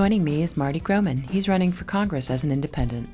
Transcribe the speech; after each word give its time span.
Joining 0.00 0.24
me 0.24 0.42
is 0.42 0.56
Marty 0.56 0.80
Grohman. 0.80 1.30
He's 1.30 1.46
running 1.46 1.72
for 1.72 1.84
Congress 1.84 2.30
as 2.30 2.42
an 2.42 2.50
independent. 2.50 3.06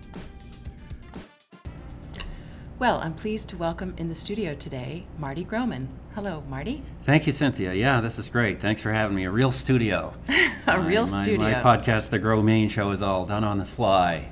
Well, 2.78 3.00
I'm 3.02 3.12
pleased 3.12 3.48
to 3.48 3.56
welcome 3.56 3.92
in 3.96 4.08
the 4.08 4.14
studio 4.14 4.54
today 4.54 5.04
Marty 5.18 5.44
Grohman. 5.44 5.88
Hello, 6.14 6.44
Marty. 6.48 6.84
Thank 7.00 7.26
you, 7.26 7.32
Cynthia. 7.32 7.74
Yeah, 7.74 8.00
this 8.00 8.20
is 8.20 8.28
great. 8.28 8.60
Thanks 8.60 8.82
for 8.82 8.92
having 8.92 9.16
me. 9.16 9.24
A 9.24 9.32
real 9.32 9.50
studio. 9.50 10.14
a 10.68 10.80
real 10.80 11.08
my, 11.08 11.22
studio. 11.22 11.50
My 11.50 11.54
podcast, 11.54 12.10
The 12.10 12.20
Grow 12.20 12.40
Maine 12.40 12.68
Show, 12.68 12.92
is 12.92 13.02
all 13.02 13.26
done 13.26 13.42
on 13.42 13.58
the 13.58 13.64
fly. 13.64 14.28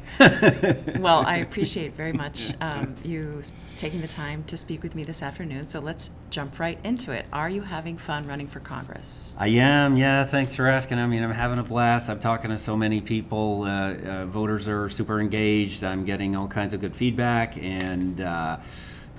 well, 1.01 1.27
I 1.27 1.39
appreciate 1.43 1.97
very 1.97 2.13
much 2.13 2.53
um, 2.61 2.95
you 3.03 3.41
taking 3.79 4.01
the 4.01 4.09
time 4.09 4.45
to 4.45 4.57
speak 4.57 4.83
with 4.83 4.95
me 4.95 5.05
this 5.05 5.23
afternoon. 5.23 5.65
So 5.65 5.81
let's 5.81 6.11
jump 6.31 6.59
right 6.59 6.79
into 6.85 7.13
it. 7.13 7.27
Are 7.33 7.49
you 7.49 7.63
having 7.63 7.99
fun 7.99 8.27
running 8.27 8.47
for 8.47 8.61
Congress? 8.61 9.35
I 9.39 9.49
am. 9.49 9.97
Yeah, 9.97 10.25
thanks 10.25 10.55
for 10.55 10.67
asking. 10.67 10.99
I 10.99 11.07
mean, 11.07 11.23
I'm 11.23 11.33
having 11.33 11.59
a 11.59 11.63
blast. 11.63 12.09
I'm 12.09 12.21
talking 12.21 12.51
to 12.51 12.59
so 12.59 12.77
many 12.77 13.01
people. 13.01 13.63
Uh, 13.63 13.95
uh, 13.95 14.27
voters 14.27 14.69
are 14.69 14.89
super 14.89 15.21
engaged. 15.21 15.85
I'm 15.85 16.05
getting 16.05 16.37
all 16.37 16.49
kinds 16.49 16.73
of 16.73 16.81
good 16.81 16.97
feedback, 16.97 17.57
and 17.57 18.21
uh, 18.21 18.59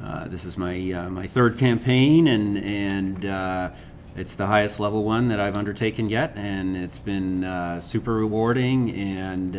uh 0.01 0.27
this 0.27 0.45
is 0.45 0.57
my 0.57 0.91
uh, 0.91 1.09
my 1.09 1.27
third 1.27 1.57
campaign, 1.57 2.27
and 2.27 2.57
and 2.57 3.25
uh, 3.25 3.71
it's 4.15 4.35
the 4.35 4.47
highest 4.47 4.79
level 4.79 5.03
one 5.03 5.27
that 5.29 5.39
I've 5.39 5.57
undertaken 5.57 6.09
yet, 6.09 6.33
and 6.35 6.75
it's 6.77 6.99
been 6.99 7.81
super 7.81 8.13
rewarding 8.13 8.91
and 8.95 9.55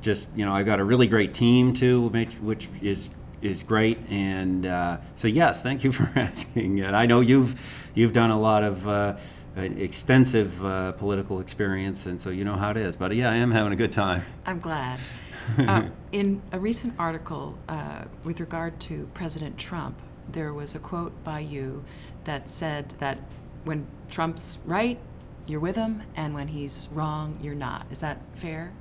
just 0.00 0.28
you 0.34 0.44
know 0.44 0.52
I've 0.52 0.66
got 0.66 0.80
a 0.80 0.84
really 0.84 1.06
great 1.06 1.34
team 1.34 1.74
too, 1.74 2.08
which, 2.08 2.34
which 2.34 2.68
is 2.80 3.10
is 3.42 3.62
great. 3.62 3.98
And 4.08 4.66
uh, 4.66 4.98
so, 5.14 5.28
yes, 5.28 5.62
thank 5.62 5.84
you 5.84 5.92
for 5.98 6.10
asking. 6.16 6.80
And 6.80 6.96
I 6.96 7.06
know 7.06 7.20
you've 7.20 7.90
you've 7.94 8.12
done 8.12 8.30
a 8.30 8.38
lot 8.38 8.62
of 8.64 8.86
uh, 8.86 9.16
extensive 9.56 10.64
uh, 10.64 10.92
political 10.92 11.40
experience, 11.40 12.06
and 12.06 12.20
so 12.20 12.30
you 12.30 12.44
know 12.44 12.56
how 12.56 12.70
it 12.70 12.76
is. 12.76 12.96
But 12.96 13.14
yeah, 13.14 13.30
I 13.30 13.36
am 13.36 13.50
having 13.50 13.72
a 13.72 13.76
good 13.76 13.92
time. 13.92 14.24
I'm 14.46 14.58
glad. 14.60 15.00
Uh, 15.58 15.88
in 16.12 16.40
a 16.52 16.60
recent 16.60 16.94
article 16.96 17.58
uh, 17.68 18.04
with 18.22 18.38
regard 18.38 18.78
to 18.78 19.08
President 19.14 19.58
Trump, 19.58 19.98
there 20.30 20.52
was 20.52 20.76
a 20.76 20.78
quote 20.78 21.24
by 21.24 21.40
you 21.40 21.82
that 22.22 22.48
said 22.48 22.90
that 22.98 23.18
when 23.64 23.86
Trump's 24.08 24.58
right, 24.64 24.98
you're 25.46 25.58
with 25.58 25.74
him, 25.74 26.02
and 26.14 26.34
when 26.34 26.48
he's 26.48 26.88
wrong, 26.92 27.36
you're 27.42 27.54
not. 27.54 27.86
Is 27.90 28.00
that 28.00 28.20
fair? 28.34 28.72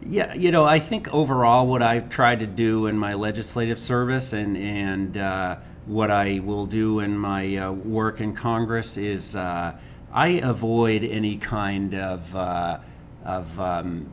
Yeah, 0.00 0.34
you 0.34 0.52
know, 0.52 0.64
I 0.64 0.78
think 0.78 1.12
overall 1.12 1.66
what 1.66 1.82
I've 1.82 2.08
tried 2.08 2.40
to 2.40 2.46
do 2.46 2.86
in 2.86 2.96
my 2.96 3.14
legislative 3.14 3.80
service 3.80 4.32
and 4.32 4.56
and 4.56 5.16
uh, 5.16 5.56
what 5.86 6.10
I 6.10 6.40
will 6.40 6.66
do 6.66 7.00
in 7.00 7.18
my 7.18 7.56
uh, 7.56 7.72
work 7.72 8.20
in 8.20 8.34
Congress 8.34 8.96
is 8.96 9.34
uh, 9.34 9.76
I 10.12 10.28
avoid 10.28 11.02
any 11.02 11.36
kind 11.36 11.94
of 11.94 12.36
uh, 12.36 12.78
of 13.24 13.58
um, 13.58 14.12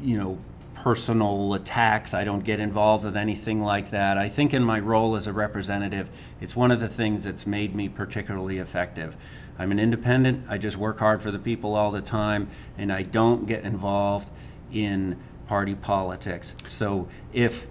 you 0.00 0.18
know 0.18 0.38
personal 0.74 1.54
attacks. 1.54 2.12
I 2.12 2.24
don't 2.24 2.44
get 2.44 2.60
involved 2.60 3.04
with 3.04 3.16
anything 3.16 3.62
like 3.62 3.90
that. 3.90 4.18
I 4.18 4.28
think 4.28 4.52
in 4.52 4.64
my 4.64 4.80
role 4.80 5.16
as 5.16 5.26
a 5.26 5.32
representative, 5.32 6.08
it's 6.40 6.56
one 6.56 6.70
of 6.70 6.80
the 6.80 6.88
things 6.88 7.24
that's 7.24 7.46
made 7.46 7.74
me 7.74 7.88
particularly 7.88 8.58
effective. 8.58 9.16
I'm 9.58 9.72
an 9.72 9.78
independent. 9.78 10.46
I 10.48 10.58
just 10.58 10.76
work 10.76 10.98
hard 10.98 11.22
for 11.22 11.30
the 11.30 11.38
people 11.38 11.74
all 11.74 11.90
the 11.90 12.02
time, 12.02 12.48
and 12.76 12.92
I 12.92 13.02
don't 13.02 13.46
get 13.46 13.64
involved 13.64 14.30
in 14.72 15.18
party 15.46 15.74
politics. 15.74 16.54
So 16.66 17.08
if 17.32 17.66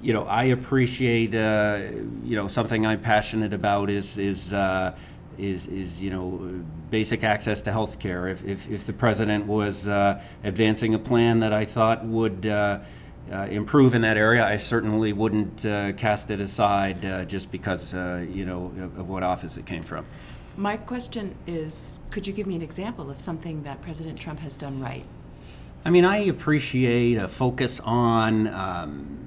you 0.00 0.12
know, 0.12 0.24
I 0.24 0.44
appreciate 0.44 1.34
uh, 1.34 1.80
you 2.22 2.36
know 2.36 2.48
something 2.48 2.86
I'm 2.86 3.00
passionate 3.00 3.52
about 3.52 3.90
is 3.90 4.18
is 4.18 4.52
uh, 4.52 4.96
is 5.38 5.66
is 5.66 6.00
you 6.02 6.10
know 6.10 6.64
basic 6.90 7.24
access 7.24 7.60
to 7.62 7.72
health 7.72 7.98
care. 7.98 8.28
If, 8.28 8.44
if, 8.44 8.70
if 8.70 8.86
the 8.86 8.92
president 8.92 9.46
was 9.46 9.88
uh, 9.88 10.22
advancing 10.44 10.94
a 10.94 10.98
plan 10.98 11.40
that 11.40 11.52
I 11.52 11.64
thought 11.64 12.04
would 12.04 12.46
uh, 12.46 12.80
uh, 13.30 13.36
improve 13.50 13.94
in 13.94 14.02
that 14.02 14.16
area, 14.16 14.46
I 14.46 14.56
certainly 14.56 15.12
wouldn't 15.12 15.66
uh, 15.66 15.92
cast 15.92 16.30
it 16.30 16.40
aside 16.40 17.28
just 17.28 17.50
because 17.50 17.92
you 17.92 18.44
know 18.44 18.66
of, 18.66 19.00
of 19.00 19.08
what 19.08 19.22
office 19.22 19.56
it 19.56 19.66
came 19.66 19.82
from. 19.82 20.06
My 20.56 20.76
question 20.76 21.36
is, 21.46 22.00
could 22.10 22.26
you 22.26 22.32
give 22.32 22.48
me 22.48 22.56
an 22.56 22.62
example 22.62 23.10
of 23.10 23.20
something 23.20 23.62
that 23.62 23.80
President 23.80 24.18
Trump 24.18 24.40
has 24.40 24.56
done 24.56 24.80
right? 24.80 25.04
I 25.88 25.90
mean, 25.90 26.04
I 26.04 26.18
appreciate 26.18 27.16
a 27.16 27.28
focus 27.28 27.80
on 27.80 28.46
um, 28.48 29.26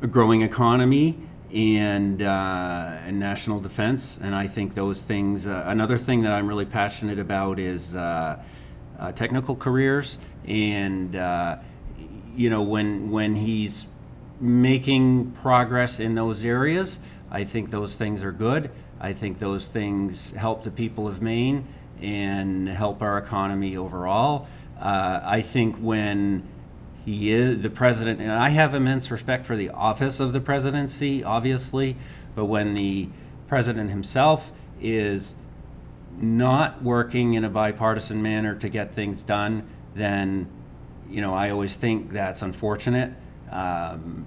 a 0.00 0.06
growing 0.06 0.40
economy 0.40 1.18
and, 1.52 2.22
uh, 2.22 2.96
and 3.04 3.20
national 3.20 3.60
defense, 3.60 4.18
and 4.22 4.34
I 4.34 4.46
think 4.46 4.74
those 4.74 5.02
things. 5.02 5.46
Uh, 5.46 5.64
another 5.66 5.98
thing 5.98 6.22
that 6.22 6.32
I'm 6.32 6.48
really 6.48 6.64
passionate 6.64 7.18
about 7.18 7.58
is 7.58 7.94
uh, 7.94 8.42
uh 8.98 9.12
technical 9.12 9.54
careers, 9.54 10.16
and 10.46 11.14
uh, 11.14 11.58
you 12.34 12.48
know, 12.48 12.62
when 12.62 13.10
when 13.10 13.36
he's 13.36 13.86
making 14.40 15.32
progress 15.42 16.00
in 16.00 16.14
those 16.14 16.42
areas, 16.42 17.00
I 17.30 17.44
think 17.44 17.70
those 17.70 17.96
things 17.96 18.24
are 18.24 18.32
good. 18.32 18.70
I 18.98 19.12
think 19.12 19.40
those 19.40 19.66
things 19.66 20.30
help 20.30 20.64
the 20.64 20.70
people 20.70 21.06
of 21.06 21.20
Maine 21.20 21.66
and 22.00 22.66
help 22.66 23.02
our 23.02 23.18
economy 23.18 23.76
overall. 23.76 24.48
Uh, 24.80 25.20
I 25.22 25.42
think 25.42 25.76
when 25.76 26.46
he 27.04 27.32
is 27.32 27.62
the 27.62 27.70
president, 27.70 28.20
and 28.20 28.30
I 28.30 28.50
have 28.50 28.74
immense 28.74 29.10
respect 29.10 29.46
for 29.46 29.56
the 29.56 29.70
office 29.70 30.20
of 30.20 30.32
the 30.32 30.40
presidency, 30.40 31.24
obviously, 31.24 31.96
but 32.34 32.44
when 32.44 32.74
the 32.74 33.08
president 33.48 33.90
himself 33.90 34.52
is 34.80 35.34
not 36.20 36.82
working 36.82 37.34
in 37.34 37.44
a 37.44 37.50
bipartisan 37.50 38.22
manner 38.22 38.54
to 38.56 38.68
get 38.68 38.94
things 38.94 39.22
done, 39.22 39.68
then 39.94 40.48
you 41.08 41.20
know 41.20 41.34
I 41.34 41.50
always 41.50 41.74
think 41.74 42.12
that's 42.12 42.42
unfortunate. 42.42 43.12
Um, 43.50 44.26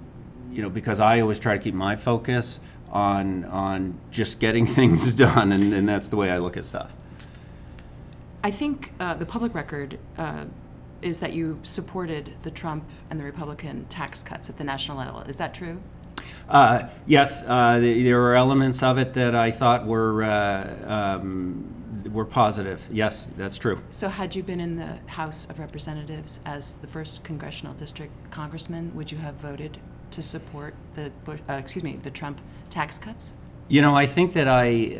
you 0.51 0.61
know, 0.61 0.69
because 0.69 0.99
I 0.99 1.21
always 1.21 1.39
try 1.39 1.57
to 1.57 1.63
keep 1.63 1.73
my 1.73 1.95
focus 1.95 2.59
on 2.89 3.45
on 3.45 3.99
just 4.09 4.39
getting 4.39 4.65
things 4.79 5.13
done, 5.13 5.51
and, 5.51 5.73
and 5.73 5.87
that's 5.87 6.07
the 6.07 6.17
way 6.17 6.31
I 6.31 6.39
look 6.39 6.57
at 6.57 6.65
stuff. 6.65 6.95
I 8.43 8.51
think 8.51 8.93
uh, 8.99 9.13
the 9.13 9.25
public 9.25 9.53
record 9.53 9.99
uh, 10.17 10.45
is 11.01 11.19
that 11.19 11.33
you 11.33 11.59
supported 11.63 12.33
the 12.41 12.51
Trump 12.51 12.89
and 13.09 13.19
the 13.19 13.23
Republican 13.23 13.85
tax 13.85 14.23
cuts 14.23 14.49
at 14.49 14.57
the 14.57 14.63
national 14.63 14.97
level. 14.97 15.21
Is 15.21 15.37
that 15.37 15.53
true? 15.53 15.81
Uh, 16.49 16.89
yes, 17.05 17.43
uh, 17.43 17.79
there 17.79 18.19
were 18.19 18.35
elements 18.35 18.83
of 18.83 18.97
it 18.97 19.13
that 19.13 19.35
I 19.35 19.51
thought 19.51 19.85
were 19.85 20.23
uh, 20.23 21.19
um, 21.19 22.11
were 22.11 22.25
positive. 22.25 22.81
Yes, 22.91 23.27
that's 23.37 23.57
true. 23.57 23.81
So, 23.91 24.09
had 24.09 24.35
you 24.35 24.43
been 24.43 24.59
in 24.59 24.75
the 24.75 24.97
House 25.07 25.49
of 25.49 25.59
Representatives 25.59 26.39
as 26.45 26.77
the 26.77 26.87
first 26.87 27.23
congressional 27.23 27.73
district 27.73 28.11
congressman, 28.31 28.93
would 28.95 29.11
you 29.11 29.17
have 29.19 29.35
voted 29.35 29.77
to 30.11 30.21
support 30.21 30.73
the 30.95 31.11
Bush, 31.23 31.39
uh, 31.49 31.53
excuse 31.53 31.83
me 31.83 31.97
the 32.01 32.11
Trump 32.11 32.41
tax 32.69 32.97
cuts? 32.97 33.35
You 33.69 33.81
know, 33.81 33.95
I 33.95 34.05
think 34.05 34.33
that 34.33 34.47
I 34.49 34.97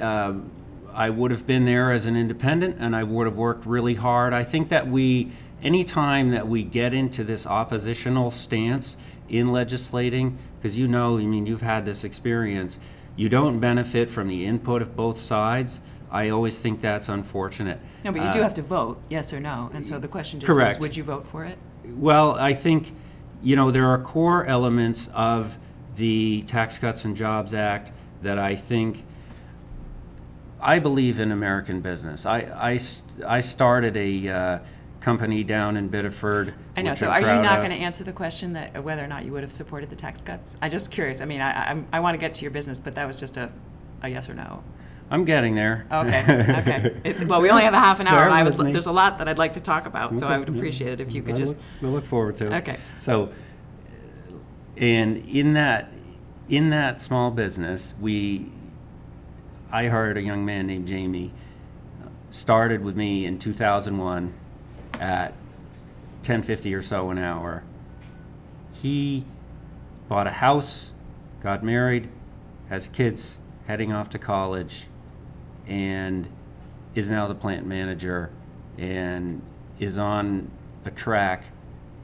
I 0.94 1.10
would 1.10 1.32
have 1.32 1.48
been 1.48 1.66
there 1.66 1.92
as 1.92 2.06
an 2.06 2.16
independent 2.16 2.78
and 2.80 2.96
I 2.96 3.04
would 3.04 3.28
have 3.28 3.36
worked 3.36 3.66
really 3.66 3.96
hard. 3.96 4.34
I 4.34 4.44
think 4.44 4.70
that 4.70 4.88
we, 4.88 5.32
anytime 5.64 6.32
that 6.32 6.48
we 6.48 6.64
get 6.64 6.94
into 6.94 7.24
this 7.24 7.46
oppositional 7.46 8.32
stance 8.32 8.98
in 9.30 9.52
legislating, 9.52 10.38
because 10.60 10.78
you 10.78 10.88
know, 10.88 11.18
I 11.18 11.26
mean, 11.26 11.46
you've 11.46 11.62
had 11.62 11.86
this 11.86 12.04
experience, 12.04 12.80
you 13.16 13.30
don't 13.30 13.60
benefit 13.60 14.10
from 14.10 14.28
the 14.28 14.46
input 14.46 14.82
of 14.82 14.96
both 14.96 15.20
sides. 15.20 15.82
I 16.12 16.30
always 16.30 16.58
think 16.58 16.82
that's 16.82 17.08
unfortunate. 17.08 17.80
No, 18.04 18.12
but 18.12 18.22
you 18.22 18.28
uh, 18.28 18.32
do 18.32 18.42
have 18.42 18.54
to 18.56 18.62
vote, 18.62 19.02
yes 19.10 19.34
or 19.34 19.40
no. 19.40 19.72
And 19.74 19.88
so 19.88 19.98
the 19.98 20.08
question 20.08 20.40
just 20.40 20.52
correct. 20.52 20.74
is 20.74 20.80
would 20.80 20.98
you 20.98 21.04
vote 21.04 21.26
for 21.26 21.46
it? 21.46 21.58
Well, 21.86 22.34
I 22.34 22.54
think, 22.54 22.94
you 23.42 23.56
know, 23.56 23.72
there 23.72 23.88
are 23.88 23.98
core 23.98 24.46
elements 24.46 25.10
of 25.14 25.58
the 25.96 26.44
Tax 26.44 26.78
Cuts 26.78 27.06
and 27.06 27.16
Jobs 27.16 27.54
Act 27.54 27.92
that 28.22 28.38
I 28.38 28.56
think 28.56 29.06
I 30.62 30.80
believe 30.80 31.20
in 31.20 31.32
American 31.32 31.82
business. 31.82 32.26
I, 32.26 32.40
I, 32.40 32.80
I 33.26 33.42
started 33.42 33.98
a 33.98 34.30
uh, 34.30 34.60
company 35.00 35.44
down 35.44 35.76
in 35.76 35.90
Biddeford. 35.90 36.54
I 36.78 36.84
know. 36.84 36.94
So, 36.94 37.10
are 37.10 37.20
you 37.20 37.42
not 37.42 37.60
going 37.60 37.72
to 37.72 37.78
answer 37.78 38.04
the 38.04 38.14
question 38.14 38.54
that 38.54 38.84
whether 38.84 39.04
or 39.04 39.08
not 39.08 39.26
you 39.26 39.32
would 39.32 39.44
have 39.44 39.52
supported 39.52 39.90
the 39.90 39.96
tax 39.96 40.22
cuts? 40.22 40.56
I'm 40.62 40.72
just 40.72 40.92
curious. 40.92 41.20
I 41.22 41.26
mean, 41.26 41.42
I, 41.42 41.72
I, 41.72 41.84
I 41.94 42.00
want 42.00 42.14
to 42.14 42.20
get 42.20 42.34
to 42.36 42.42
your 42.44 42.52
business, 42.52 42.80
but 42.80 42.96
that 42.96 43.06
was 43.06 43.20
just 43.20 43.38
a, 43.38 43.52
a 44.04 44.10
yes 44.10 44.30
or 44.30 44.34
no. 44.34 44.64
I'm 45.10 45.26
getting 45.26 45.56
there. 45.56 45.86
Okay. 45.92 46.22
Okay. 46.62 47.02
It's, 47.04 47.24
well, 47.26 47.42
we 47.42 47.50
only 47.50 47.64
have 47.64 47.74
a 47.74 47.80
half 47.80 48.00
an 48.00 48.08
hour, 48.08 48.24
and 48.24 48.34
I 48.34 48.44
would, 48.44 48.74
there's 48.74 48.88
a 48.88 48.94
lot 48.94 49.18
that 49.18 49.28
I'd 49.28 49.38
like 49.38 49.54
to 49.54 49.60
talk 49.60 49.86
about, 49.86 50.18
so 50.18 50.26
I 50.26 50.38
would 50.38 50.48
appreciate 50.48 50.94
it 50.94 51.02
if 51.02 51.14
you 51.14 51.22
could 51.22 51.36
I 51.36 51.40
just. 51.40 51.56
Look, 51.56 51.66
we'll 51.82 51.92
look 51.92 52.06
forward 52.06 52.38
to 52.38 52.48
it. 52.48 52.54
Okay. 52.60 52.78
So, 52.98 53.34
and 54.78 55.18
in 55.28 55.54
that, 55.56 55.92
in 56.48 56.70
that 56.70 57.02
small 57.02 57.30
business, 57.30 57.94
we 58.00 58.52
I 59.74 59.88
hired 59.88 60.18
a 60.18 60.22
young 60.22 60.44
man 60.44 60.68
named 60.68 60.86
Jamie. 60.86 61.32
Started 62.30 62.84
with 62.84 62.98
me 62.98 63.26
in 63.26 63.40
2001 63.40 64.34
at 65.00 65.32
1050 66.22 66.74
or 66.76 66.82
so 66.82 67.10
an 67.10 67.18
hour. 67.18 67.64
He 68.74 69.26
bought 70.10 70.28
a 70.28 70.32
house, 70.32 70.92
got 71.42 71.64
married, 71.64 72.10
has 72.68 72.90
kids 72.90 73.40
heading 73.66 73.94
off 73.94 74.10
to 74.10 74.20
college, 74.20 74.88
and 75.68 76.28
is 76.94 77.10
now 77.10 77.28
the 77.28 77.36
plant 77.36 77.66
manager 77.66 78.30
and 78.78 79.42
is 79.80 79.98
on 79.98 80.52
a 80.84 80.92
track 80.92 81.46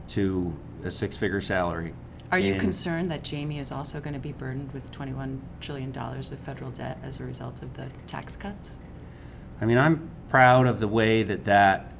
to 0.09 0.55
a 0.85 0.91
six-figure 0.91 1.41
salary. 1.41 1.93
Are 2.31 2.39
you 2.39 2.53
And- 2.53 2.61
concerned 2.61 3.09
that 3.11 3.23
Jamie 3.23 3.59
is 3.59 3.71
also 3.71 3.99
going 4.01 4.13
to 4.13 4.19
be 4.19 4.33
burdened 4.33 4.71
with 4.73 4.91
$21 4.91 5.39
trillion 5.61 5.95
of 5.97 6.39
federal 6.39 6.71
debt 6.71 6.97
as 7.01 7.19
a 7.19 7.23
result 7.23 7.61
of 7.61 7.73
the 7.75 7.87
tax 8.05 8.35
cuts? 8.35 8.77
I 9.61 9.65
mean, 9.65 9.77
I'm 9.77 10.09
proud 10.29 10.67
of 10.67 10.79
the 10.79 10.87
way 10.87 11.23
that 11.23 11.45
that 11.45 11.93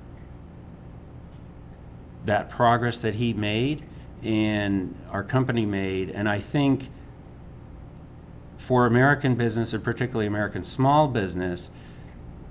that 2.25 2.49
progress 2.49 2.97
that 2.97 3.15
he 3.15 3.31
made 3.31 3.83
and 4.21 4.93
our 5.11 5.23
company 5.23 5.65
made, 5.65 6.09
and 6.09 6.27
I 6.27 6.39
think 6.39 6.89
for 8.57 8.85
American 8.85 9.35
business 9.35 9.73
and 9.73 9.81
particularly 9.81 10.27
American 10.27 10.63
small 10.63 11.07
business, 11.07 11.69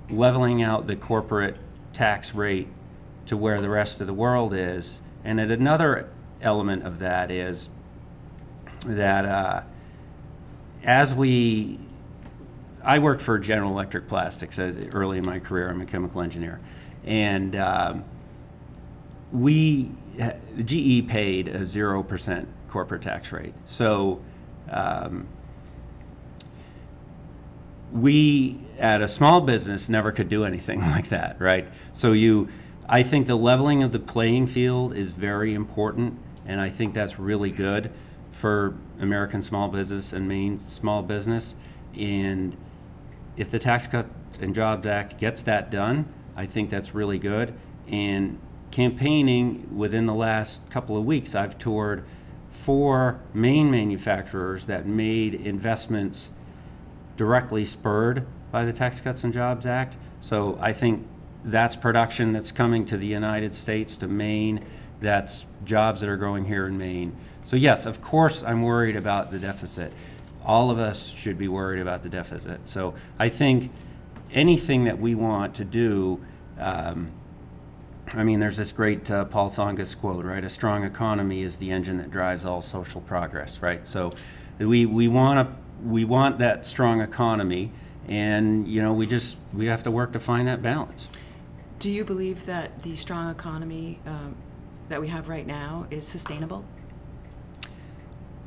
leveling 0.09 0.63
out 0.63 0.87
the 0.87 0.95
corporate 0.95 1.57
tax 1.93 2.33
rate 2.33 2.67
to 3.27 3.37
where 3.37 3.61
the 3.61 3.69
rest 3.69 4.01
of 4.01 4.07
the 4.07 4.13
world 4.13 4.51
is, 4.53 5.01
and 5.23 5.39
at 5.39 5.51
another 5.51 6.09
element 6.41 6.83
of 6.83 6.99
that 6.99 7.31
is 7.31 7.69
that 8.85 9.25
uh, 9.25 9.61
as 10.83 11.15
we 11.15 11.79
I 12.83 12.99
worked 12.99 13.21
for 13.21 13.37
General 13.37 13.71
Electric 13.71 14.07
Plastics 14.07 14.57
as, 14.59 14.77
early 14.93 15.17
in 15.17 15.25
my 15.25 15.39
career. 15.39 15.69
I'm 15.69 15.81
a 15.81 15.85
chemical 15.85 16.21
engineer, 16.21 16.61
and 17.03 17.53
um, 17.55 18.05
we 19.31 19.91
GE 20.63 21.07
paid 21.07 21.49
a 21.49 21.65
zero 21.65 22.01
percent 22.01 22.47
corporate 22.69 23.01
tax 23.01 23.31
rate. 23.31 23.53
So 23.65 24.21
um, 24.69 25.27
we 27.91 28.59
at 28.77 29.01
a 29.01 29.07
small 29.07 29.41
business 29.41 29.89
never 29.89 30.11
could 30.11 30.29
do 30.29 30.45
anything 30.45 30.79
like 30.95 31.09
that, 31.09 31.39
right? 31.41 31.67
So 31.93 32.13
you, 32.13 32.47
I 32.87 33.03
think 33.03 33.27
the 33.27 33.35
leveling 33.35 33.83
of 33.83 33.91
the 33.91 33.99
playing 33.99 34.47
field 34.47 34.95
is 34.95 35.11
very 35.11 35.53
important, 35.53 36.19
and 36.47 36.59
I 36.59 36.69
think 36.69 36.93
that's 36.93 37.19
really 37.19 37.51
good 37.51 37.91
for 38.31 38.75
American 38.99 39.41
small 39.41 39.67
business 39.67 40.13
and 40.13 40.27
Maine 40.27 40.59
small 40.59 41.03
business. 41.03 41.55
And 41.95 42.55
if 43.35 43.49
the 43.49 43.59
Tax 43.59 43.87
Cut 43.87 44.07
and 44.39 44.55
Jobs 44.55 44.85
Act 44.85 45.19
gets 45.19 45.41
that 45.43 45.69
done, 45.69 46.05
I 46.35 46.45
think 46.45 46.69
that's 46.69 46.95
really 46.95 47.19
good. 47.19 47.53
And 47.87 48.39
campaigning 48.71 49.75
within 49.75 50.05
the 50.05 50.13
last 50.13 50.69
couple 50.69 50.97
of 50.97 51.05
weeks, 51.05 51.35
I've 51.35 51.57
toured 51.57 52.03
four 52.49 53.19
Maine 53.33 53.69
manufacturers 53.69 54.67
that 54.67 54.85
made 54.85 55.33
investments 55.33 56.29
directly 57.15 57.65
spurred 57.65 58.25
by 58.51 58.65
the 58.65 58.73
Tax 58.73 59.01
Cuts 59.01 59.23
and 59.23 59.33
Jobs 59.33 59.65
Act. 59.65 59.95
So 60.21 60.57
I 60.61 60.73
think 60.73 61.07
that's 61.43 61.75
production 61.75 62.33
that's 62.33 62.51
coming 62.51 62.85
to 62.85 62.97
the 62.97 63.07
United 63.07 63.55
States, 63.55 63.97
to 63.97 64.07
Maine. 64.07 64.63
That's 64.99 65.45
jobs 65.63 66.01
that 66.01 66.09
are 66.09 66.17
growing 66.17 66.45
here 66.45 66.67
in 66.67 66.77
Maine. 66.77 67.15
So, 67.43 67.55
yes, 67.55 67.85
of 67.85 68.01
course, 68.01 68.43
I'm 68.43 68.61
worried 68.61 68.95
about 68.95 69.31
the 69.31 69.39
deficit. 69.39 69.93
All 70.43 70.71
of 70.71 70.79
us 70.79 71.07
should 71.07 71.37
be 71.37 71.47
worried 71.47 71.81
about 71.81 72.03
the 72.03 72.09
deficit. 72.09 72.67
So, 72.67 72.93
I 73.19 73.29
think 73.29 73.71
anything 74.31 74.85
that 74.85 74.99
we 74.99 75.15
want 75.15 75.55
to 75.55 75.65
do, 75.65 76.19
um, 76.59 77.11
I 78.13 78.23
mean, 78.23 78.39
there's 78.39 78.57
this 78.57 78.71
great 78.71 79.09
uh, 79.11 79.25
Paul 79.25 79.49
Tsongas 79.49 79.97
quote, 79.97 80.25
right? 80.25 80.43
A 80.43 80.49
strong 80.49 80.83
economy 80.83 81.43
is 81.43 81.57
the 81.57 81.71
engine 81.71 81.97
that 81.97 82.11
drives 82.11 82.45
all 82.45 82.61
social 82.61 83.01
progress, 83.01 83.61
right? 83.61 83.85
So, 83.87 84.11
we, 84.59 84.85
we 84.85 85.07
want 85.07 85.47
to 85.47 85.55
we 85.83 86.05
want 86.05 86.39
that 86.39 86.65
strong 86.65 87.01
economy, 87.01 87.71
and 88.07 88.67
you 88.67 88.81
know 88.81 88.93
we 88.93 89.05
just 89.05 89.37
we 89.53 89.67
have 89.67 89.83
to 89.83 89.91
work 89.91 90.13
to 90.13 90.19
find 90.19 90.47
that 90.47 90.61
balance. 90.61 91.09
Do 91.79 91.91
you 91.91 92.03
believe 92.03 92.45
that 92.47 92.81
the 92.81 92.95
strong 92.95 93.29
economy 93.29 93.99
um, 94.05 94.35
that 94.89 95.01
we 95.01 95.07
have 95.07 95.29
right 95.29 95.45
now 95.45 95.87
is 95.91 96.07
sustainable? 96.07 96.65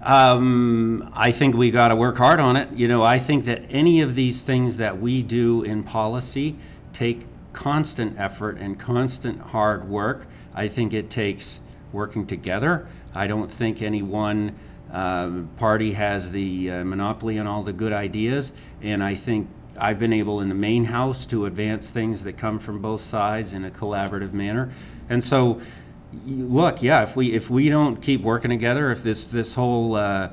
Um, 0.03 1.11
I 1.13 1.31
think 1.31 1.55
we 1.55 1.71
got 1.71 1.89
to 1.89 1.97
work 1.97 2.17
hard 2.17 2.41
on 2.41 2.57
it. 2.57 2.73
You 2.73 2.89
know, 2.89 3.03
I 3.03 3.19
think 3.19 3.45
that 3.45 3.63
any 3.69 4.01
of 4.01 4.15
these 4.15 4.43
things 4.43 4.79
that 4.79 4.99
we 5.01 5.23
do 5.23 5.63
in 5.63 5.83
policy 5.83 6.57
take 6.93 7.27
constant 7.53 8.19
effort 8.19 8.59
and 8.59 8.79
constant 8.79 9.41
hard 9.41 9.89
work. 9.89 10.27
I 10.55 10.69
think 10.69 10.93
it 10.93 11.11
takes 11.11 11.61
working 11.93 12.27
together. 12.27 12.87
I 13.15 13.27
don't 13.27 13.51
think 13.51 13.83
any 13.83 14.03
one 14.03 14.57
uh, 14.93 15.43
party 15.57 15.93
has 15.93 16.33
the 16.33 16.71
uh, 16.71 16.85
monopoly 16.85 17.39
on 17.39 17.47
all 17.47 17.63
the 17.63 17.73
good 17.73 17.93
ideas, 17.93 18.53
and 18.83 19.03
I 19.03 19.15
think 19.15 19.49
I've 19.79 19.99
been 19.99 20.13
able 20.13 20.41
in 20.41 20.49
the 20.49 20.55
Maine 20.55 20.87
House 20.87 21.27
to 21.27 21.47
advance 21.47 21.89
things 21.89 22.25
that 22.25 22.37
come 22.37 22.59
from 22.59 22.81
both 22.81 23.01
sides 23.01 23.53
in 23.53 23.65
a 23.65 23.71
collaborative 23.71 24.33
manner. 24.33 24.73
And 25.09 25.25
so, 25.25 25.61
look, 26.27 26.83
yeah, 26.83 27.03
if 27.03 27.17
we 27.17 27.33
if 27.33 27.51
we 27.51 27.69
don't 27.69 28.01
keep 28.01 28.23
working 28.23 28.51
together, 28.51 28.91
if 28.91 29.03
this 29.03 29.27
this 29.27 29.55
whole 29.55 29.95
uh, 29.95 30.33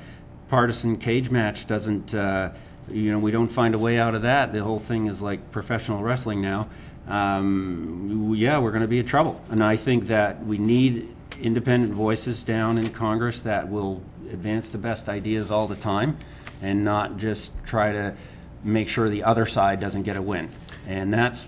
partisan 0.50 0.97
cage 0.97 1.29
match 1.29 1.68
doesn't, 1.68 2.15
uh, 2.15 2.51
you 2.89 3.12
know, 3.12 3.19
we 3.19 3.31
don't 3.31 3.50
find 3.50 3.75
a 3.75 3.79
way 3.79 4.00
out 4.00 4.15
of 4.15 4.21
that, 4.24 4.53
the 4.53 4.63
whole 4.63 4.79
thing 4.79 5.07
is 5.07 5.21
like 5.21 5.51
professional 5.51 6.01
wrestling 6.01 6.41
now. 6.41 6.68
Um, 7.07 8.33
yeah, 8.35 8.59
we're 8.59 8.71
going 8.71 8.81
to 8.81 8.88
be 8.88 9.00
in 9.00 9.06
trouble. 9.06 9.41
And 9.50 9.63
I 9.63 9.77
think 9.77 10.07
that 10.07 10.45
we 10.45 10.57
need 10.57 11.13
independent 11.41 11.94
voices 11.94 12.44
down 12.44 12.77
in 12.77 12.88
Congress 12.89 13.39
that 13.41 13.69
will 13.69 14.01
advance 14.31 14.69
the 14.69 14.77
best 14.77 15.07
ideas 15.07 15.51
all 15.51 15.68
the 15.68 15.75
time 15.75 16.18
and 16.62 16.83
not 16.83 17.18
just 17.18 17.51
try 17.65 17.91
to 17.91 18.15
make 18.63 18.89
sure 18.89 19.09
the 19.09 19.24
other 19.24 19.45
side 19.45 19.79
doesn't 19.79 20.03
get 20.03 20.18
a 20.18 20.21
win. 20.21 20.50
And 20.88 21.13
that's 21.13 21.47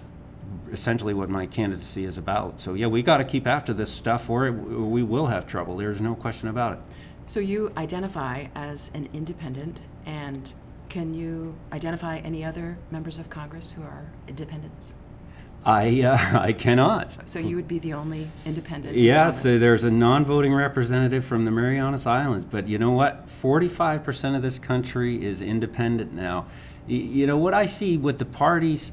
essentially 0.71 1.13
what 1.13 1.29
my 1.29 1.45
candidacy 1.45 2.05
is 2.05 2.17
about. 2.17 2.59
So, 2.61 2.73
yeah, 2.73 2.87
we 2.87 3.01
got 3.03 3.17
to 3.17 3.23
keep 3.25 3.47
after 3.47 3.73
this 3.73 3.91
stuff 3.91 4.29
or 4.29 4.51
we 4.51 5.03
will 5.03 5.27
have 5.27 5.45
trouble. 5.47 5.77
There's 5.77 6.01
no 6.01 6.15
question 6.15 6.47
about 6.49 6.73
it. 6.73 6.79
So 7.25 7.39
you 7.39 7.71
identify 7.77 8.47
as 8.55 8.89
an 8.95 9.07
independent, 9.13 9.81
and 10.05 10.51
can 10.89 11.13
you 11.13 11.55
identify 11.71 12.17
any 12.17 12.43
other 12.43 12.79
members 12.89 13.19
of 13.19 13.29
Congress 13.29 13.71
who 13.73 13.83
are 13.83 14.11
independents? 14.27 14.95
I, 15.63 16.01
uh, 16.01 16.17
I 16.39 16.53
cannot. 16.53 17.29
So 17.29 17.37
you 17.37 17.55
would 17.55 17.67
be 17.67 17.77
the 17.77 17.93
only 17.93 18.29
independent. 18.47 18.95
in 18.95 19.03
Yes, 19.03 19.43
Congress. 19.43 19.59
there's 19.59 19.83
a 19.83 19.91
non-voting 19.91 20.53
representative 20.55 21.23
from 21.23 21.45
the 21.45 21.51
Marianas 21.51 22.07
Islands, 22.07 22.45
but 22.45 22.67
you 22.67 22.79
know 22.79 22.91
what? 22.91 23.27
45% 23.27 24.35
of 24.35 24.41
this 24.41 24.57
country 24.57 25.23
is 25.23 25.39
independent 25.41 26.13
now. 26.13 26.47
Y- 26.87 26.95
You 26.95 27.27
know 27.27 27.37
what 27.37 27.53
I 27.53 27.67
see 27.67 27.95
with 27.97 28.17
the 28.17 28.25
parties? 28.25 28.91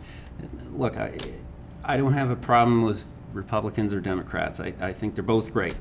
Look, 0.74 0.98
I, 0.98 1.14
I 1.86 1.96
don't 1.96 2.14
have 2.14 2.30
a 2.30 2.36
problem 2.36 2.82
with 2.82 3.06
Republicans 3.32 3.94
or 3.94 4.00
Democrats. 4.00 4.58
I, 4.58 4.74
I 4.80 4.92
think 4.92 5.14
they're 5.14 5.22
both 5.22 5.52
great. 5.52 5.76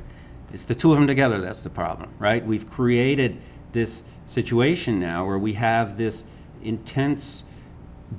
It's 0.54 0.64
the 0.64 0.76
two 0.76 0.92
of 0.92 1.00
them 1.00 1.08
together 1.08 1.42
that's 1.42 1.64
the 1.64 1.70
problem, 1.70 2.12
right? 2.20 2.46
We've 2.46 2.70
created 2.70 3.38
this 3.72 4.04
situation 4.28 5.00
now 5.00 5.26
where 5.26 5.40
we 5.40 5.54
have 5.54 5.98
this 5.98 6.24
intense 6.62 7.44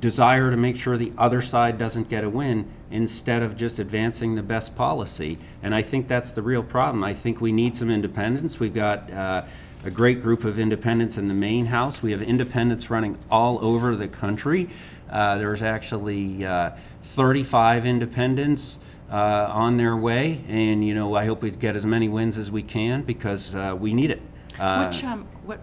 desire 0.00 0.50
to 0.50 0.57
make 0.57 0.76
sure 0.76 0.97
the 0.99 1.12
other 1.16 1.40
side 1.40 1.78
doesn't 1.78 2.09
get 2.09 2.25
a 2.25 2.28
win 2.28 2.69
instead 2.90 3.43
of 3.43 3.57
just 3.57 3.78
advancing 3.78 4.35
the 4.35 4.43
best 4.43 4.75
policy. 4.76 5.38
And 5.62 5.73
I 5.73 5.83
think 5.83 6.09
that's 6.09 6.31
the 6.31 6.43
real 6.43 6.64
problem. 6.64 7.05
I 7.05 7.14
think 7.14 7.40
we 7.40 7.52
need 7.52 7.76
some 7.76 7.90
independence. 7.90 8.59
We've 8.59 8.75
got 8.75 9.11
uh, 9.12 9.45
a 9.85 9.90
great 9.90 10.23
group 10.23 10.45
of 10.45 10.59
independents 10.59 11.16
in 11.16 11.28
the 11.28 11.35
Maine 11.35 11.66
House. 11.66 12.02
We 12.02 12.11
have 12.11 12.21
independents 12.21 12.90
running 12.90 13.16
all 13.31 13.64
over 13.64 13.95
the 13.95 14.09
country. 14.09 14.69
Uh, 15.11 15.39
there's 15.39 15.63
actually 15.63 16.45
uh, 16.45 16.71
35 17.03 17.87
independents. 17.87 18.79
Uh, 19.09 19.49
on 19.53 19.77
their 19.77 19.97
way, 19.97 20.41
and 20.49 20.85
you 20.85 20.93
know, 20.93 21.15
I 21.15 21.27
hope 21.27 21.41
we 21.41 21.53
get 21.53 21.77
as 21.77 21.87
many 21.87 22.09
wins 22.09 22.37
as 22.37 22.51
we 22.51 22.61
can 22.65 23.03
because 23.03 23.55
uh, 23.55 23.77
we 23.79 23.95
need 23.95 24.11
it. 24.11 24.21
Uh, 24.59 24.85
Which 24.89 25.05
um, 25.05 25.29
what 25.45 25.61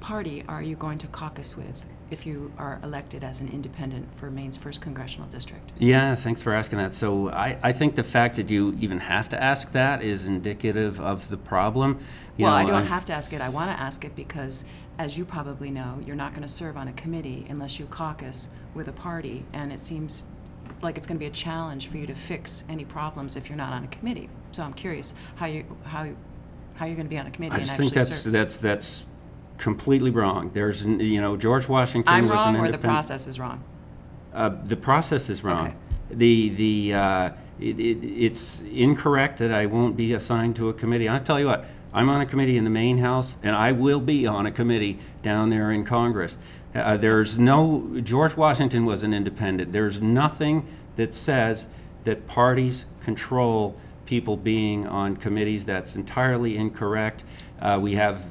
party 0.00 0.44
are 0.46 0.62
you 0.62 0.76
going 0.76 0.98
to 0.98 1.06
caucus 1.06 1.56
with 1.56 1.86
if 2.10 2.26
you 2.26 2.52
are 2.58 2.78
elected 2.82 3.24
as 3.24 3.40
an 3.40 3.48
independent 3.48 4.06
for 4.16 4.30
Maine's 4.30 4.58
first 4.58 4.82
congressional 4.82 5.26
district? 5.28 5.70
Yeah, 5.78 6.14
thanks 6.14 6.42
for 6.42 6.52
asking 6.52 6.80
that. 6.80 6.94
So 6.94 7.30
I, 7.30 7.58
I 7.62 7.72
think 7.72 7.94
the 7.94 8.04
fact 8.04 8.36
that 8.36 8.50
you 8.50 8.76
even 8.78 8.98
have 8.98 9.30
to 9.30 9.42
ask 9.42 9.72
that 9.72 10.02
is 10.02 10.26
indicative 10.26 11.00
of 11.00 11.28
the 11.28 11.38
problem. 11.38 11.96
You 12.36 12.44
well, 12.44 12.54
I 12.54 12.64
don't 12.64 12.74
I'm- 12.74 12.86
have 12.88 13.06
to 13.06 13.14
ask 13.14 13.32
it. 13.32 13.40
I 13.40 13.48
want 13.48 13.70
to 13.70 13.82
ask 13.82 14.04
it 14.04 14.14
because, 14.14 14.66
as 15.02 15.18
you 15.18 15.24
probably 15.24 15.68
know, 15.68 16.00
you're 16.06 16.14
not 16.14 16.30
going 16.30 16.42
to 16.42 16.48
serve 16.48 16.76
on 16.76 16.86
a 16.86 16.92
committee 16.92 17.44
unless 17.48 17.80
you 17.80 17.86
caucus 17.86 18.48
with 18.72 18.86
a 18.86 18.92
party, 18.92 19.44
and 19.52 19.72
it 19.72 19.80
seems 19.80 20.24
like 20.80 20.96
it's 20.96 21.08
going 21.08 21.16
to 21.16 21.20
be 21.20 21.26
a 21.26 21.30
challenge 21.30 21.88
for 21.88 21.96
you 21.96 22.06
to 22.06 22.14
fix 22.14 22.62
any 22.68 22.84
problems 22.84 23.34
if 23.34 23.48
you're 23.48 23.58
not 23.58 23.72
on 23.72 23.82
a 23.82 23.88
committee. 23.88 24.30
So 24.52 24.62
I'm 24.62 24.72
curious 24.72 25.12
how 25.34 25.46
you 25.46 25.64
how 25.82 26.08
how 26.74 26.86
you're 26.86 26.94
going 26.94 27.06
to 27.06 27.10
be 27.10 27.18
on 27.18 27.26
a 27.26 27.32
committee 27.32 27.54
I 27.54 27.58
and 27.58 27.64
just 27.64 27.72
actually 27.72 27.88
think 27.88 28.06
that's 28.06 28.16
serve. 28.22 28.32
that's 28.32 28.56
that's 28.58 29.04
completely 29.58 30.12
wrong. 30.12 30.52
There's 30.54 30.84
n- 30.84 31.00
you 31.00 31.20
know 31.20 31.36
George 31.36 31.68
Washington 31.68 32.14
I'm 32.14 32.28
was 32.28 32.34
wrong, 32.34 32.54
an 32.54 32.60
or 32.60 32.68
the 32.68 32.78
process 32.78 33.26
is 33.26 33.40
wrong. 33.40 33.64
Uh, 34.32 34.50
the 34.66 34.76
process 34.76 35.28
is 35.28 35.42
wrong. 35.42 35.66
Okay. 35.66 35.74
The 36.10 36.48
the 36.50 36.94
uh, 36.94 37.30
it, 37.58 37.80
it, 37.80 38.04
it's 38.04 38.60
incorrect 38.60 39.40
that 39.40 39.52
I 39.52 39.66
won't 39.66 39.96
be 39.96 40.12
assigned 40.12 40.54
to 40.56 40.68
a 40.68 40.72
committee. 40.72 41.08
I'll 41.08 41.20
tell 41.20 41.40
you 41.40 41.46
what, 41.46 41.64
I'm 41.94 42.08
on 42.08 42.20
a 42.20 42.26
committee 42.26 42.56
in 42.56 42.64
the 42.64 42.70
Maine 42.70 42.98
house, 42.98 43.36
and 43.42 43.54
I 43.54 43.72
will 43.72 44.00
be 44.00 44.26
on 44.26 44.46
a 44.46 44.50
committee 44.50 44.98
down 45.22 45.50
there 45.50 45.70
in 45.70 45.84
Congress. 45.84 46.36
Uh, 46.74 46.96
there's 46.96 47.38
no 47.38 48.00
George 48.02 48.34
Washington 48.34 48.86
was 48.86 49.02
an 49.02 49.12
independent. 49.12 49.72
There's 49.72 50.00
nothing 50.00 50.66
that 50.96 51.14
says 51.14 51.68
that 52.04 52.26
parties 52.26 52.86
control 53.02 53.76
people 54.06 54.36
being 54.36 54.86
on 54.86 55.16
committees. 55.16 55.66
That's 55.66 55.94
entirely 55.94 56.56
incorrect. 56.56 57.24
Uh, 57.60 57.78
we 57.80 57.94
have 57.94 58.24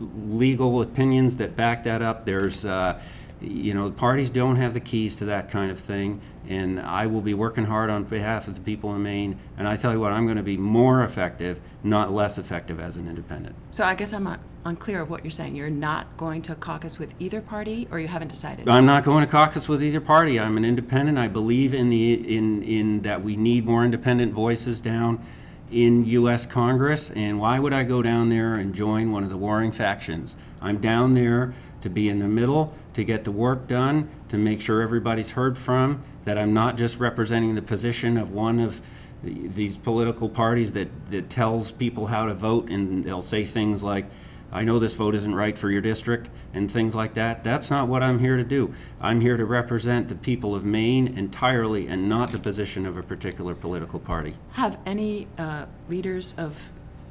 legal 0.00 0.80
opinions 0.80 1.36
that 1.36 1.56
back 1.56 1.84
that 1.84 2.02
up. 2.02 2.24
There's, 2.24 2.64
uh, 2.64 3.00
you 3.48 3.74
know, 3.74 3.90
parties 3.90 4.30
don't 4.30 4.56
have 4.56 4.74
the 4.74 4.80
keys 4.80 5.14
to 5.16 5.24
that 5.26 5.50
kind 5.50 5.70
of 5.70 5.78
thing. 5.78 6.20
And 6.46 6.78
I 6.78 7.06
will 7.06 7.22
be 7.22 7.32
working 7.32 7.64
hard 7.64 7.88
on 7.88 8.04
behalf 8.04 8.48
of 8.48 8.54
the 8.54 8.60
people 8.60 8.94
in 8.94 9.02
Maine. 9.02 9.38
And 9.56 9.66
I 9.66 9.76
tell 9.76 9.92
you 9.92 10.00
what, 10.00 10.12
I'm 10.12 10.26
going 10.26 10.36
to 10.36 10.42
be 10.42 10.58
more 10.58 11.02
effective, 11.02 11.58
not 11.82 12.12
less 12.12 12.36
effective 12.36 12.78
as 12.78 12.96
an 12.96 13.08
independent. 13.08 13.56
So 13.70 13.84
I 13.84 13.94
guess 13.94 14.12
I'm 14.12 14.24
not 14.24 14.40
unclear 14.64 15.00
of 15.00 15.10
what 15.10 15.24
you're 15.24 15.30
saying. 15.30 15.54
You're 15.54 15.70
not 15.70 16.16
going 16.16 16.42
to 16.42 16.54
caucus 16.54 16.98
with 16.98 17.14
either 17.18 17.40
party, 17.40 17.88
or 17.90 17.98
you 17.98 18.08
haven't 18.08 18.28
decided? 18.28 18.68
I'm 18.68 18.86
not 18.86 19.04
going 19.04 19.24
to 19.24 19.30
caucus 19.30 19.68
with 19.68 19.82
either 19.82 20.00
party. 20.00 20.38
I'm 20.38 20.56
an 20.56 20.64
independent. 20.64 21.18
I 21.18 21.28
believe 21.28 21.72
in 21.72 21.90
the 21.90 22.14
in 22.14 22.62
in 22.62 23.02
that 23.02 23.22
we 23.22 23.36
need 23.36 23.64
more 23.64 23.84
independent 23.84 24.32
voices 24.32 24.80
down 24.80 25.24
in 25.70 26.04
U.S. 26.04 26.46
Congress. 26.46 27.10
And 27.10 27.38
why 27.38 27.58
would 27.58 27.72
I 27.72 27.84
go 27.84 28.02
down 28.02 28.28
there 28.28 28.54
and 28.54 28.74
join 28.74 29.12
one 29.12 29.22
of 29.22 29.30
the 29.30 29.36
warring 29.36 29.72
factions? 29.72 30.36
I'm 30.60 30.78
down 30.78 31.14
there 31.14 31.54
to 31.84 31.90
be 31.90 32.08
in 32.08 32.18
the 32.18 32.26
middle, 32.26 32.72
to 32.94 33.04
get 33.04 33.24
the 33.24 33.30
work 33.30 33.66
done, 33.66 34.08
to 34.30 34.38
make 34.38 34.58
sure 34.62 34.80
everybody's 34.80 35.32
heard 35.32 35.56
from, 35.58 36.02
that 36.24 36.38
I'm 36.38 36.54
not 36.54 36.78
just 36.78 36.98
representing 36.98 37.54
the 37.54 37.62
position 37.62 38.16
of 38.16 38.30
one 38.30 38.58
of 38.58 38.80
the- 39.22 39.48
these 39.48 39.76
political 39.76 40.30
parties 40.30 40.72
that, 40.72 40.88
that 41.10 41.28
tells 41.28 41.72
people 41.72 42.06
how 42.06 42.24
to 42.24 42.32
vote 42.32 42.70
and 42.70 43.04
they'll 43.04 43.20
say 43.20 43.44
things 43.44 43.82
like, 43.82 44.06
I 44.50 44.64
know 44.64 44.78
this 44.78 44.94
vote 44.94 45.14
isn't 45.14 45.34
right 45.34 45.58
for 45.58 45.70
your 45.70 45.82
district 45.82 46.30
and 46.54 46.70
things 46.70 46.94
like 46.94 47.14
that. 47.14 47.44
That's 47.44 47.70
not 47.70 47.86
what 47.86 48.02
I'm 48.02 48.18
here 48.18 48.38
to 48.38 48.44
do. 48.44 48.72
I'm 48.98 49.20
here 49.20 49.36
to 49.36 49.44
represent 49.44 50.08
the 50.08 50.14
people 50.14 50.54
of 50.54 50.64
Maine 50.64 51.18
entirely 51.18 51.86
and 51.86 52.08
not 52.08 52.32
the 52.32 52.38
position 52.38 52.86
of 52.86 52.96
a 52.96 53.02
particular 53.02 53.54
political 53.54 54.00
party. 54.00 54.36
Have 54.52 54.78
any 54.86 55.26
uh, 55.36 55.66
leaders 55.90 56.34
of 56.38 56.70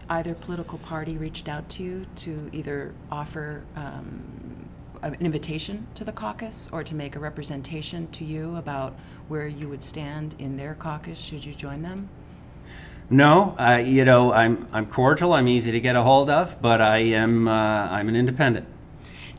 either 0.10 0.34
political 0.34 0.77
party 0.80 1.18
reached 1.18 1.48
out 1.48 1.68
to 1.70 1.84
you 1.84 2.06
to 2.15 2.50
either 2.51 2.94
offer 3.12 3.63
um, 3.75 4.22
an 5.04 5.26
invitation 5.26 5.88
to 5.96 6.04
the 6.04 6.12
caucus 6.12 6.70
or 6.72 6.84
to 6.84 6.96
make 6.96 7.16
a 7.16 7.20
representation 7.20 8.08
to 8.12 8.24
you 8.24 8.56
about 8.56 8.98
where 9.28 9.48
you 9.48 9.68
would 9.70 9.84
stand 9.84 10.36
in 10.40 10.58
their 10.58 10.76
caucus 10.76 11.20
should 11.20 11.46
you 11.46 11.54
join 11.54 11.82
them? 11.82 12.10
No, 13.10 13.56
uh, 13.60 13.76
you 13.76 14.06
know, 14.06 14.32
I'm, 14.32 14.68
I'm 14.72 14.86
cordial, 14.86 15.34
I'm 15.34 15.48
easy 15.48 15.72
to 15.72 15.80
get 15.80 15.96
a 15.96 16.04
hold 16.04 16.30
of, 16.30 16.62
but 16.62 16.82
I 16.82 17.00
am, 17.00 17.48
uh, 17.48 17.52
I'm 17.52 18.08
an 18.08 18.16
independent. 18.16 18.68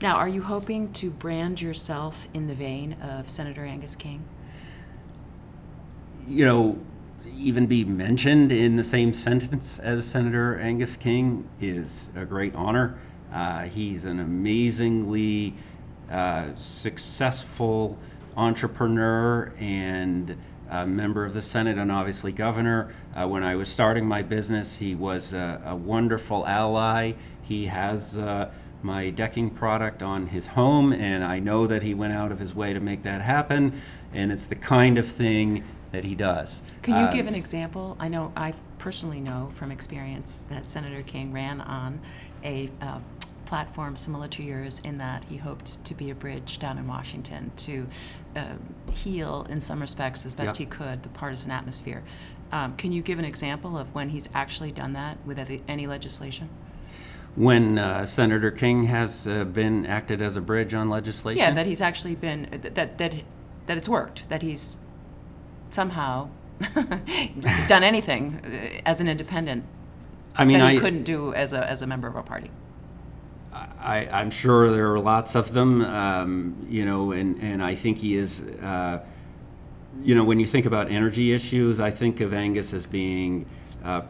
Now, 0.02 0.16
are 0.16 0.28
you 0.28 0.42
hoping 0.42 0.92
to 0.94 1.10
brand 1.10 1.62
yourself 1.62 2.28
in 2.34 2.46
the 2.46 2.54
vein 2.54 2.94
of 3.00 3.30
Senator 3.30 3.64
Angus 3.64 3.94
King? 3.94 4.24
you 6.26 6.44
know, 6.44 6.78
even 7.36 7.66
be 7.66 7.84
mentioned 7.84 8.52
in 8.52 8.76
the 8.76 8.84
same 8.84 9.12
sentence 9.12 9.78
as 9.78 10.06
Senator 10.06 10.58
Angus 10.58 10.96
King 10.96 11.48
is 11.60 12.08
a 12.14 12.24
great 12.24 12.54
honor. 12.54 12.98
Uh, 13.34 13.62
he's 13.62 14.04
an 14.04 14.20
amazingly 14.20 15.54
uh, 16.10 16.54
successful 16.56 17.98
entrepreneur 18.36 19.52
and 19.58 20.36
a 20.70 20.86
member 20.86 21.24
of 21.24 21.34
the 21.34 21.42
Senate 21.42 21.76
and 21.76 21.90
obviously 21.90 22.32
governor. 22.32 22.94
Uh, 23.14 23.26
when 23.26 23.42
I 23.42 23.56
was 23.56 23.68
starting 23.68 24.06
my 24.06 24.22
business, 24.22 24.78
he 24.78 24.94
was 24.94 25.32
a, 25.32 25.60
a 25.66 25.74
wonderful 25.74 26.46
ally. 26.46 27.12
He 27.42 27.66
has 27.66 28.16
uh, 28.16 28.50
my 28.82 29.10
decking 29.10 29.50
product 29.50 30.02
on 30.02 30.28
his 30.28 30.48
home, 30.48 30.92
and 30.92 31.24
I 31.24 31.38
know 31.38 31.66
that 31.66 31.82
he 31.82 31.92
went 31.94 32.12
out 32.12 32.30
of 32.30 32.38
his 32.38 32.54
way 32.54 32.72
to 32.72 32.80
make 32.80 33.02
that 33.02 33.20
happen. 33.20 33.80
And 34.12 34.30
it's 34.30 34.46
the 34.46 34.54
kind 34.56 34.96
of 34.96 35.08
thing 35.08 35.64
that 35.90 36.04
he 36.04 36.14
does. 36.14 36.62
Can 36.82 36.94
you 36.96 37.04
Um, 37.04 37.10
give 37.10 37.26
an 37.26 37.34
example? 37.34 37.96
I 38.00 38.08
know, 38.08 38.32
I 38.36 38.54
personally 38.78 39.20
know 39.20 39.50
from 39.52 39.70
experience 39.70 40.44
that 40.50 40.68
Senator 40.68 41.02
King 41.02 41.32
ran 41.32 41.60
on 41.60 42.00
a 42.44 42.70
uh, 42.82 42.98
platform 43.54 43.94
similar 43.94 44.26
to 44.26 44.42
yours 44.42 44.80
in 44.80 44.98
that 44.98 45.24
he 45.30 45.36
hoped 45.36 45.84
to 45.84 45.94
be 45.94 46.10
a 46.10 46.14
bridge 46.14 46.58
down 46.58 46.76
in 46.76 46.88
Washington 46.88 47.52
to 47.54 47.86
uh, 48.34 48.42
heal, 48.92 49.46
in 49.48 49.60
some 49.60 49.78
respects, 49.80 50.26
as 50.26 50.34
best 50.34 50.58
Yeah. 50.58 50.64
he 50.64 50.66
could, 50.66 51.04
the 51.04 51.08
partisan 51.10 51.52
atmosphere. 51.52 52.02
Um, 52.50 52.74
Can 52.74 52.90
you 52.90 53.00
give 53.00 53.20
an 53.20 53.24
example 53.24 53.78
of 53.78 53.94
when 53.94 54.08
he's 54.08 54.28
actually 54.34 54.72
done 54.72 54.92
that 54.94 55.24
with 55.24 55.38
any- 55.38 55.62
any 55.68 55.86
legislation? 55.86 56.48
when 57.36 57.78
uh, 57.78 58.04
Senator 58.06 58.50
King 58.50 58.84
has 58.84 59.26
uh, 59.28 59.44
been 59.44 59.86
acted 59.86 60.20
as 60.22 60.36
a 60.36 60.40
bridge 60.40 60.72
on 60.74 60.88
legislation. 60.88 61.38
Yeah, 61.38 61.52
that 61.52 61.66
he's 61.66 61.80
actually 61.80 62.14
been, 62.16 62.48
that, 62.50 62.74
that, 62.98 62.98
that 62.98 63.76
it's 63.76 63.88
worked, 63.88 64.28
that 64.30 64.42
he's 64.42 64.76
somehow 65.70 66.28
done 67.68 67.84
anything 67.84 68.40
uh, 68.44 68.80
as 68.84 69.00
an 69.00 69.08
independent 69.08 69.64
I 70.36 70.44
mean, 70.44 70.58
that 70.58 70.70
he 70.72 70.76
I, 70.76 70.80
couldn't 70.80 71.04
do 71.04 71.32
as 71.34 71.52
a, 71.52 71.68
as 71.70 71.82
a 71.82 71.86
member 71.86 72.08
of 72.08 72.16
a 72.16 72.22
party. 72.22 72.50
I, 73.84 74.08
I'm 74.10 74.30
sure 74.30 74.70
there 74.70 74.92
are 74.94 74.98
lots 74.98 75.36
of 75.36 75.52
them, 75.52 75.84
um, 75.84 76.66
you 76.70 76.86
know, 76.86 77.12
and, 77.12 77.40
and 77.42 77.62
I 77.62 77.74
think 77.74 77.98
he 77.98 78.16
is, 78.16 78.42
uh, 78.42 79.00
you 80.02 80.14
know, 80.14 80.24
when 80.24 80.40
you 80.40 80.46
think 80.46 80.64
about 80.64 80.90
energy 80.90 81.34
issues, 81.34 81.80
I 81.80 81.90
think 81.90 82.20
of 82.22 82.32
Angus 82.32 82.72
as 82.72 82.86
being 82.86 83.44
uh, 83.84 84.02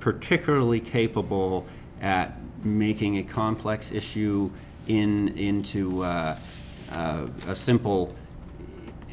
particularly 0.00 0.80
capable 0.80 1.66
at 2.02 2.36
making 2.62 3.18
a 3.18 3.22
complex 3.22 3.90
issue 3.90 4.50
in 4.86 5.28
into 5.38 6.02
uh, 6.02 6.38
uh, 6.90 7.26
a 7.46 7.56
simple 7.56 8.14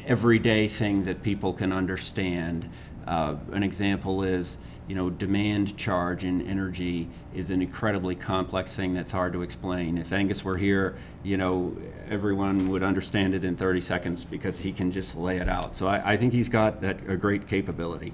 everyday 0.06 0.68
thing 0.68 1.04
that 1.04 1.22
people 1.22 1.54
can 1.54 1.72
understand. 1.72 2.68
Uh, 3.06 3.36
an 3.52 3.62
example 3.62 4.22
is, 4.22 4.58
you 4.90 4.96
know, 4.96 5.08
demand 5.08 5.76
charge 5.76 6.24
in 6.24 6.44
energy 6.48 7.08
is 7.32 7.50
an 7.50 7.62
incredibly 7.62 8.16
complex 8.16 8.74
thing 8.74 8.92
that's 8.92 9.12
hard 9.12 9.32
to 9.32 9.42
explain. 9.42 9.96
If 9.96 10.12
Angus 10.12 10.44
were 10.44 10.56
here, 10.56 10.96
you 11.22 11.36
know, 11.36 11.76
everyone 12.08 12.68
would 12.70 12.82
understand 12.82 13.32
it 13.32 13.44
in 13.44 13.54
30 13.54 13.82
seconds 13.82 14.24
because 14.24 14.58
he 14.58 14.72
can 14.72 14.90
just 14.90 15.16
lay 15.16 15.36
it 15.36 15.48
out. 15.48 15.76
So 15.76 15.86
I, 15.86 16.14
I 16.14 16.16
think 16.16 16.32
he's 16.32 16.48
got 16.48 16.80
that 16.80 17.08
a 17.08 17.16
great 17.16 17.46
capability. 17.46 18.12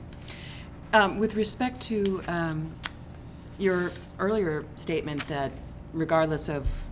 Um, 0.92 1.18
with 1.18 1.35
respect 1.35 1.80
to 1.85 2.23
um, 2.28 2.71
your 3.59 3.90
earlier 4.18 4.66
statement 4.75 5.26
that 5.28 5.52
regardless 5.95 6.50
of 6.50 6.85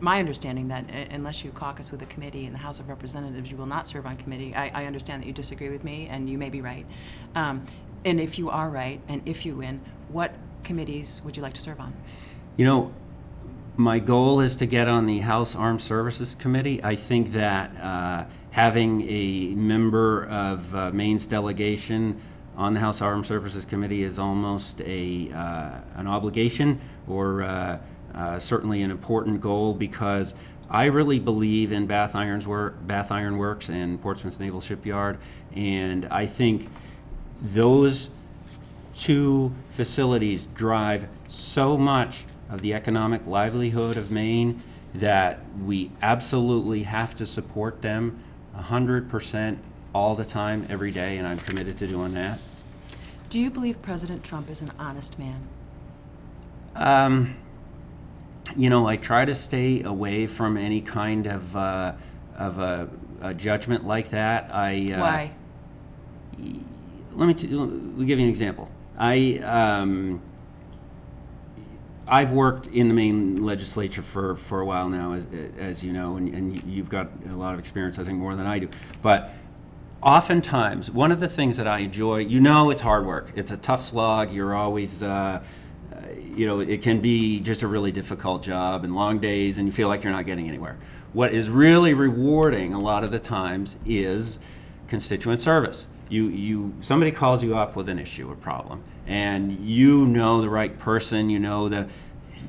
my 0.00 0.18
understanding 0.20 0.68
that 0.68 0.84
uh, 0.88 1.04
unless 1.10 1.44
you 1.44 1.50
caucus 1.50 1.92
with 1.92 2.00
a 2.00 2.06
committee 2.06 2.46
in 2.46 2.54
the 2.54 2.58
House 2.58 2.80
of 2.80 2.88
Representatives, 2.88 3.50
you 3.50 3.58
will 3.58 3.66
not 3.66 3.86
serve 3.86 4.06
on 4.06 4.16
committee. 4.16 4.54
I, 4.54 4.84
I 4.84 4.86
understand 4.86 5.22
that 5.22 5.26
you 5.26 5.34
disagree 5.34 5.68
with 5.68 5.84
me, 5.84 6.06
and 6.08 6.30
you 6.30 6.38
may 6.38 6.48
be 6.48 6.62
right. 6.62 6.86
Um, 7.34 7.66
and 8.04 8.20
if 8.20 8.38
you 8.38 8.50
are 8.50 8.68
right, 8.68 9.00
and 9.08 9.22
if 9.26 9.46
you 9.46 9.56
win, 9.56 9.80
what 10.08 10.32
committees 10.64 11.22
would 11.24 11.36
you 11.36 11.42
like 11.42 11.54
to 11.54 11.60
serve 11.60 11.80
on? 11.80 11.94
You 12.56 12.64
know, 12.64 12.92
my 13.76 13.98
goal 13.98 14.40
is 14.40 14.56
to 14.56 14.66
get 14.66 14.88
on 14.88 15.06
the 15.06 15.20
House 15.20 15.56
Armed 15.56 15.80
Services 15.80 16.34
Committee. 16.34 16.82
I 16.84 16.96
think 16.96 17.32
that 17.32 17.74
uh, 17.80 18.24
having 18.50 19.02
a 19.08 19.54
member 19.54 20.26
of 20.26 20.74
uh, 20.74 20.90
Maine's 20.92 21.26
delegation 21.26 22.20
on 22.56 22.74
the 22.74 22.80
House 22.80 23.00
Armed 23.00 23.24
Services 23.24 23.64
Committee 23.64 24.02
is 24.02 24.18
almost 24.18 24.82
a 24.82 25.30
uh, 25.32 25.80
an 25.96 26.06
obligation, 26.06 26.80
or 27.08 27.42
uh, 27.42 27.78
uh, 28.14 28.38
certainly 28.38 28.82
an 28.82 28.90
important 28.90 29.40
goal, 29.40 29.72
because 29.72 30.34
I 30.68 30.84
really 30.86 31.18
believe 31.18 31.72
in 31.72 31.86
Bath 31.86 32.14
Iron's 32.14 32.46
Bath 32.82 33.10
Iron 33.10 33.38
Works, 33.38 33.70
and 33.70 34.00
Portsmouth 34.02 34.38
Naval 34.38 34.60
Shipyard, 34.60 35.18
and 35.54 36.04
I 36.06 36.26
think 36.26 36.68
those 37.42 38.08
two 38.96 39.52
facilities 39.70 40.46
drive 40.54 41.08
so 41.28 41.76
much 41.76 42.24
of 42.48 42.62
the 42.62 42.72
economic 42.72 43.26
livelihood 43.26 43.96
of 43.96 44.10
Maine 44.10 44.62
that 44.94 45.40
we 45.64 45.90
absolutely 46.00 46.84
have 46.84 47.16
to 47.16 47.26
support 47.26 47.82
them 47.82 48.18
100% 48.56 49.58
all 49.94 50.14
the 50.14 50.24
time, 50.24 50.66
every 50.68 50.90
day, 50.90 51.16
and 51.16 51.26
I'm 51.26 51.38
committed 51.38 51.76
to 51.78 51.86
doing 51.86 52.14
that. 52.14 52.38
Do 53.28 53.40
you 53.40 53.50
believe 53.50 53.80
President 53.82 54.22
Trump 54.22 54.50
is 54.50 54.60
an 54.60 54.70
honest 54.78 55.18
man? 55.18 55.48
Um, 56.74 57.36
you 58.56 58.70
know, 58.70 58.86
I 58.86 58.96
try 58.96 59.24
to 59.24 59.34
stay 59.34 59.82
away 59.82 60.26
from 60.26 60.56
any 60.56 60.80
kind 60.80 61.26
of 61.26 61.56
uh, 61.56 61.92
of 62.36 62.58
a, 62.58 62.88
a 63.20 63.34
judgment 63.34 63.86
like 63.86 64.10
that. 64.10 64.50
I 64.54 64.92
uh, 64.92 65.00
Why? 65.00 65.32
Let 67.14 67.26
me, 67.26 67.34
t- 67.34 67.48
let 67.48 67.68
me 67.68 68.04
give 68.04 68.18
you 68.18 68.24
an 68.24 68.30
example. 68.30 68.70
I 68.98 69.38
um, 69.38 70.20
I've 72.06 72.32
worked 72.32 72.66
in 72.66 72.88
the 72.88 72.94
Maine 72.94 73.36
legislature 73.36 74.02
for, 74.02 74.36
for 74.36 74.60
a 74.60 74.66
while 74.66 74.88
now, 74.88 75.12
as, 75.12 75.26
as 75.58 75.84
you 75.84 75.92
know, 75.92 76.16
and, 76.16 76.34
and 76.34 76.62
you've 76.64 76.88
got 76.88 77.10
a 77.30 77.36
lot 77.36 77.54
of 77.54 77.60
experience, 77.60 77.98
I 77.98 78.04
think, 78.04 78.18
more 78.18 78.34
than 78.34 78.46
I 78.46 78.58
do. 78.58 78.68
But 79.02 79.32
oftentimes, 80.02 80.90
one 80.90 81.12
of 81.12 81.20
the 81.20 81.28
things 81.28 81.56
that 81.58 81.68
I 81.68 81.78
enjoy, 81.78 82.18
you 82.18 82.40
know, 82.40 82.70
it's 82.70 82.82
hard 82.82 83.06
work. 83.06 83.30
It's 83.36 83.50
a 83.50 83.56
tough 83.56 83.84
slog. 83.84 84.32
You're 84.32 84.54
always, 84.54 85.02
uh, 85.02 85.06
uh, 85.06 85.96
you 86.36 86.46
know, 86.46 86.60
it 86.60 86.82
can 86.82 87.00
be 87.00 87.38
just 87.40 87.62
a 87.62 87.68
really 87.68 87.92
difficult 87.92 88.42
job 88.42 88.84
and 88.84 88.94
long 88.94 89.20
days, 89.20 89.58
and 89.58 89.66
you 89.66 89.72
feel 89.72 89.88
like 89.88 90.02
you're 90.02 90.12
not 90.12 90.26
getting 90.26 90.48
anywhere. 90.48 90.76
What 91.12 91.32
is 91.32 91.48
really 91.48 91.94
rewarding 91.94 92.74
a 92.74 92.80
lot 92.80 93.04
of 93.04 93.10
the 93.10 93.20
times 93.20 93.76
is 93.86 94.40
constituent 94.88 95.40
service. 95.40 95.86
You 96.12 96.28
you 96.28 96.74
somebody 96.80 97.10
calls 97.10 97.42
you 97.42 97.56
up 97.56 97.74
with 97.74 97.88
an 97.88 97.98
issue 97.98 98.30
or 98.30 98.36
problem, 98.36 98.82
and 99.06 99.58
you 99.60 100.04
know 100.06 100.42
the 100.42 100.50
right 100.50 100.78
person, 100.78 101.30
you 101.30 101.38
know 101.38 101.68
the 101.68 101.88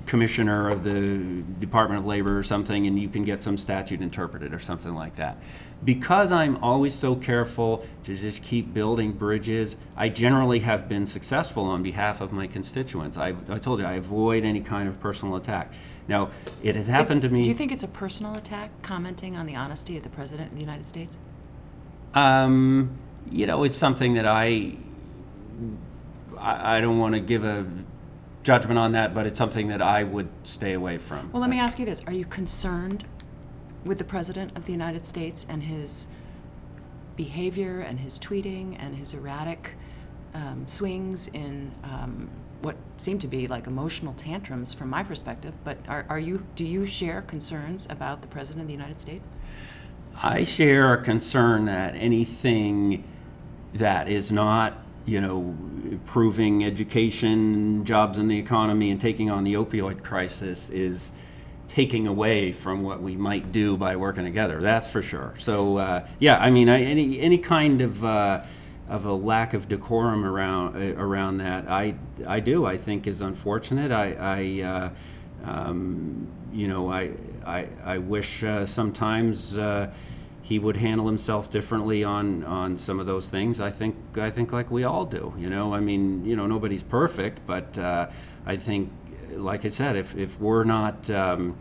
commissioner 0.05 0.70
of 0.70 0.84
the 0.84 1.43
Department 1.60 2.00
of 2.00 2.05
Labor 2.05 2.38
or 2.38 2.43
something, 2.43 2.86
and 2.88 3.00
you 3.00 3.08
can 3.08 3.24
get 3.24 3.41
some 3.41 3.58
statute 3.58 4.01
interpreted 4.01 4.53
or 4.53 4.60
something 4.60 4.93
like 4.93 5.15
that. 5.15 5.38
Because 5.84 6.32
I'm 6.32 6.58
always 6.58 6.93
so 6.93 7.15
careful 7.15 7.86
to 8.03 8.15
just 8.15 8.43
keep 8.43 8.74
building 8.74 9.13
bridges, 9.13 9.75
I 9.96 10.10
generally 10.10 10.60
have 10.60 10.89
been 10.89 11.05
successful 11.08 11.63
on 11.65 11.84
behalf 11.84 12.22
of 12.22 12.32
my 12.34 12.48
constituents. 12.48 13.17
I, 13.17 13.36
I 13.50 13.60
told 13.60 13.79
you 13.79 13.86
I 13.86 13.93
avoid 13.93 14.43
any 14.43 14.62
kind 14.62 14.89
of 14.89 15.00
personal 15.00 15.36
attack. 15.36 15.74
Now, 16.08 16.32
it 16.62 16.75
has 16.75 16.88
happened 16.88 17.22
to 17.22 17.29
me. 17.29 17.43
Do 17.43 17.50
you 17.50 17.55
think 17.55 17.72
it's 17.72 17.84
a 17.84 17.88
personal 17.88 18.34
attack 18.34 18.72
commenting 18.82 19.38
on 19.38 19.46
the 19.46 19.55
honesty 19.55 19.96
of 19.96 20.03
the 20.03 20.10
President 20.10 20.50
of 20.50 20.55
the 20.55 20.62
United 20.62 20.86
States? 20.86 21.17
Um, 22.13 22.98
you 23.32 23.46
know, 23.46 23.63
it's 23.63 23.77
something 23.77 24.13
that 24.15 24.27
I 24.27 24.77
I, 26.38 26.77
I 26.77 26.82
don't 26.82 27.00
want 27.00 27.13
to 27.15 27.20
give 27.20 27.44
a 27.44 27.65
judgment 28.44 28.77
on 28.77 28.92
that, 28.92 29.13
but 29.13 29.25
it's 29.25 29.38
something 29.38 29.70
that 29.70 29.82
I 29.82 30.03
would 30.03 30.30
stay 30.44 30.74
away 30.74 30.98
from. 30.98 31.32
Well, 31.32 31.42
let 31.42 31.50
me 31.50 31.60
ask 31.60 31.80
you 31.80 31.86
this: 31.86 32.03
Are 32.06 32.13
you 32.13 32.25
concerned 32.25 33.06
with 33.86 33.98
the 33.98 34.03
President 34.03 34.56
of 34.58 34.65
the 34.65 34.72
United 34.72 35.06
States 35.06 35.46
and 35.50 35.63
his 35.63 36.08
behavior 37.15 37.80
and 37.80 38.00
his 38.00 38.18
tweeting 38.18 38.75
and 38.80 38.96
his 38.96 39.13
erratic 39.13 39.75
um, 40.34 40.68
swings 40.68 41.27
in 41.27 41.72
um, 41.84 42.30
what 42.62 42.75
seem 42.98 43.20
to 43.20 43.27
be 43.27 43.48
like 43.48 43.68
emotional 43.68 44.13
tantrums 44.13 44.74
from 44.74 44.89
my 44.89 45.03
perspective? 45.03 45.53
But 45.63 45.77
are, 45.88 46.06
are 46.10 46.20
you 46.20 46.46
do 46.56 46.63
you 46.63 46.86
share 46.86 47.22
concerns 47.22 47.88
about 47.89 48.22
the 48.22 48.27
President 48.27 48.63
of 48.63 48.68
the 48.68 48.74
United 48.74 49.00
States? 49.00 49.27
I 50.22 50.44
share 50.44 50.94
a 50.94 51.03
concern 51.03 51.65
that 51.65 51.96
anything 51.96 53.03
that 53.75 54.08
is 54.08 54.32
not, 54.32 54.77
you 55.06 55.20
know, 55.20 55.56
improving 55.89 56.63
education, 56.63 57.86
jobs 57.86 58.18
in 58.18 58.27
the 58.27 58.38
economy, 58.38 58.92
and 58.92 59.00
taking 59.01 59.30
on 59.30 59.44
the 59.44 59.53
opioid 59.53 60.03
crisis 60.03 60.70
is 60.70 61.12
taking 61.68 62.06
away 62.06 62.51
from 62.51 62.84
what 62.84 63.01
we 63.01 63.15
might 63.15 63.51
do 63.51 63.75
by 63.75 63.96
working 63.96 64.24
together. 64.24 64.62
That's 64.62 64.88
for 64.88 65.01
sure. 65.01 65.34
So 65.39 65.77
uh, 65.77 66.08
yeah, 66.20 66.38
I 66.38 66.50
mean, 66.50 66.70
I, 66.70 66.84
any 66.84 67.20
any 67.20 67.38
kind 67.38 67.82
of 67.82 68.06
uh, 68.06 68.44
of 68.88 69.06
a 69.06 69.13
lack 69.13 69.53
of 69.53 69.68
decorum 69.68 70.25
around 70.25 70.75
uh, 70.75 70.96
around 71.01 71.38
that, 71.38 71.70
I 71.70 71.96
I 72.27 72.39
do. 72.39 72.65
I 72.65 72.77
think 72.77 73.08
is 73.08 73.22
unfortunate. 73.22 73.92
I. 73.92 74.13
I 74.13 74.63
uh, 74.63 74.89
um, 75.46 76.27
you 76.53 76.68
know, 76.68 76.92
I, 76.92 77.12
I, 77.46 77.68
I 77.84 77.98
wish 77.98 78.44
uh, 78.44 78.65
sometimes 78.65 79.58
uh, 79.58 79.92
he 80.44 80.60
would 80.60 80.78
handle 80.78 81.08
himself 81.08 81.50
differently 81.50 82.04
on, 82.04 82.44
on 82.44 82.78
some 82.78 83.00
of 83.00 83.06
those 83.06 83.28
things. 83.28 83.62
I 83.62 83.72
think 83.72 83.96
I 84.18 84.30
think 84.30 84.52
like 84.52 84.70
we 84.70 84.84
all 84.84 85.06
do. 85.06 85.34
You 85.38 85.50
know, 85.50 85.74
I 85.74 85.80
mean, 85.80 86.26
you 86.26 86.36
know, 86.36 86.46
nobody's 86.46 86.84
perfect, 86.84 87.40
but 87.48 87.76
uh, 87.78 88.10
I 88.46 88.58
think, 88.58 88.92
like 89.32 89.64
I 89.64 89.70
said, 89.70 89.96
if 89.96 90.16
if 90.16 90.40
we're 90.40 90.66
not 90.66 91.10
um, 91.10 91.56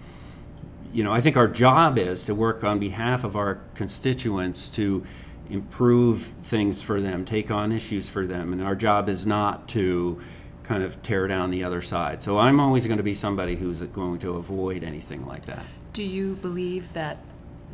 you 0.92 1.04
know, 1.04 1.12
I 1.12 1.20
think 1.20 1.36
our 1.36 1.48
job 1.48 1.96
is 1.96 2.24
to 2.24 2.34
work 2.34 2.64
on 2.64 2.78
behalf 2.78 3.24
of 3.24 3.36
our 3.36 3.60
constituents 3.74 4.68
to 4.70 5.04
improve 5.48 6.32
things 6.42 6.82
for 6.82 7.00
them, 7.00 7.24
take 7.24 7.50
on 7.50 7.72
issues 7.72 8.08
for 8.08 8.26
them, 8.26 8.52
and 8.52 8.62
our 8.62 8.74
job 8.74 9.08
is 9.08 9.24
not 9.24 9.68
to 9.68 10.20
kind 10.64 10.82
of 10.82 11.02
tear 11.02 11.26
down 11.26 11.50
the 11.50 11.64
other 11.64 11.80
side. 11.80 12.22
So 12.22 12.38
I'm 12.38 12.60
always 12.60 12.86
going 12.86 12.98
to 12.98 13.02
be 13.02 13.14
somebody 13.14 13.56
who's 13.56 13.80
going 13.80 14.18
to 14.20 14.36
avoid 14.36 14.82
anything 14.82 15.26
like 15.26 15.46
that. 15.46 15.64
Do 15.92 16.02
you 16.02 16.36
believe 16.36 16.92
that 16.92 17.18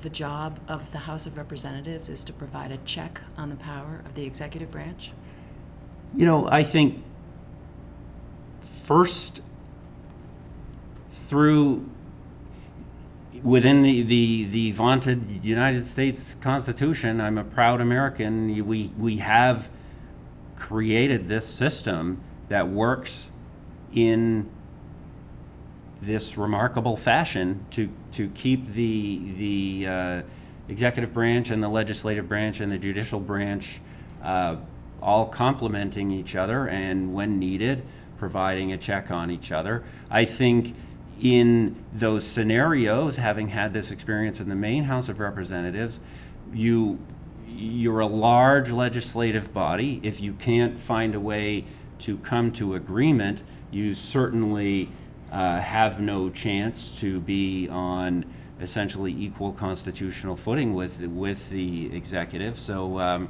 the 0.02 0.11
job 0.11 0.61
of 0.69 0.93
the 0.93 0.99
House 0.99 1.26
of 1.26 1.37
Representatives 1.37 2.09
is 2.09 2.25
to 2.25 2.33
provide 2.33 2.72
a 2.72 2.79
check 2.79 3.20
on 3.37 3.51
the 3.51 3.57
power 3.57 4.03
of 4.05 4.14
the 4.14 4.25
executive 4.25 4.70
branch? 4.70 5.12
You 6.14 6.27
know, 6.27 6.49
I 6.49 6.62
think 6.62 7.03
first 8.85 9.42
through 11.11 11.88
within 13.42 13.83
the, 13.83 14.03
the, 14.03 14.44
the 14.44 14.72
vaunted 14.72 15.44
United 15.44 15.87
States 15.87 16.37
Constitution, 16.40 17.20
I'm 17.20 17.38
a 17.38 17.44
proud 17.44 17.81
American. 17.81 18.66
We, 18.66 18.92
we 18.99 19.18
have 19.18 19.70
created 20.57 21.29
this 21.29 21.46
system 21.46 22.20
that 22.49 22.68
works 22.68 23.31
in 23.94 24.51
this 26.00 26.37
remarkable 26.37 26.96
fashion 26.96 27.64
to, 27.72 27.88
to 28.12 28.28
keep 28.30 28.72
the, 28.72 29.32
the 29.37 29.87
uh, 29.87 30.22
executive 30.68 31.12
branch 31.12 31.50
and 31.50 31.62
the 31.62 31.68
legislative 31.68 32.28
branch 32.28 32.61
and 32.61 32.70
the 32.70 32.78
judicial 32.78 33.20
branch 33.20 33.80
uh, 34.22 34.56
all 35.00 35.26
complementing 35.26 36.11
each 36.11 36.37
other 36.37 36.68
and, 36.68 37.14
when 37.14 37.38
needed, 37.38 37.82
providing 38.18 38.72
a 38.72 38.78
check 38.78 39.11
on 39.11 39.30
each 39.30 39.52
other. 39.52 39.84
I 40.11 40.24
think 40.24 40.74
in 41.20 41.76
those 41.92 42.24
scenarios, 42.24 43.16
having 43.16 43.48
had 43.48 43.72
this 43.72 43.90
experience 43.90 44.40
in 44.40 44.48
the 44.48 44.54
Maine 44.54 44.84
House 44.84 45.08
of 45.08 45.18
Representatives, 45.18 46.00
you 46.52 46.98
you're 47.50 48.00
a 48.00 48.06
large 48.06 48.70
legislative 48.70 49.52
body. 49.52 50.00
If 50.04 50.20
you 50.20 50.32
can't 50.34 50.78
find 50.78 51.14
a 51.14 51.20
way 51.20 51.64
to 52.00 52.18
come 52.18 52.52
to 52.52 52.74
agreement, 52.74 53.42
you 53.72 53.94
certainly 53.94 54.90
uh, 55.33 55.61
have 55.61 56.01
no 56.01 56.31
chance 56.31 56.91
to 57.01 57.21
be 57.21 57.69
on 57.69 58.25
essentially 58.61 59.12
equal 59.12 59.53
constitutional 59.53 60.37
footing 60.37 60.75
with 60.75 61.01
with 61.01 61.49
the 61.51 61.95
executive. 61.95 62.59
So 62.59 62.99
um, 62.99 63.29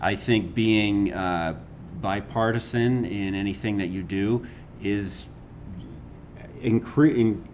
I 0.00 0.14
think 0.14 0.54
being 0.54 1.12
uh, 1.12 1.58
bipartisan 2.00 3.04
in 3.04 3.34
anything 3.34 3.78
that 3.78 3.88
you 3.88 4.02
do 4.02 4.46
is 4.82 5.26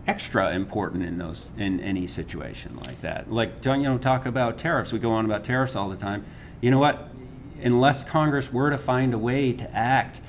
extra 0.07 0.53
important 0.55 1.03
in 1.03 1.19
those 1.19 1.51
in 1.59 1.79
any 1.81 2.07
situation 2.07 2.77
like 2.87 3.01
that. 3.03 3.31
Like 3.31 3.61
don't 3.61 3.81
you 3.81 3.89
know 3.89 3.99
talk 3.99 4.27
about 4.27 4.59
tariffs? 4.59 4.93
We 4.93 4.99
go 4.99 5.13
on 5.13 5.25
about 5.25 5.45
tariffs 5.45 5.77
all 5.77 5.89
the 5.89 5.97
time. 5.97 6.25
You 6.61 6.71
know 6.71 6.79
what? 6.79 7.11
Unless 7.63 8.05
Congress 8.05 8.53
were 8.53 8.71
to 8.71 8.79
find 8.79 9.15
a 9.15 9.19
way 9.19 9.53
to 9.53 9.71
act 9.75 10.21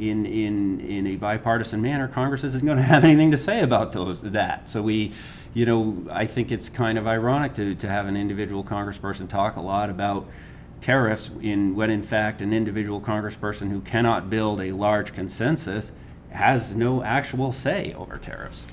in 0.00 0.26
in 0.26 0.80
in 0.80 1.06
a 1.06 1.16
bipartisan 1.16 1.82
manner, 1.82 2.08
Congress 2.08 2.44
isn't 2.44 2.64
going 2.64 2.78
to 2.84 2.84
have 2.84 3.04
anything 3.04 3.30
to 3.30 3.38
say 3.38 3.60
about 3.60 3.92
those 3.92 4.22
that. 4.22 4.68
So 4.68 4.82
we, 4.82 5.12
you 5.54 5.66
know, 5.66 6.06
I 6.10 6.26
think 6.26 6.50
it's 6.50 6.68
kind 6.68 6.98
of 6.98 7.06
ironic 7.06 7.54
to 7.54 7.74
to 7.74 7.88
have 7.88 8.06
an 8.06 8.16
individual 8.16 8.64
congressperson 8.64 9.28
talk 9.28 9.56
a 9.56 9.60
lot 9.60 9.90
about 9.90 10.26
tariffs 10.80 11.30
in 11.42 11.76
when 11.76 11.90
in 11.90 12.02
fact 12.02 12.40
an 12.40 12.52
individual 12.52 13.00
congressperson 13.00 13.70
who 13.70 13.80
cannot 13.80 14.30
build 14.30 14.60
a 14.60 14.72
large 14.72 15.12
consensus 15.12 15.92
has 16.30 16.74
no 16.74 17.02
actual 17.02 17.52
say 17.52 17.92
over 17.94 18.16
tariffs. 18.16 18.64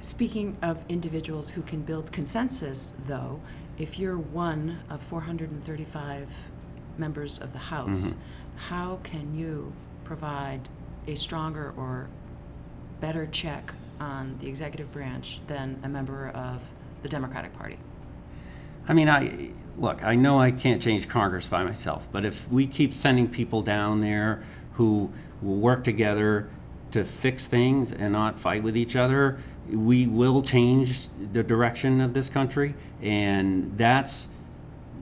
Speaking 0.00 0.56
of 0.62 0.82
individuals 0.88 1.50
who 1.50 1.62
can 1.62 1.82
build 1.82 2.12
consensus, 2.12 2.92
though, 3.06 3.40
if 3.78 4.00
you're 4.00 4.18
one 4.18 4.80
of 4.90 5.00
435 5.00 6.50
members 6.98 7.38
of 7.38 7.52
the 7.52 7.58
House, 7.58 8.14
mm-hmm. 8.14 8.20
how 8.68 8.98
can 9.04 9.34
you 9.34 9.72
provide 10.04 10.60
a 11.06 11.14
stronger 11.14 11.72
or 11.76 12.08
better 13.00 13.26
check 13.26 13.72
on 14.00 14.36
the 14.38 14.48
executive 14.48 14.90
branch 14.92 15.40
than 15.46 15.78
a 15.82 15.88
member 15.88 16.28
of 16.30 16.60
the 17.02 17.08
Democratic 17.08 17.56
Party? 17.56 17.78
I 18.88 18.94
mean, 18.94 19.08
I 19.08 19.50
look. 19.78 20.04
I 20.04 20.14
know 20.14 20.40
I 20.40 20.50
can't 20.50 20.82
change 20.82 21.08
Congress 21.08 21.46
by 21.46 21.64
myself, 21.64 22.08
but 22.10 22.24
if 22.24 22.50
we 22.50 22.66
keep 22.66 22.94
sending 22.94 23.28
people 23.28 23.62
down 23.62 24.00
there 24.00 24.42
who 24.74 25.10
will 25.40 25.56
work 25.56 25.84
together 25.84 26.48
to 26.90 27.04
fix 27.04 27.46
things 27.46 27.92
and 27.92 28.12
not 28.12 28.38
fight 28.38 28.62
with 28.62 28.76
each 28.76 28.96
other, 28.96 29.38
we 29.70 30.06
will 30.06 30.42
change 30.42 31.08
the 31.32 31.42
direction 31.42 32.00
of 32.00 32.12
this 32.12 32.28
country. 32.28 32.74
And 33.00 33.76
that's 33.78 34.28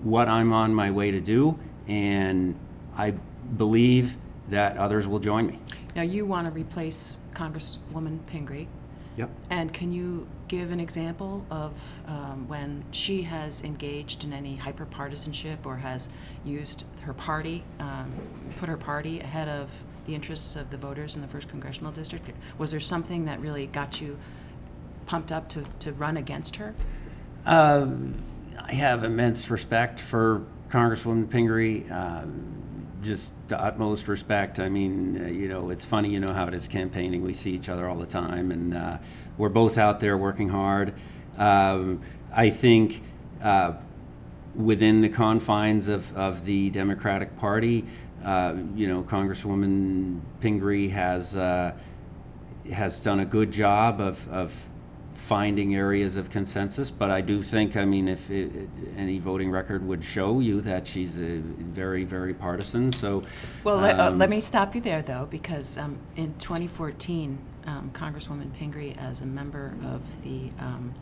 what 0.03 0.29
I'm 0.29 0.53
on 0.53 0.75
my 0.75 0.91
way 0.91 1.11
to 1.11 1.21
do. 1.21 1.59
And 1.89 2.55
I 2.97 3.13
believe 3.57 4.17
that 4.51 4.77
others 4.77 5.07
will 5.07 5.19
join 5.19 5.47
me. 5.47 5.59
Now, 5.97 6.03
you 6.03 6.27
want 6.27 6.47
to 6.47 6.53
replace 6.53 7.21
Congresswoman 7.33 8.25
Pingree. 8.27 8.69
Yep. 9.17 9.31
And 9.51 9.73
can 9.73 9.93
you 9.93 10.27
give 10.49 10.71
an 10.71 10.81
example 10.81 11.45
of 11.51 11.73
um, 12.07 12.47
when 12.49 12.85
she 12.91 13.23
has 13.23 13.63
engaged 13.63 14.25
in 14.25 14.33
any 14.33 14.57
hyperpartisanship 14.57 15.65
or 15.65 15.77
has 15.77 16.09
used 16.45 16.85
her 17.03 17.13
party, 17.13 17.65
um, 17.81 18.13
put 18.57 18.69
her 18.69 18.77
party 18.77 19.21
ahead 19.21 19.49
of 19.49 19.71
the 20.07 20.15
interests 20.15 20.57
of 20.57 20.71
the 20.71 20.77
voters 20.77 21.17
in 21.17 21.23
the 21.23 21.29
first 21.29 21.49
congressional 21.49 21.93
district? 21.93 22.31
Was 22.59 22.71
there 22.71 22.81
something 22.81 23.25
that 23.27 23.41
really 23.41 23.67
got 23.67 24.01
you 24.01 24.19
pumped 25.07 25.33
up 25.33 25.49
to, 25.51 25.65
to 25.81 25.93
run 25.93 26.17
against 26.17 26.57
her? 26.57 26.75
Um, 27.47 28.15
I 28.59 28.73
have 28.75 29.05
immense 29.05 29.51
respect 29.51 30.01
for 30.01 30.45
Congresswoman 30.71 31.29
Pingree. 31.29 31.89
Um, 31.91 32.63
just 33.03 33.33
the 33.49 33.61
utmost 33.61 34.09
respect. 34.09 34.61
I 34.61 34.69
mean, 34.69 35.23
uh, 35.23 35.29
you 35.29 35.49
know, 35.49 35.71
it's 35.71 35.85
funny, 35.85 36.11
you 36.11 36.21
know 36.21 36.33
how 36.33 36.47
it 36.47 36.55
is 36.55 36.69
campaigning. 36.69 37.23
We 37.23 37.35
see 37.35 37.53
each 37.53 37.69
other 37.69 37.89
all 37.89 37.97
the 37.97 38.07
time, 38.07 38.51
and 38.51 38.75
uh, 38.75 38.99
we're 39.39 39.49
both 39.49 39.79
out 39.79 40.01
there 40.01 40.17
working 40.17 40.51
hard. 40.51 40.95
Um, 41.39 42.03
I 42.33 42.51
think 42.51 43.03
uh, 43.43 43.75
within 44.55 45.01
the 45.01 45.09
confines 45.09 45.89
of, 45.89 46.17
of 46.17 46.45
the 46.45 46.71
Democratic 46.71 47.37
Party. 47.39 47.85
Uh, 48.25 48.55
you 48.75 48.87
know, 48.87 49.03
Congresswoman 49.03 50.21
Pingree 50.41 50.89
has 50.89 51.35
uh, 51.35 51.73
has 52.71 53.01
done 53.01 53.21
a 53.21 53.25
good 53.25 53.51
job 53.51 54.01
of, 54.01 54.29
of 54.29 54.69
finding 55.21 55.77
areas 55.77 56.17
of 56.17 56.31
consensus, 56.31 56.91
but 56.91 57.11
I 57.11 57.21
do 57.21 57.43
think, 57.43 57.77
I 57.77 57.85
mean, 57.85 58.09
if 58.09 58.31
it, 58.31 58.51
any 58.97 59.19
voting 59.19 59.51
record 59.51 59.87
would 59.87 60.03
show 60.03 60.41
you 60.41 60.61
that 60.63 60.87
she's 60.87 61.17
a 61.19 61.39
very, 61.39 62.05
very 62.05 62.35
partisan. 62.35 62.91
So, 62.91 63.23
Well, 63.63 63.77
let, 63.77 64.01
uh, 64.01 64.09
um, 64.09 64.19
let 64.19 64.31
me 64.31 64.41
stop 64.41 64.75
you 64.75 64.81
there, 64.81 65.03
though, 65.03 65.27
because 65.31 65.79
um, 65.79 65.99
in 66.17 66.35
2014, 66.39 67.39
um, 67.67 67.91
Congresswoman 67.93 68.53
Pingree, 68.55 68.97
as 68.99 69.21
a 69.21 69.27
member 69.27 69.75
of 69.85 70.23
the 70.23 70.51
um, 70.59 70.95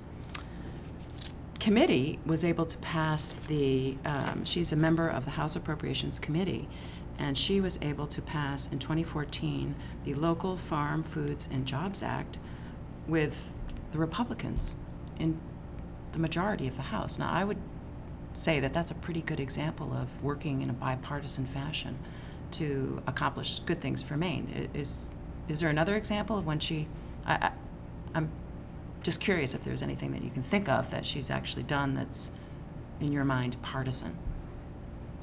committee, 1.61 2.19
was 2.27 2.45
able 2.45 2.67
to 2.67 2.77
pass 2.79 3.37
the, 3.37 3.97
um, 4.05 4.45
she's 4.45 4.73
a 4.73 4.77
member 4.77 5.09
of 5.09 5.25
the 5.25 5.31
House 5.31 5.57
Appropriations 5.57 6.19
Committee, 6.19 6.69
and 7.19 7.39
she 7.39 7.61
was 7.61 7.79
able 7.81 8.07
to 8.09 8.21
pass 8.21 8.71
in 8.71 8.79
2014 8.79 9.75
the 10.05 10.15
Local 10.15 10.57
Farm 10.57 11.03
Foods 11.03 11.49
and 11.51 11.65
Jobs 11.65 12.03
Act 12.03 12.39
with 13.07 13.55
the 13.93 13.99
Republicans 13.99 14.77
in 15.19 15.39
the 16.13 16.19
majority 16.19 16.67
of 16.67 16.77
the 16.77 16.83
House. 16.83 17.19
Now, 17.19 17.31
I 17.31 17.45
would 17.45 17.59
say 18.35 18.61
that 18.61 18.73
that's 18.73 18.91
a 18.91 18.95
pretty 18.95 19.23
good 19.23 19.41
example 19.41 19.93
of 19.93 20.23
working 20.23 20.63
in 20.63 20.71
a 20.71 20.73
bipartisan 20.73 21.47
fashion 21.47 21.99
to 22.53 23.03
accomplish 23.07 23.59
good 23.61 23.81
things 23.81 24.03
for 24.03 24.17
Maine. 24.17 24.71
Is 24.75 25.09
is 25.49 25.61
there 25.61 25.71
another 25.71 25.97
example 25.97 26.39
of 26.39 26.47
when 26.47 26.59
she? 26.59 26.87
I, 27.27 27.35
I, 27.35 27.51
I'm 28.15 28.31
just 29.03 29.21
curious 29.21 29.55
if 29.55 29.65
there's 29.65 29.83
anything 29.83 30.13
that 30.13 30.23
you 30.23 30.31
can 30.31 30.43
think 30.43 30.69
of 30.69 30.91
that 30.91 31.07
she's 31.07 31.31
actually 31.31 31.63
done 31.63 31.95
that's, 31.95 32.33
in 33.01 33.13
your 33.13 33.25
mind, 33.25 33.57
partisan. 33.63 34.17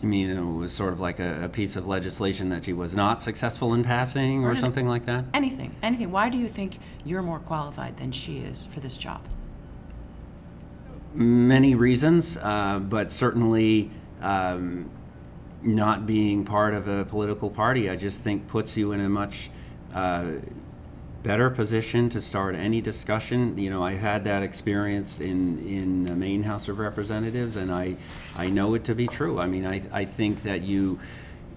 I 0.04 0.06
mean, 0.06 0.30
it 0.30 0.42
was 0.42 0.74
sort 0.74 0.94
of 0.94 1.00
like 1.00 1.20
a, 1.20 1.46
a 1.46 1.50
piece 1.50 1.76
of 1.76 1.88
legislation 1.88 2.50
that 2.50 2.66
she 2.66 2.74
was 2.74 2.94
not 2.94 3.24
successful 3.24 3.74
in 3.74 3.84
passing 3.84 4.44
or 4.44 4.52
Or 4.52 4.56
something 4.56 4.88
like 4.88 5.06
that. 5.06 5.26
Anything, 5.34 5.76
anything. 5.82 6.12
Why 6.12 6.30
do 6.30 6.38
you 6.38 6.48
think 6.48 6.78
you're 7.04 7.22
more 7.22 7.40
qualified 7.40 7.98
than 7.98 8.12
she 8.12 8.40
is 8.40 8.66
for 8.66 8.82
this 8.82 8.98
job? 8.98 9.22
Many 11.14 11.76
reasons, 11.76 12.38
uh, 12.38 12.80
but 12.80 13.12
certainly 13.12 13.90
um, 14.22 14.90
not 15.62 16.06
being 16.06 16.44
part 16.44 16.74
of 16.74 16.88
a 16.88 17.06
political 17.06 17.50
party, 17.50 17.90
I 17.90 17.96
just 17.96 18.20
think 18.20 18.48
puts 18.48 18.76
you 18.76 18.92
in 18.92 19.00
a 19.00 19.10
much 19.10 19.50
uh, 19.94 20.26
better 21.26 21.50
position 21.50 22.08
to 22.12 22.22
start 22.22 22.54
any 22.56 22.82
discussion. 22.82 23.58
You 23.58 23.72
know, 23.72 23.84
I 23.84 23.94
had 23.94 24.26
that 24.26 24.44
experience 24.44 25.20
in 25.20 25.60
in 25.68 26.04
the 26.06 26.16
Maine 26.16 26.44
House 26.44 26.70
of 26.70 26.78
Representatives, 26.78 27.56
and 27.56 27.72
I 27.72 27.98
I 28.36 28.50
know 28.50 28.76
it 28.76 28.86
to 28.86 28.96
be 28.96 29.08
true. 29.08 29.40
I 29.40 29.48
mean, 29.48 29.66
I 29.66 29.82
I 29.92 30.06
think 30.06 30.44
that 30.44 30.62
you. 30.62 31.00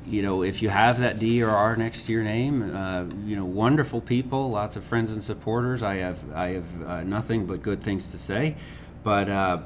You 0.07 0.23
know, 0.23 0.43
if 0.43 0.63
you 0.63 0.71
have 0.71 1.01
that 1.01 1.19
D 1.19 1.43
or 1.43 1.51
R 1.51 1.77
next 1.77 2.05
to 2.05 2.13
your 2.13 2.23
name, 2.23 2.75
uh, 2.75 3.05
you 3.27 3.37
know, 3.37 3.45
wonderful 3.45 4.01
people, 4.01 4.49
lots 4.49 4.75
of 4.75 4.83
friends 4.83 5.13
and 5.13 5.23
supporters. 5.23 5.83
I 5.83 5.97
have, 5.97 6.19
I 6.33 6.49
have 6.53 6.83
uh, 6.87 7.03
nothing 7.03 7.45
but 7.45 7.61
good 7.61 7.83
things 7.83 8.09
to 8.09 8.19
say, 8.19 8.57
but 9.03 9.29
uh, 9.29 9.59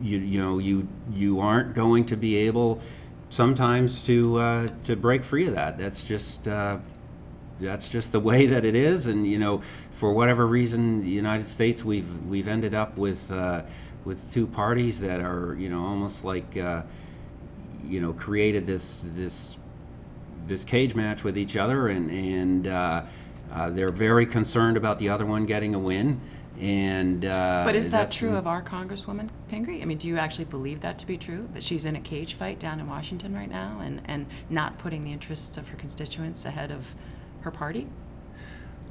you 0.00 0.18
you 0.18 0.40
know 0.40 0.58
you 0.58 0.88
you 1.12 1.40
aren't 1.40 1.74
going 1.74 2.06
to 2.06 2.16
be 2.16 2.36
able 2.36 2.80
sometimes 3.28 4.02
to 4.06 4.38
uh, 4.38 4.68
to 4.84 4.96
break 4.96 5.22
free 5.22 5.46
of 5.48 5.54
that. 5.54 5.76
That's 5.76 6.02
just 6.02 6.48
uh, 6.48 6.78
that's 7.60 7.88
just 7.88 8.12
the 8.12 8.20
way 8.20 8.46
that 8.46 8.64
it 8.64 8.74
is, 8.74 9.06
and 9.06 9.26
you 9.26 9.38
know 9.38 9.62
for 9.92 10.12
whatever 10.12 10.46
reason, 10.46 11.00
the 11.00 11.08
United 11.08 11.48
States 11.48 11.84
we've 11.84 12.08
we've 12.26 12.48
ended 12.48 12.74
up 12.74 12.96
with 12.96 13.30
uh, 13.30 13.62
with 14.04 14.30
two 14.32 14.46
parties 14.46 15.00
that 15.00 15.20
are 15.20 15.56
you 15.58 15.68
know 15.68 15.84
almost 15.84 16.24
like 16.24 16.56
uh, 16.56 16.82
you 17.84 18.00
know 18.00 18.12
created 18.12 18.66
this 18.66 19.08
this 19.12 19.56
this 20.46 20.64
cage 20.64 20.94
match 20.94 21.24
with 21.24 21.36
each 21.36 21.56
other, 21.56 21.88
and 21.88 22.10
and 22.10 22.66
uh, 22.66 23.02
uh, 23.52 23.70
they're 23.70 23.90
very 23.90 24.26
concerned 24.26 24.76
about 24.76 24.98
the 24.98 25.08
other 25.08 25.26
one 25.26 25.46
getting 25.46 25.74
a 25.74 25.78
win. 25.78 26.20
And 26.60 27.24
uh, 27.24 27.62
But 27.64 27.76
is 27.76 27.90
that 27.90 28.10
true 28.10 28.34
of 28.34 28.48
our 28.48 28.60
Congresswoman 28.60 29.28
Pingree? 29.48 29.80
I 29.80 29.84
mean, 29.84 29.98
do 29.98 30.08
you 30.08 30.18
actually 30.18 30.46
believe 30.46 30.80
that 30.80 30.98
to 30.98 31.06
be 31.06 31.16
true? 31.16 31.48
That 31.54 31.62
she's 31.62 31.84
in 31.84 31.94
a 31.94 32.00
cage 32.00 32.34
fight 32.34 32.58
down 32.58 32.80
in 32.80 32.88
Washington 32.88 33.32
right 33.32 33.48
now 33.48 33.80
and, 33.80 34.02
and 34.06 34.26
not 34.50 34.76
putting 34.76 35.04
the 35.04 35.12
interests 35.12 35.56
of 35.56 35.68
her 35.68 35.76
constituents 35.76 36.44
ahead 36.44 36.72
of 36.72 36.96
her 37.40 37.50
party? 37.50 37.86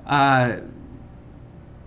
Uh, 0.06 0.58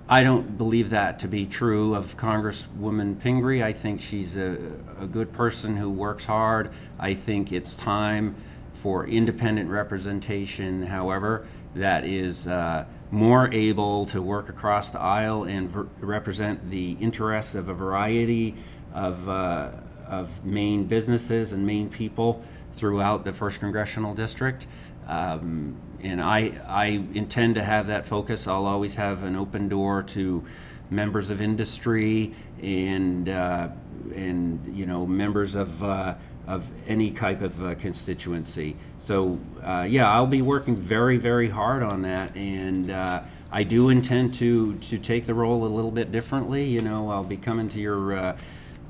I 0.09 0.25
don't 0.25 0.59
believe 0.59 0.90
that 0.90 1.20
to 1.20 1.29
be 1.29 1.46
true 1.46 1.94
of 1.94 2.16
Congresswoman 2.16 3.20
Pingree. 3.20 3.62
I 3.62 3.73
think 3.73 4.01
she's 4.01 4.37
a, 4.37 4.59
a 5.01 5.07
good 5.07 5.33
person 5.33 5.77
who 5.77 5.88
works 5.88 6.25
hard. 6.25 6.70
I 6.99 7.14
think 7.14 7.53
it's 7.53 7.75
time 7.75 8.35
for 8.75 9.07
independent 9.07 9.70
representation, 9.70 10.83
however, 10.83 11.46
that 11.77 12.05
is 12.05 12.49
uh, 12.49 12.87
more 13.12 13.53
able 13.53 14.07
to 14.07 14.20
work 14.20 14.49
across 14.49 14.90
the 14.90 14.99
aisle 14.99 15.44
and 15.44 15.70
ver- 15.70 15.88
represent 16.01 16.70
the 16.70 16.96
interests 17.01 17.55
of 17.55 17.68
a 17.68 17.75
variety 17.75 18.57
of, 18.92 19.29
uh, 19.29 19.70
of 20.09 20.44
Maine 20.44 20.85
businesses 20.85 21.53
and 21.53 21.64
Maine 21.64 21.88
people 21.88 22.42
throughout 22.75 23.25
the 23.25 23.33
first 23.33 23.61
congressional 23.61 24.14
district. 24.14 24.66
Um, 25.07 25.77
and 26.02 26.20
I, 26.20 26.52
I 26.66 26.86
intend 27.14 27.56
to 27.56 27.62
have 27.62 27.86
that 27.88 28.06
focus. 28.06 28.46
I'll 28.46 28.66
always 28.66 28.96
have 28.96 29.22
an 29.22 29.36
open 29.36 29.68
door 29.68 30.02
to 30.04 30.44
members 30.90 31.30
of 31.30 31.40
industry 31.40 32.34
and 32.62 33.28
uh, 33.28 33.68
and 34.14 34.76
you 34.76 34.86
know 34.86 35.06
members 35.06 35.54
of 35.54 35.82
uh, 35.82 36.14
of 36.46 36.68
any 36.86 37.10
type 37.10 37.42
of 37.42 37.62
uh, 37.62 37.74
constituency. 37.76 38.76
So 38.98 39.38
uh, 39.62 39.86
yeah, 39.88 40.10
I'll 40.10 40.26
be 40.26 40.42
working 40.42 40.76
very 40.76 41.16
very 41.16 41.48
hard 41.48 41.82
on 41.82 42.02
that, 42.02 42.36
and 42.36 42.90
uh, 42.90 43.22
I 43.52 43.62
do 43.62 43.88
intend 43.88 44.34
to 44.36 44.74
to 44.74 44.98
take 44.98 45.26
the 45.26 45.34
role 45.34 45.64
a 45.64 45.68
little 45.68 45.90
bit 45.92 46.12
differently. 46.12 46.64
You 46.64 46.80
know, 46.80 47.10
I'll 47.10 47.24
be 47.24 47.36
coming 47.36 47.68
to 47.70 47.80
your 47.80 48.12
uh, 48.14 48.36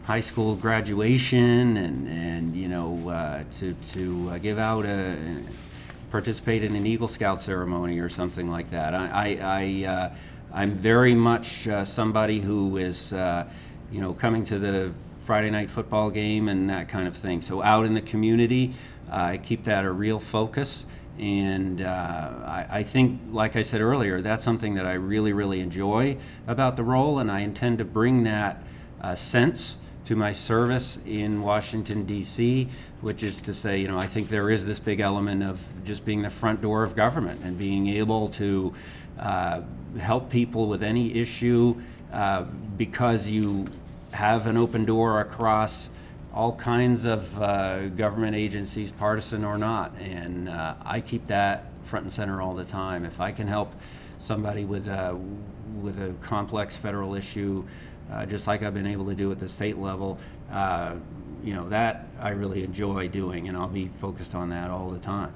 high 0.05 0.21
school 0.21 0.55
graduation 0.55 1.77
and 1.77 2.09
and 2.09 2.57
you 2.57 2.69
know 2.69 3.45
to 3.59 3.75
to 3.93 4.39
give 4.39 4.59
out 4.59 4.85
a 4.87 5.17
participate 6.11 6.65
in 6.65 6.75
an 6.77 6.87
Eagle 6.87 7.09
Scout 7.09 7.43
ceremony 7.43 7.99
or 8.01 8.09
something 8.09 8.49
like 8.49 8.71
that. 8.71 8.95
I 8.95 9.07
I, 9.09 9.39
I 9.43 9.87
uh, 9.87 10.15
I'm 10.53 10.71
very 10.71 11.15
much 11.15 11.69
uh, 11.69 11.85
somebody 11.85 12.41
who 12.41 12.77
is 12.77 13.13
uh, 13.13 13.47
you 13.91 14.01
know 14.01 14.13
coming 14.13 14.45
to 14.45 14.59
the 14.59 14.93
Friday 15.25 15.51
night 15.51 15.71
football 15.71 16.11
game 16.11 16.49
and 16.49 16.69
that 16.71 16.89
kind 16.89 17.07
of 17.07 17.17
thing. 17.17 17.41
So 17.41 17.63
out 17.63 17.87
in 17.87 17.95
the 17.95 18.03
community, 18.03 18.75
I 19.11 19.37
keep 19.37 19.65
that 19.65 19.85
a 19.85 19.91
real 19.91 20.19
focus. 20.19 20.87
And 21.19 21.83
uh, 21.83 22.33
I, 22.47 22.67
I 22.71 22.83
think, 22.83 23.21
like 23.31 23.55
I 23.55 23.61
said 23.61 23.83
earlier, 23.83 24.23
that's 24.23 24.43
something 24.43 24.75
that 24.75 24.87
I 24.87 24.95
really, 24.95 25.35
really 25.35 25.61
enjoy 25.61 26.17
about 26.47 26.77
the 26.77 26.83
role, 26.83 27.19
and 27.19 27.31
I 27.31 27.41
intend 27.41 27.79
to 27.79 27.85
bring 27.85 28.23
that 28.23 28.63
uh, 29.03 29.15
sense 29.15 29.77
to 30.11 30.17
my 30.17 30.33
service 30.33 30.99
in 31.07 31.41
Washington, 31.41 32.05
D.C., 32.05 32.67
which 33.01 33.23
is 33.23 33.41
to 33.43 33.55
say, 33.55 33.79
you 33.79 33.87
know, 33.87 33.97
I 33.97 34.07
think 34.07 34.29
there 34.29 34.51
is 34.51 34.67
this 34.67 34.81
big 34.81 34.99
element 34.99 35.45
of 35.45 35.65
just 35.85 36.05
being 36.05 36.23
the 36.23 36.31
front 36.31 36.61
door 36.61 36.83
of 36.83 36.97
government 36.97 37.43
and 37.45 37.57
being 37.57 37.87
able 37.87 38.27
to 38.31 38.75
uh, 39.21 39.61
help 40.01 40.29
people 40.29 40.67
with 40.67 40.83
any 40.83 41.15
issue 41.15 41.81
uh, 42.13 42.43
because 42.77 43.29
you 43.29 43.69
have 44.11 44.49
an 44.49 44.57
open 44.57 44.85
door 44.85 45.21
across 45.21 45.91
all 46.35 46.57
kinds 46.57 47.05
of 47.05 47.41
uh, 47.41 47.87
government 47.91 48.35
agencies, 48.35 48.91
partisan 48.91 49.45
or 49.45 49.59
not. 49.59 49.97
And 50.01 50.49
uh, 50.49 50.75
I 50.85 51.03
keep 51.03 51.29
that 51.29 51.67
front 51.85 52.07
and 52.07 52.13
center 52.13 52.43
all 52.43 52.57
the 52.57 52.65
time. 52.65 53.05
If 53.05 53.21
I 53.21 53.31
can 53.31 53.47
help 53.47 53.73
somebody 54.19 54.65
with 54.65 54.89
a, 54.89 55.17
with 55.81 56.03
a 56.03 56.15
complex 56.21 56.77
federal 56.77 57.15
issue, 57.15 57.65
uh, 58.13 58.27
just 58.27 58.47
like 58.47 58.63
I've 58.63 58.75
been 58.75 58.87
able 58.87 59.07
to 59.07 59.15
do 59.15 59.31
at 59.33 59.39
the 59.39 59.49
state 59.49 59.79
level, 59.79 60.19
uh, 60.51 60.95
you 61.43 61.55
know, 61.55 61.69
that 61.69 62.09
I 62.19 62.31
really 62.31 62.63
enjoy 62.65 63.09
doing, 63.09 63.49
and 63.49 63.57
I'll 63.57 63.69
be 63.69 63.89
focused 64.01 64.35
on 64.35 64.51
that 64.51 64.71
all 64.71 64.91
the 64.91 64.99
time. 64.99 65.33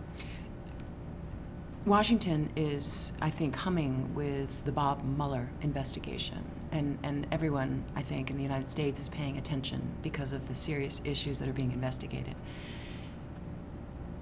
Washington 1.87 2.49
is, 2.57 3.13
I 3.21 3.29
think, 3.29 3.57
humming 3.57 4.15
with 4.15 4.65
the 4.65 4.73
Bob 4.73 5.05
Mueller 5.05 5.51
investigation. 5.61 6.43
And, 6.73 6.99
and 7.03 7.27
everyone, 7.31 7.85
I 7.95 8.01
think, 8.01 8.31
in 8.31 8.37
the 8.37 8.43
United 8.43 8.71
States 8.71 8.99
is 8.99 9.11
paying 9.11 9.37
attention 9.37 9.83
because 10.03 10.33
of 10.33 10.49
the 10.49 10.55
serious 10.55 11.03
issues 11.05 11.39
that 11.41 11.49
are 11.49 11.53
being 11.53 11.73
investigated. 11.73 12.35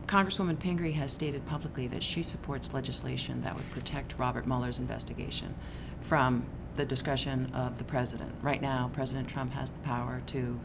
Congresswoman 0.07 0.59
Pingree 0.59 0.93
has 0.93 1.13
stated 1.13 1.47
publicly 1.47 1.87
that 1.87 2.03
she 2.03 2.23
supports 2.23 2.75
legislation 2.75 3.41
that 3.43 3.55
would 3.55 3.71
protect 3.71 4.19
Robert 4.19 4.47
Mueller's 4.47 4.81
investigation 4.81 5.55
from 6.01 6.45
the 6.75 6.85
discretion 6.85 7.51
of 7.55 7.79
the 7.79 7.85
president. 7.85 8.33
Right 8.43 8.63
now, 8.63 8.91
President 8.93 9.29
Trump 9.29 9.53
has 9.53 9.71
the 9.71 9.79
power 9.81 10.23
to 10.27 10.59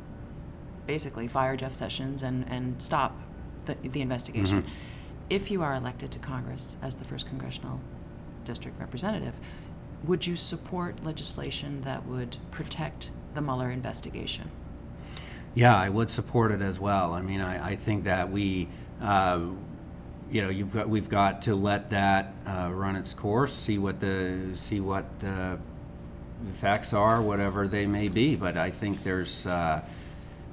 basically 0.85 1.27
fire 1.27 1.57
Jeff 1.57 1.73
Sessions 1.73 2.23
and, 2.23 2.45
and 2.49 2.81
stop 2.81 3.15
the, 3.65 3.75
the 3.81 4.01
investigation. 4.01 4.65
If 5.29 5.51
you 5.51 5.61
are 5.61 5.75
elected 5.75 6.11
to 6.11 6.19
Congress 6.19 6.77
as 6.81 6.95
the 6.95 7.03
first 7.03 7.27
congressional 7.27 7.81
district 8.45 8.79
representative, 8.79 9.37
would 10.05 10.25
you 10.25 10.35
support 10.35 11.03
legislation 11.03 11.81
that 11.81 12.05
would 12.05 12.37
protect 12.51 13.11
the 13.33 13.41
Mueller 13.41 13.69
investigation? 13.69 14.49
Yeah, 15.53 15.75
I 15.75 15.89
would 15.89 16.09
support 16.09 16.51
it 16.51 16.61
as 16.61 16.79
well. 16.79 17.13
I 17.13 17.21
mean, 17.21 17.41
I, 17.41 17.71
I 17.71 17.75
think 17.75 18.05
that 18.05 18.31
we, 18.31 18.69
uh, 19.01 19.41
you 20.31 20.41
know, 20.41 20.49
you've 20.49 20.71
got 20.71 20.87
we've 20.87 21.09
got 21.09 21.41
to 21.43 21.55
let 21.55 21.89
that 21.89 22.33
uh, 22.45 22.69
run 22.71 22.95
its 22.95 23.13
course, 23.13 23.53
see 23.53 23.77
what 23.77 23.99
the 23.99 24.51
see 24.53 24.79
what 24.79 25.19
the, 25.19 25.57
the 26.45 26.53
facts 26.53 26.93
are, 26.93 27.21
whatever 27.21 27.67
they 27.67 27.85
may 27.85 28.07
be. 28.07 28.35
But 28.35 28.57
I 28.57 28.69
think 28.69 29.03
there's, 29.03 29.47
uh, 29.47 29.81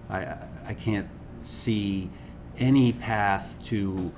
I 0.09 0.37
I 0.67 0.75
can't 0.75 1.09
see 1.43 2.11
any 2.59 2.93
path 2.93 3.57
to 3.65 4.13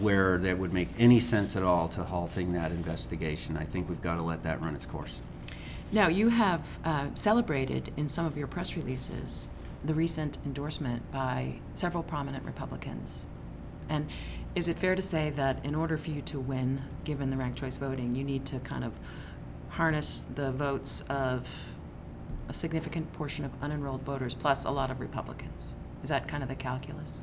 where 0.00 0.38
that 0.38 0.58
would 0.58 0.72
make 0.72 0.88
any 0.98 1.20
sense 1.20 1.56
at 1.56 1.62
all 1.62 1.88
to 1.88 2.04
halting 2.04 2.52
that 2.52 2.70
investigation. 2.70 3.56
I 3.56 3.64
think 3.64 3.88
we've 3.88 4.02
got 4.02 4.16
to 4.16 4.22
let 4.22 4.42
that 4.42 4.60
run 4.62 4.74
its 4.74 4.86
course. 4.86 5.20
Now, 5.92 6.08
you 6.08 6.30
have 6.30 6.78
uh, 6.84 7.06
celebrated 7.14 7.92
in 7.96 8.08
some 8.08 8.26
of 8.26 8.36
your 8.36 8.48
press 8.48 8.76
releases 8.76 9.48
the 9.84 9.94
recent 9.94 10.38
endorsement 10.44 11.10
by 11.12 11.60
several 11.74 12.02
prominent 12.02 12.44
Republicans. 12.44 13.28
And 13.88 14.08
is 14.56 14.68
it 14.68 14.78
fair 14.78 14.96
to 14.96 15.02
say 15.02 15.30
that 15.30 15.64
in 15.64 15.76
order 15.76 15.96
for 15.96 16.10
you 16.10 16.22
to 16.22 16.40
win, 16.40 16.82
given 17.04 17.30
the 17.30 17.36
ranked 17.36 17.58
choice 17.58 17.76
voting, 17.76 18.16
you 18.16 18.24
need 18.24 18.44
to 18.46 18.58
kind 18.60 18.84
of 18.84 18.98
harness 19.70 20.22
the 20.22 20.52
votes 20.52 21.02
of 21.08 21.72
a 22.48 22.54
significant 22.54 23.12
portion 23.12 23.44
of 23.44 23.60
unenrolled 23.60 24.02
voters 24.02 24.34
plus 24.34 24.64
a 24.64 24.70
lot 24.70 24.90
of 24.90 25.00
Republicans? 25.00 25.74
Is 26.02 26.08
that 26.08 26.28
kind 26.28 26.42
of 26.42 26.48
the 26.48 26.54
calculus? 26.54 27.22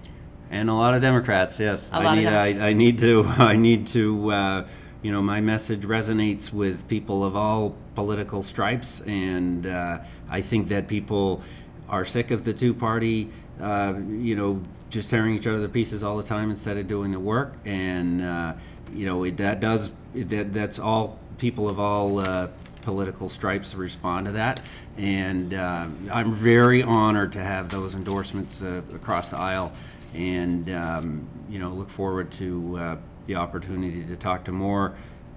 And 0.49 0.69
a 0.69 0.73
lot 0.73 0.93
of 0.93 1.01
Democrats, 1.01 1.60
yes. 1.60 1.91
A 1.91 1.95
I 1.95 2.03
lot 2.03 2.17
of 2.17 2.23
need, 2.23 2.29
I, 2.29 2.69
I 2.69 2.73
need 2.73 2.99
to, 2.99 3.23
I 3.38 3.56
need 3.56 3.88
to, 3.88 4.32
uh, 4.32 4.67
you 5.01 5.12
know, 5.12 5.21
my 5.21 5.41
message 5.41 5.82
resonates 5.82 6.53
with 6.53 6.88
people 6.88 7.23
of 7.23 7.36
all 7.36 7.75
political 7.95 8.43
stripes, 8.43 9.01
and 9.01 9.65
uh, 9.65 9.99
I 10.29 10.41
think 10.41 10.67
that 10.69 10.88
people 10.88 11.41
are 11.89 12.06
sick 12.06 12.32
of 12.32 12.43
the 12.43 12.53
two-party, 12.53 13.29
uh, 13.60 13.93
you 14.10 14.36
know, 14.36 14.62
just 14.89 15.10
tearing 15.10 15.36
each 15.36 15.47
other 15.47 15.62
to 15.62 15.69
pieces 15.69 16.03
all 16.03 16.17
the 16.17 16.23
time 16.23 16.49
instead 16.49 16.77
of 16.77 16.88
doing 16.88 17.12
the 17.12 17.19
work, 17.19 17.56
and 17.65 18.21
uh, 18.21 18.53
you 18.93 19.06
know, 19.06 19.23
it, 19.23 19.38
that 19.38 19.60
does, 19.60 19.91
it, 20.13 20.29
that, 20.29 20.53
that's 20.53 20.79
all 20.79 21.19
people 21.38 21.69
of 21.69 21.80
all 21.80 22.19
uh, 22.19 22.48
political 22.82 23.30
stripes 23.30 23.74
respond 23.76 24.26
to 24.28 24.34
that. 24.34 24.62
And 24.98 25.54
uh, 25.54 25.88
I'm 26.12 26.34
very 26.34 26.84
honored 26.84 27.34
to 27.34 27.39
have 27.39 27.69
those 27.69 27.96
endorsements 27.96 28.62
uh, 28.62 28.82
across 28.93 29.30
the 29.30 29.39
aisle, 29.39 29.72
and 30.13 30.69
um, 30.69 31.28
you 31.50 31.60
know, 31.60 31.69
look 31.69 31.89
forward 31.89 32.32
to 32.34 32.78
uh, 32.78 32.98
the 33.26 33.36
opportunity 33.36 34.04
to 34.06 34.15
talk 34.15 34.43
to 34.46 34.52
more. 34.52 34.96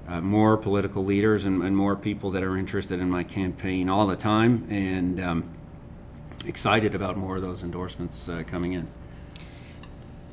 Uh, 0.09 0.21
more 0.21 0.57
political 0.57 1.05
leaders 1.05 1.47
and, 1.47 1.65
and 1.65 1.77
more 1.77 1.97
people 1.97 2.31
that 2.31 2.45
are 2.45 2.57
interested 2.57 3.01
in 3.01 3.11
my 3.11 3.25
campaign 3.25 3.89
all 3.89 4.07
the 4.07 4.15
time, 4.15 4.65
and 4.71 5.21
um, 5.21 5.51
excited 6.47 6.95
about 6.95 7.17
more 7.17 7.35
of 7.35 7.43
those 7.43 7.65
endorsements 7.65 8.29
uh, 8.29 8.45
coming 8.47 8.75
in. 8.75 8.87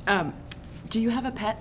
Um, 0.06 0.32
do 0.90 1.00
you 1.00 1.10
have 1.10 1.24
a 1.24 1.32
pet? 1.32 1.60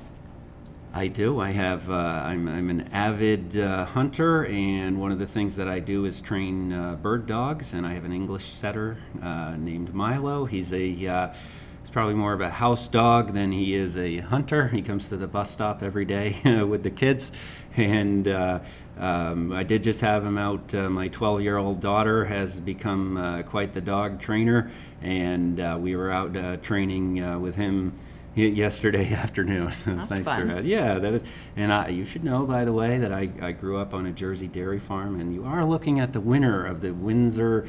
I 0.95 1.08
do. 1.08 1.39
I 1.39 1.49
have. 1.49 1.89
Uh, 1.89 1.93
I'm, 1.93 2.47
I'm 2.47 2.69
an 2.69 2.82
avid 2.93 3.58
uh, 3.58 3.84
hunter, 3.84 4.45
and 4.45 5.01
one 5.01 5.12
of 5.12 5.17
the 5.17 5.25
things 5.25 5.56
that 5.56 5.67
I 5.67 5.79
do 5.79 6.06
is 6.06 6.21
train 6.21 6.71
uh, 6.71 6.93
bird 6.93 7.25
dogs. 7.25 7.73
And 7.73 7.84
I 7.84 7.93
have 7.93 8.06
an 8.06 8.13
English 8.13 8.45
setter 8.45 8.99
uh, 9.19 9.56
named 9.58 9.95
Milo. 9.95 10.45
He's 10.45 10.71
a. 10.71 11.08
Uh, 11.08 11.34
he's 11.82 11.89
probably 11.89 12.13
more 12.13 12.34
of 12.34 12.41
a 12.41 12.51
house 12.51 12.88
dog 12.88 13.34
than 13.34 13.51
he 13.51 13.73
is 13.73 13.97
a 13.97 14.19
hunter. 14.19 14.67
He 14.67 14.84
comes 14.84 15.08
to 15.08 15.17
the 15.17 15.25
bus 15.25 15.49
stop 15.49 15.82
every 15.82 16.06
day 16.06 16.36
with 16.63 16.84
the 16.84 16.91
kids, 16.91 17.32
and. 17.75 18.27
Uh, 18.27 18.60
um, 18.95 19.51
I 19.51 19.63
did 19.63 19.84
just 19.84 20.01
have 20.01 20.23
him 20.23 20.38
out. 20.38 20.75
Uh, 20.75 20.88
my 20.88 21.08
12 21.08 21.41
year 21.41 21.58
old 21.58 21.79
daughter 21.82 22.25
has 22.25 22.60
become 22.60 23.17
uh, 23.17 23.41
quite 23.41 23.73
the 23.73 23.82
dog 23.82 24.21
trainer, 24.21 24.69
and 25.01 25.60
uh, 25.60 25.79
we 25.82 25.95
were 25.95 26.12
out 26.12 26.62
training 26.62 27.41
with 27.41 27.56
him 27.56 27.93
yesterday 28.36 29.13
afternoon. 29.13 29.65
That's 29.86 29.86
Thanks 29.86 30.19
fun. 30.26 30.50
For, 30.50 30.62
yeah, 30.62 31.00
that 31.00 31.13
is. 31.13 31.24
And 31.56 31.72
I, 31.72 31.89
you 31.89 32.06
should 32.06 32.24
know, 32.24 32.46
by 32.46 32.65
the 32.65 32.74
way, 32.74 32.98
that 33.00 33.12
I, 33.12 33.30
I 33.41 33.52
grew 33.52 33.78
up 33.78 33.93
on 33.93 34.06
a 34.06 34.12
Jersey 34.12 34.48
dairy 34.48 34.80
farm, 34.80 35.19
and 35.19 35.34
you 35.34 35.46
are 35.46 35.65
looking 35.65 36.00
at 36.00 36.13
the 36.13 36.22
winner 36.22 36.65
of 36.65 36.82
the 36.82 36.93
Windsor 36.93 37.67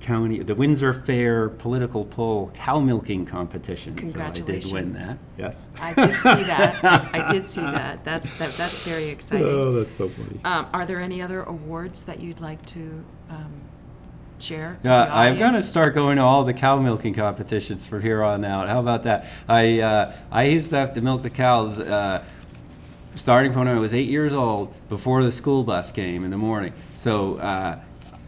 County, 0.00 0.40
the 0.40 0.56
Windsor 0.56 0.92
Fair 0.92 1.48
political 1.48 2.04
poll 2.04 2.50
cow 2.54 2.80
milking 2.80 3.24
competition. 3.24 3.96
So 3.96 4.20
I 4.20 4.30
did 4.30 4.64
win 4.72 4.90
that. 4.92 5.18
Yes. 5.38 5.68
I 5.80 5.94
did 5.94 6.16
see 6.16 6.42
that. 6.42 6.84
I 7.14 7.26
did 7.32 7.46
see 7.46 7.60
that. 7.60 8.04
That's 8.04 8.32
that, 8.34 8.50
that's 8.54 8.86
very 8.86 9.08
exciting. 9.08 9.46
Oh, 9.46 9.72
that's 9.72 9.96
so 9.96 10.08
funny. 10.08 10.40
Um, 10.44 10.66
are 10.72 10.84
there 10.86 11.00
any 11.00 11.22
other 11.22 11.42
awards 11.44 12.04
that 12.04 12.20
you'd 12.20 12.40
like 12.40 12.64
to 12.66 13.04
um, 13.30 13.52
share? 14.42 14.78
the 15.06 15.14
I'm 15.14 15.38
gonna 15.38 15.62
start 15.62 15.94
going 15.94 16.16
to 16.16 16.22
all 16.22 16.44
the 16.44 16.54
cow 16.54 16.78
milking 16.78 17.14
competitions 17.14 17.86
from 17.86 18.02
here 18.02 18.22
on 18.22 18.44
out. 18.44 18.68
How 18.68 18.80
about 18.80 19.04
that? 19.04 19.26
I 19.48 19.80
uh, 19.80 20.12
I 20.30 20.44
used 20.44 20.70
to 20.70 20.76
have 20.76 20.94
to 20.94 21.00
milk 21.00 21.22
the 21.22 21.30
cows 21.30 21.78
uh, 21.78 22.24
starting 23.14 23.52
from 23.52 23.66
when 23.66 23.76
I 23.76 23.78
was 23.78 23.94
eight 23.94 24.08
years 24.08 24.32
old 24.32 24.74
before 24.88 25.22
the 25.22 25.32
school 25.32 25.64
bus 25.64 25.92
came 25.92 26.24
in 26.24 26.30
the 26.30 26.38
morning. 26.38 26.72
So 26.94 27.36
uh, 27.38 27.78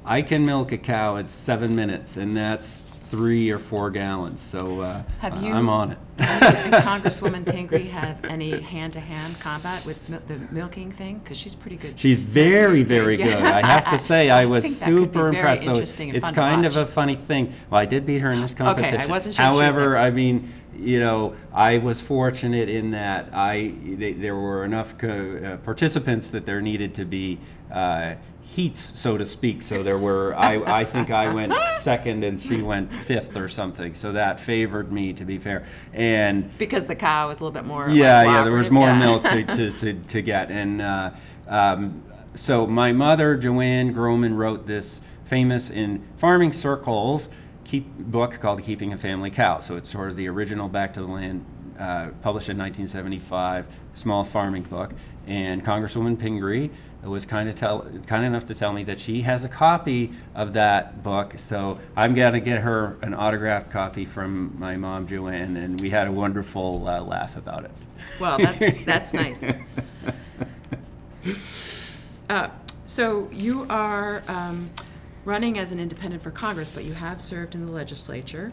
I 0.05 0.22
can 0.22 0.44
milk 0.44 0.72
a 0.72 0.79
cow 0.79 1.16
in 1.16 1.27
seven 1.27 1.74
minutes, 1.74 2.16
and 2.16 2.37
that's 2.37 2.83
three 3.14 3.48
or 3.50 3.61
four 3.61 3.90
gallons. 3.90 4.40
So 4.40 4.81
uh, 4.81 5.03
Have 5.20 5.40
you- 5.42 5.53
I'm 5.53 5.68
on 5.68 5.92
it. 5.92 5.98
And 6.18 6.74
Congresswoman 6.85 7.44
Pingree 7.48 7.85
have 7.87 8.24
any 8.24 8.61
hand-to-hand 8.61 9.38
combat 9.40 9.85
with 9.85 10.09
mil- 10.09 10.20
the 10.27 10.38
milking 10.53 10.90
thing? 10.90 11.18
Because 11.18 11.37
she's 11.38 11.55
pretty 11.55 11.77
good. 11.77 11.98
She's 11.98 12.18
very, 12.18 12.83
very 12.83 13.16
Yeah. 13.16 13.27
good. 13.27 13.42
I 13.44 13.64
have 13.66 13.88
to 13.90 13.98
say, 14.11 14.31
I 14.31 14.46
was 14.46 14.64
think 14.64 14.79
that 14.79 14.85
could 14.87 14.94
be 14.96 15.03
super 15.03 15.31
very 15.31 15.37
impressed. 15.37 15.62
So 15.64 15.70
interesting 15.70 16.09
and 16.11 16.16
it's 16.16 16.24
fun 16.24 16.35
to 16.35 16.40
kind 16.40 16.66
of 16.66 16.74
watch. 16.77 16.83
a 16.83 16.87
funny 16.87 17.14
thing. 17.14 17.53
Well, 17.70 17.81
I 17.81 17.87
did 17.87 18.05
beat 18.05 18.18
her 18.20 18.31
in 18.31 18.40
this 18.40 18.53
Okay, 18.55 18.64
I 18.64 18.74
competition. 18.74 19.11
wasn't 19.11 19.35
sure 19.37 19.44
if 19.44 19.50
she 19.53 19.57
was 19.57 19.61
However, 19.74 19.81
there. 19.90 19.98
I 19.98 20.11
mean, 20.11 20.53
you 20.77 20.98
know, 20.98 21.37
I 21.53 21.79
was 21.79 22.00
fortunate 22.00 22.68
in 22.68 22.90
that 22.92 23.31
I 23.33 23.74
they, 23.85 24.12
there 24.12 24.35
were 24.37 24.64
enough 24.64 24.98
co- 24.98 25.40
uh, 25.44 25.57
participants 25.59 26.29
that 26.31 26.46
there 26.46 26.61
needed 26.61 26.94
to 26.96 27.05
be. 27.05 27.38
Uh, 27.72 28.14
heats, 28.54 28.98
so 28.98 29.18
to 29.18 29.26
speak. 29.26 29.62
So 29.62 29.82
there 29.82 29.98
were, 29.98 30.34
I, 30.36 30.80
I 30.80 30.84
think 30.84 31.10
I 31.10 31.34
went 31.34 31.52
second 31.80 32.22
and 32.22 32.40
she 32.40 32.62
went 32.62 32.92
fifth 32.92 33.36
or 33.36 33.48
something. 33.48 33.94
So 33.94 34.12
that 34.12 34.38
favored 34.38 34.92
me, 34.92 35.12
to 35.14 35.24
be 35.24 35.38
fair. 35.38 35.66
And 35.92 36.56
because 36.56 36.86
the 36.86 36.94
cow 36.94 37.28
was 37.28 37.40
a 37.40 37.44
little 37.44 37.54
bit 37.54 37.66
more. 37.66 37.88
like, 37.88 37.96
yeah, 37.96 38.22
yeah, 38.22 38.44
there 38.44 38.54
was 38.54 38.70
more 38.70 38.86
Yeah. 38.86 38.98
milk 38.98 39.22
to, 39.24 39.44
to, 39.44 39.70
to, 39.72 39.92
to 39.94 40.22
get. 40.22 40.50
And 40.52 40.80
uh, 40.80 41.10
um, 41.48 42.04
so 42.34 42.66
my 42.66 42.92
mother, 42.92 43.36
Joann 43.36 43.92
Grohman, 43.92 44.36
wrote 44.36 44.66
this 44.66 45.00
famous 45.24 45.70
in 45.70 46.06
farming 46.16 46.52
circles 46.52 47.28
keep, 47.64 47.92
book 47.98 48.38
called 48.40 48.62
Keeping 48.62 48.92
a 48.92 48.98
Family 48.98 49.30
Cow. 49.30 49.58
So 49.58 49.76
it's 49.76 49.90
sort 49.90 50.10
of 50.10 50.16
the 50.16 50.28
original 50.28 50.68
Back 50.68 50.94
to 50.94 51.00
the 51.00 51.08
Land, 51.08 51.44
uh, 51.76 52.10
published 52.22 52.48
in 52.48 52.56
1975, 52.56 53.66
small 53.94 54.22
farming 54.22 54.62
book. 54.62 54.92
And 55.26 55.64
Congresswoman 55.64 56.18
Pingree 56.18 56.70
was 57.08 57.26
kind 57.26 57.48
of 57.48 57.54
tell, 57.54 57.86
kind 58.06 58.24
enough 58.24 58.44
to 58.46 58.54
tell 58.54 58.72
me 58.72 58.84
that 58.84 59.00
she 59.00 59.22
has 59.22 59.44
a 59.44 59.48
copy 59.48 60.12
of 60.34 60.52
that 60.54 61.02
book. 61.02 61.38
So 61.38 61.78
I'm 61.96 62.14
gonna 62.14 62.40
get 62.40 62.62
her 62.62 62.96
an 63.02 63.14
autographed 63.14 63.70
copy 63.70 64.04
from 64.04 64.58
my 64.58 64.76
mom 64.76 65.06
Joann, 65.06 65.56
and 65.56 65.80
we 65.80 65.90
had 65.90 66.06
a 66.06 66.12
wonderful 66.12 66.88
uh, 66.88 67.02
laugh 67.02 67.36
about 67.36 67.64
it. 67.64 67.72
Well, 68.20 68.38
that's 68.38 68.84
that's 68.84 69.14
nice. 69.14 69.52
Uh, 72.30 72.48
so 72.86 73.28
you 73.30 73.66
are 73.68 74.22
um, 74.28 74.70
running 75.24 75.58
as 75.58 75.72
an 75.72 75.78
independent 75.78 76.22
for 76.22 76.30
Congress, 76.30 76.70
but 76.70 76.84
you 76.84 76.94
have 76.94 77.20
served 77.20 77.54
in 77.54 77.66
the 77.66 77.72
legislature, 77.72 78.52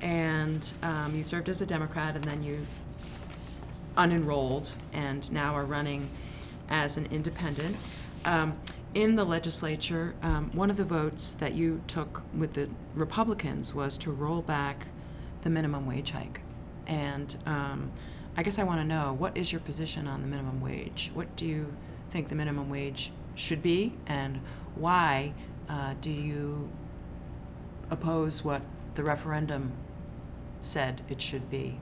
and 0.00 0.72
um, 0.82 1.14
you 1.14 1.22
served 1.22 1.48
as 1.48 1.60
a 1.60 1.66
Democrat, 1.66 2.14
and 2.14 2.24
then 2.24 2.42
you 2.42 2.66
unenrolled, 3.96 4.74
and 4.92 5.30
now 5.32 5.54
are 5.54 5.64
running 5.64 6.08
as 6.70 6.96
an 6.96 7.06
independent. 7.10 7.76
Um, 8.24 8.58
in 8.94 9.16
the 9.16 9.24
legislature, 9.24 10.14
um, 10.22 10.50
one 10.52 10.70
of 10.70 10.76
the 10.76 10.84
votes 10.84 11.32
that 11.34 11.54
you 11.54 11.82
took 11.86 12.22
with 12.36 12.54
the 12.54 12.68
Republicans 12.94 13.74
was 13.74 13.96
to 13.98 14.10
roll 14.10 14.42
back 14.42 14.88
the 15.42 15.50
minimum 15.50 15.86
wage 15.86 16.10
hike. 16.10 16.40
And 16.86 17.36
um, 17.46 17.92
I 18.36 18.42
guess 18.42 18.58
I 18.58 18.64
want 18.64 18.80
to 18.80 18.86
know 18.86 19.12
what 19.12 19.36
is 19.36 19.52
your 19.52 19.60
position 19.60 20.06
on 20.06 20.22
the 20.22 20.26
minimum 20.26 20.60
wage? 20.60 21.10
What 21.14 21.34
do 21.36 21.46
you 21.46 21.74
think 22.10 22.28
the 22.28 22.34
minimum 22.34 22.68
wage 22.68 23.12
should 23.36 23.62
be, 23.62 23.94
and 24.06 24.40
why 24.74 25.34
uh, 25.68 25.94
do 26.00 26.10
you 26.10 26.70
oppose 27.90 28.44
what 28.44 28.62
the 28.94 29.04
referendum 29.04 29.72
said 30.60 31.02
it 31.08 31.22
should 31.22 31.48
be? 31.48 31.78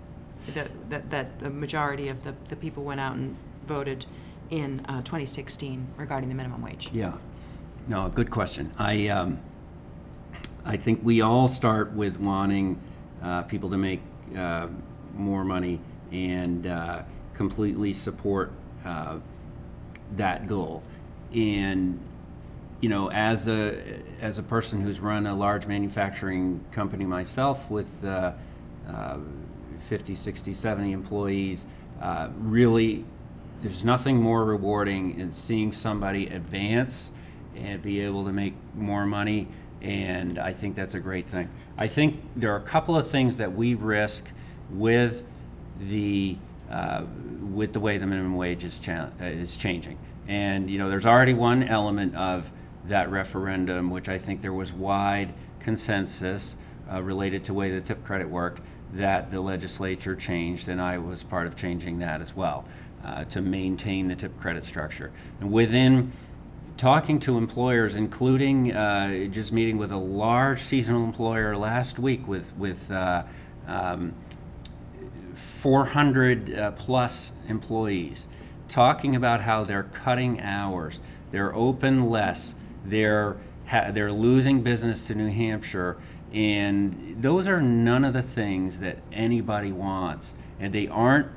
That, 0.48 0.90
that, 0.90 1.10
that 1.10 1.30
a 1.42 1.50
majority 1.50 2.08
of 2.08 2.24
the, 2.24 2.34
the 2.48 2.56
people 2.56 2.84
went 2.84 3.00
out 3.00 3.16
and 3.16 3.36
voted 3.64 4.06
in 4.50 4.80
uh, 4.86 4.98
2016 5.02 5.86
regarding 5.96 6.28
the 6.28 6.34
minimum 6.34 6.62
wage. 6.62 6.90
Yeah. 6.92 7.16
No, 7.86 8.08
good 8.08 8.30
question. 8.30 8.72
I 8.78 9.08
um, 9.08 9.40
I 10.64 10.76
think 10.76 11.00
we 11.02 11.22
all 11.22 11.48
start 11.48 11.92
with 11.92 12.20
wanting 12.20 12.80
uh, 13.22 13.42
people 13.42 13.70
to 13.70 13.78
make 13.78 14.00
uh, 14.36 14.68
more 15.14 15.44
money 15.44 15.80
and 16.12 16.66
uh, 16.66 17.02
completely 17.34 17.92
support 17.92 18.52
uh, 18.84 19.18
that 20.16 20.46
goal. 20.46 20.82
And 21.34 22.00
you 22.80 22.88
know, 22.88 23.10
as 23.10 23.48
a 23.48 24.02
as 24.20 24.38
a 24.38 24.42
person 24.42 24.80
who's 24.80 25.00
run 25.00 25.26
a 25.26 25.34
large 25.34 25.66
manufacturing 25.66 26.64
company 26.72 27.04
myself 27.04 27.70
with 27.70 28.04
uh, 28.04 28.32
uh, 28.88 29.18
50, 29.86 30.14
60, 30.14 30.54
70 30.54 30.92
employees, 30.92 31.66
uh, 32.00 32.28
really, 32.38 33.04
there's 33.62 33.84
nothing 33.84 34.20
more 34.20 34.44
rewarding 34.44 35.18
in 35.18 35.32
seeing 35.32 35.72
somebody 35.72 36.26
advance 36.26 37.10
and 37.56 37.82
be 37.82 38.00
able 38.00 38.24
to 38.24 38.32
make 38.32 38.54
more 38.74 39.04
money. 39.04 39.48
And 39.82 40.38
I 40.38 40.52
think 40.52 40.76
that's 40.76 40.94
a 40.94 41.00
great 41.00 41.28
thing. 41.28 41.48
I 41.76 41.88
think 41.88 42.20
there 42.36 42.52
are 42.52 42.56
a 42.56 42.62
couple 42.62 42.96
of 42.96 43.08
things 43.08 43.36
that 43.38 43.54
we 43.54 43.74
risk 43.74 44.24
with 44.70 45.24
the 45.80 46.36
uh, 46.70 47.04
with 47.50 47.72
the 47.72 47.80
way 47.80 47.96
the 47.96 48.06
minimum 48.06 48.36
wage 48.36 48.62
is, 48.62 48.78
cha- 48.78 49.08
is 49.20 49.56
changing. 49.56 49.96
And 50.26 50.68
you 50.68 50.78
know, 50.78 50.90
there's 50.90 51.06
already 51.06 51.32
one 51.32 51.62
element 51.62 52.14
of 52.14 52.50
that 52.84 53.10
referendum, 53.10 53.90
which 53.90 54.08
I 54.10 54.18
think 54.18 54.42
there 54.42 54.52
was 54.52 54.72
wide 54.72 55.32
consensus 55.60 56.58
uh, 56.92 57.02
related 57.02 57.44
to 57.44 57.54
way 57.54 57.70
the 57.70 57.80
tip 57.80 58.04
credit 58.04 58.28
worked, 58.28 58.60
that 58.92 59.30
the 59.30 59.40
legislature 59.40 60.14
changed, 60.14 60.68
and 60.68 60.80
I 60.80 60.98
was 60.98 61.22
part 61.22 61.46
of 61.46 61.56
changing 61.56 62.00
that 62.00 62.20
as 62.20 62.36
well 62.36 62.66
uh, 63.04 63.24
to 63.24 63.40
maintain 63.40 64.08
the 64.08 64.16
tip 64.16 64.38
credit 64.40 64.64
structure. 64.64 65.12
And 65.40 65.52
within 65.52 66.12
talking 66.78 67.18
to 67.20 67.36
employers, 67.36 67.96
including 67.96 68.72
uh, 68.72 69.26
just 69.26 69.52
meeting 69.52 69.76
with 69.76 69.90
a 69.90 69.96
large 69.96 70.60
seasonal 70.60 71.04
employer 71.04 71.56
last 71.56 71.98
week 71.98 72.26
with 72.26 72.56
with 72.56 72.90
uh, 72.90 73.24
um, 73.66 74.14
400 75.34 76.54
uh, 76.54 76.70
plus 76.72 77.32
employees, 77.48 78.26
talking 78.68 79.16
about 79.16 79.42
how 79.42 79.64
they're 79.64 79.82
cutting 79.82 80.40
hours, 80.40 81.00
they're 81.32 81.54
open 81.54 82.08
less, 82.08 82.54
they're 82.84 83.36
ha- 83.66 83.90
they're 83.90 84.12
losing 84.12 84.62
business 84.62 85.02
to 85.04 85.14
New 85.14 85.30
Hampshire, 85.30 85.96
and 86.32 87.16
those 87.20 87.48
are 87.48 87.60
none 87.60 88.04
of 88.04 88.12
the 88.12 88.22
things 88.22 88.78
that 88.80 88.98
anybody 89.12 89.72
wants, 89.72 90.34
and 90.60 90.72
they 90.72 90.86
aren't 90.86 91.28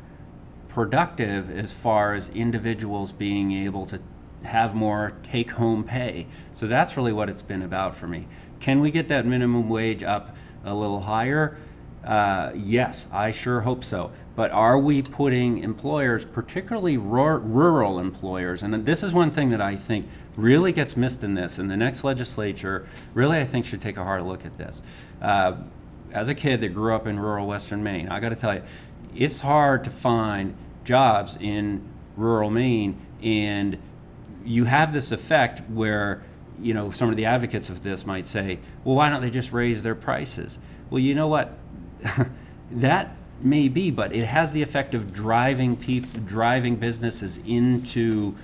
productive 0.73 1.49
as 1.49 1.71
far 1.71 2.13
as 2.13 2.29
individuals 2.29 3.11
being 3.11 3.51
able 3.51 3.85
to 3.87 3.99
have 4.43 4.73
more 4.73 5.13
take 5.23 5.51
home 5.51 5.83
pay. 5.83 6.27
So 6.53 6.65
that's 6.65 6.97
really 6.97 7.13
what 7.13 7.29
it's 7.29 7.41
been 7.41 7.61
about 7.61 7.95
for 7.95 8.07
me. 8.07 8.27
Can 8.59 8.79
we 8.79 8.91
get 8.91 9.07
that 9.09 9.25
minimum 9.25 9.69
wage 9.69 10.03
up 10.03 10.35
a 10.63 10.73
little 10.73 11.01
higher? 11.01 11.57
Uh, 12.03 12.51
yes, 12.55 13.07
I 13.11 13.31
sure 13.31 13.61
hope 13.61 13.83
so. 13.83 14.11
But 14.35 14.51
are 14.51 14.79
we 14.79 15.01
putting 15.01 15.59
employers, 15.59 16.25
particularly 16.25 16.97
rural 16.97 17.99
employers, 17.99 18.63
and 18.63 18.85
this 18.85 19.03
is 19.03 19.13
one 19.13 19.29
thing 19.29 19.49
that 19.49 19.61
I 19.61 19.75
think 19.75 20.07
really 20.35 20.71
gets 20.71 20.95
missed 20.95 21.23
in 21.23 21.33
this, 21.33 21.59
and 21.59 21.69
the 21.69 21.77
next 21.77 22.03
legislature 22.03 22.87
really, 23.13 23.37
I 23.37 23.43
think, 23.43 23.65
should 23.65 23.81
take 23.81 23.97
a 23.97 24.03
hard 24.03 24.23
look 24.23 24.45
at 24.45 24.57
this. 24.57 24.81
Uh, 25.21 25.57
as 26.11 26.27
a 26.27 26.35
kid 26.35 26.61
that 26.61 26.69
grew 26.69 26.95
up 26.95 27.07
in 27.07 27.19
rural 27.19 27.47
Western 27.47 27.83
Maine, 27.83 28.09
I 28.09 28.19
got 28.19 28.29
to 28.29 28.35
tell 28.35 28.53
you, 28.53 28.63
it's 29.15 29.41
hard 29.41 29.83
to 29.83 29.89
find 29.89 30.55
jobs 30.83 31.37
in 31.39 31.87
rural 32.15 32.49
Maine, 32.49 32.99
and 33.21 33.77
you 34.43 34.65
have 34.65 34.93
this 34.93 35.11
effect 35.11 35.61
where 35.69 36.23
you 36.59 36.73
know 36.73 36.91
some 36.91 37.09
of 37.09 37.15
the 37.15 37.25
advocates 37.25 37.69
of 37.69 37.83
this 37.83 38.05
might 38.05 38.27
say, 38.27 38.59
well, 38.83 38.95
why 38.95 39.09
don't 39.09 39.21
they 39.21 39.29
just 39.29 39.51
raise 39.51 39.81
their 39.83 39.95
prices? 39.95 40.59
Well, 40.89 40.99
you 40.99 41.15
know 41.15 41.27
what, 41.27 41.57
that 42.71 43.15
may 43.41 43.67
be, 43.67 43.91
but 43.91 44.13
it 44.13 44.25
has 44.25 44.51
the 44.51 44.61
effect 44.61 44.93
of 44.93 45.13
driving 45.13 45.75
people, 45.75 46.21
driving 46.25 46.75
businesses 46.75 47.39
into 47.45 48.35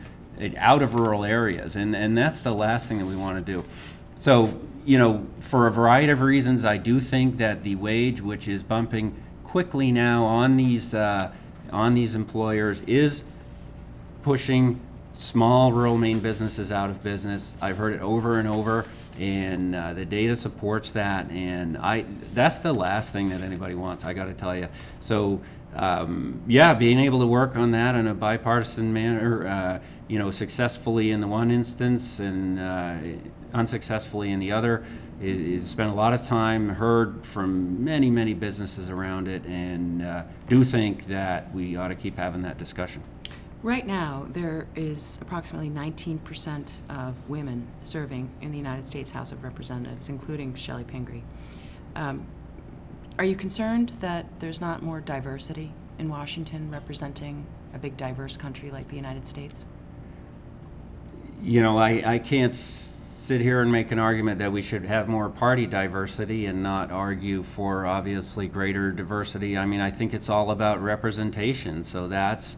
out 0.57 0.81
of 0.83 0.93
rural 0.93 1.23
areas, 1.25 1.75
and 1.75 1.95
and 1.95 2.17
that's 2.17 2.41
the 2.41 2.53
last 2.53 2.87
thing 2.87 2.99
that 2.99 3.05
we 3.05 3.15
want 3.15 3.43
to 3.43 3.53
do. 3.53 3.63
So 4.17 4.59
you 4.87 4.97
know, 4.97 5.27
for 5.41 5.67
a 5.67 5.71
variety 5.71 6.11
of 6.13 6.21
reasons, 6.21 6.63
I 6.63 6.77
do 6.77 7.01
think 7.01 7.37
that 7.37 7.63
the 7.63 7.75
wage, 7.75 8.21
which 8.21 8.47
is 8.47 8.63
bumping 8.63 9.21
quickly 9.47 9.91
now 9.91 10.25
on 10.25 10.57
these 10.57 10.93
uh, 10.93 11.31
on 11.71 11.93
these 11.93 12.15
employers, 12.15 12.81
is 12.81 13.23
pushing 14.21 14.79
small 15.13 15.71
rural 15.71 15.97
Maine 15.97 16.19
businesses 16.19 16.71
out 16.71 16.89
of 16.89 17.03
business. 17.03 17.55
I've 17.61 17.77
heard 17.77 17.93
it 17.93 18.01
over 18.01 18.39
and 18.39 18.47
over, 18.47 18.85
and 19.19 19.73
uh, 19.75 19.93
the 19.93 20.05
data 20.05 20.35
supports 20.35 20.91
that. 20.91 21.31
And 21.31 21.77
I 21.77 22.05
that's 22.33 22.59
the 22.59 22.73
last 22.73 23.13
thing 23.13 23.29
that 23.29 23.41
anybody 23.41 23.73
wants. 23.73 24.05
I 24.05 24.13
got 24.13 24.25
to 24.25 24.33
tell 24.33 24.55
you. 24.55 24.67
So 24.99 25.41
um, 25.75 26.41
yeah, 26.47 26.73
being 26.73 26.99
able 26.99 27.19
to 27.19 27.27
work 27.27 27.55
on 27.55 27.71
that 27.71 27.95
in 27.95 28.07
a 28.07 28.13
bipartisan 28.13 28.91
manner, 28.93 29.47
uh, 29.47 29.79
you 30.07 30.19
know, 30.19 30.31
successfully 30.31 31.11
in 31.11 31.21
the 31.21 31.27
one 31.27 31.51
instance 31.51 32.19
and 32.19 32.59
uh, 32.59 32.95
unsuccessfully 33.53 34.31
in 34.31 34.39
the 34.39 34.51
other. 34.51 34.85
Is, 35.19 35.67
spent 35.67 35.89
a 35.89 35.93
lot 35.93 36.13
of 36.13 36.23
time, 36.23 36.69
heard 36.69 37.25
from 37.25 37.83
many, 37.83 38.11
many 38.11 38.35
businesses 38.35 38.91
around 38.91 39.27
it, 39.27 39.43
and 39.45 40.03
uh, 40.03 40.23
do 40.47 40.63
think 40.63 41.07
that 41.07 41.51
we 41.55 41.75
ought 41.75 41.87
to 41.87 41.95
keep 41.95 42.17
having 42.17 42.43
that 42.43 42.59
discussion. 42.59 43.01
Right 43.63 43.87
now, 43.87 44.27
there 44.29 44.67
is 44.75 45.17
approximately 45.19 45.71
19% 45.71 46.73
of 46.91 47.27
women 47.27 47.67
serving 47.83 48.29
in 48.41 48.51
the 48.51 48.57
United 48.57 48.85
States 48.85 49.09
House 49.09 49.31
of 49.31 49.43
Representatives, 49.43 50.09
including 50.09 50.53
Chellie 50.53 50.85
Pingree. 50.85 51.23
Um, 51.95 52.27
are 53.17 53.25
you 53.25 53.35
concerned 53.35 53.89
that 53.99 54.27
there's 54.39 54.61
not 54.61 54.83
more 54.83 55.01
diversity 55.01 55.73
in 55.97 56.07
Washington 56.07 56.69
representing 56.69 57.47
a 57.73 57.79
big 57.79 57.97
diverse 57.97 58.37
country 58.37 58.69
like 58.69 58.89
the 58.89 58.95
United 58.95 59.25
States? 59.25 59.65
You 61.41 61.63
know, 61.63 61.79
I, 61.79 62.13
I 62.13 62.19
can't 62.19 62.55
sit 63.27 63.41
here 63.41 63.61
and 63.61 63.69
make 63.69 63.91
an 63.91 63.99
argument 63.99 64.39
that 64.39 64.53
we 64.53 64.61
should 64.61 64.85
have 64.85 65.09
more 65.09 65.27
party 65.27 65.67
diversity 65.67 66.45
and 66.45 66.63
not 66.63 66.93
argue 66.93 67.43
for 67.43 67.85
obviously 67.85 68.47
greater 68.47 68.89
diversity. 68.89 69.57
I 69.57 69.65
mean, 69.65 69.81
I 69.81 69.91
think 69.91 70.13
it's 70.13 70.29
all 70.29 70.49
about 70.49 70.81
representation. 70.81 71.83
So 71.83 72.07
that's 72.07 72.55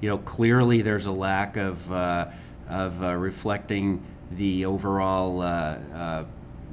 you 0.00 0.08
know, 0.08 0.18
clearly 0.18 0.82
there's 0.82 1.06
a 1.06 1.12
lack 1.12 1.56
of, 1.56 1.92
uh, 1.92 2.26
of 2.68 3.00
uh, 3.02 3.14
reflecting 3.14 4.02
the 4.32 4.64
overall, 4.64 5.40
uh, 5.40 5.44
uh, 5.94 6.24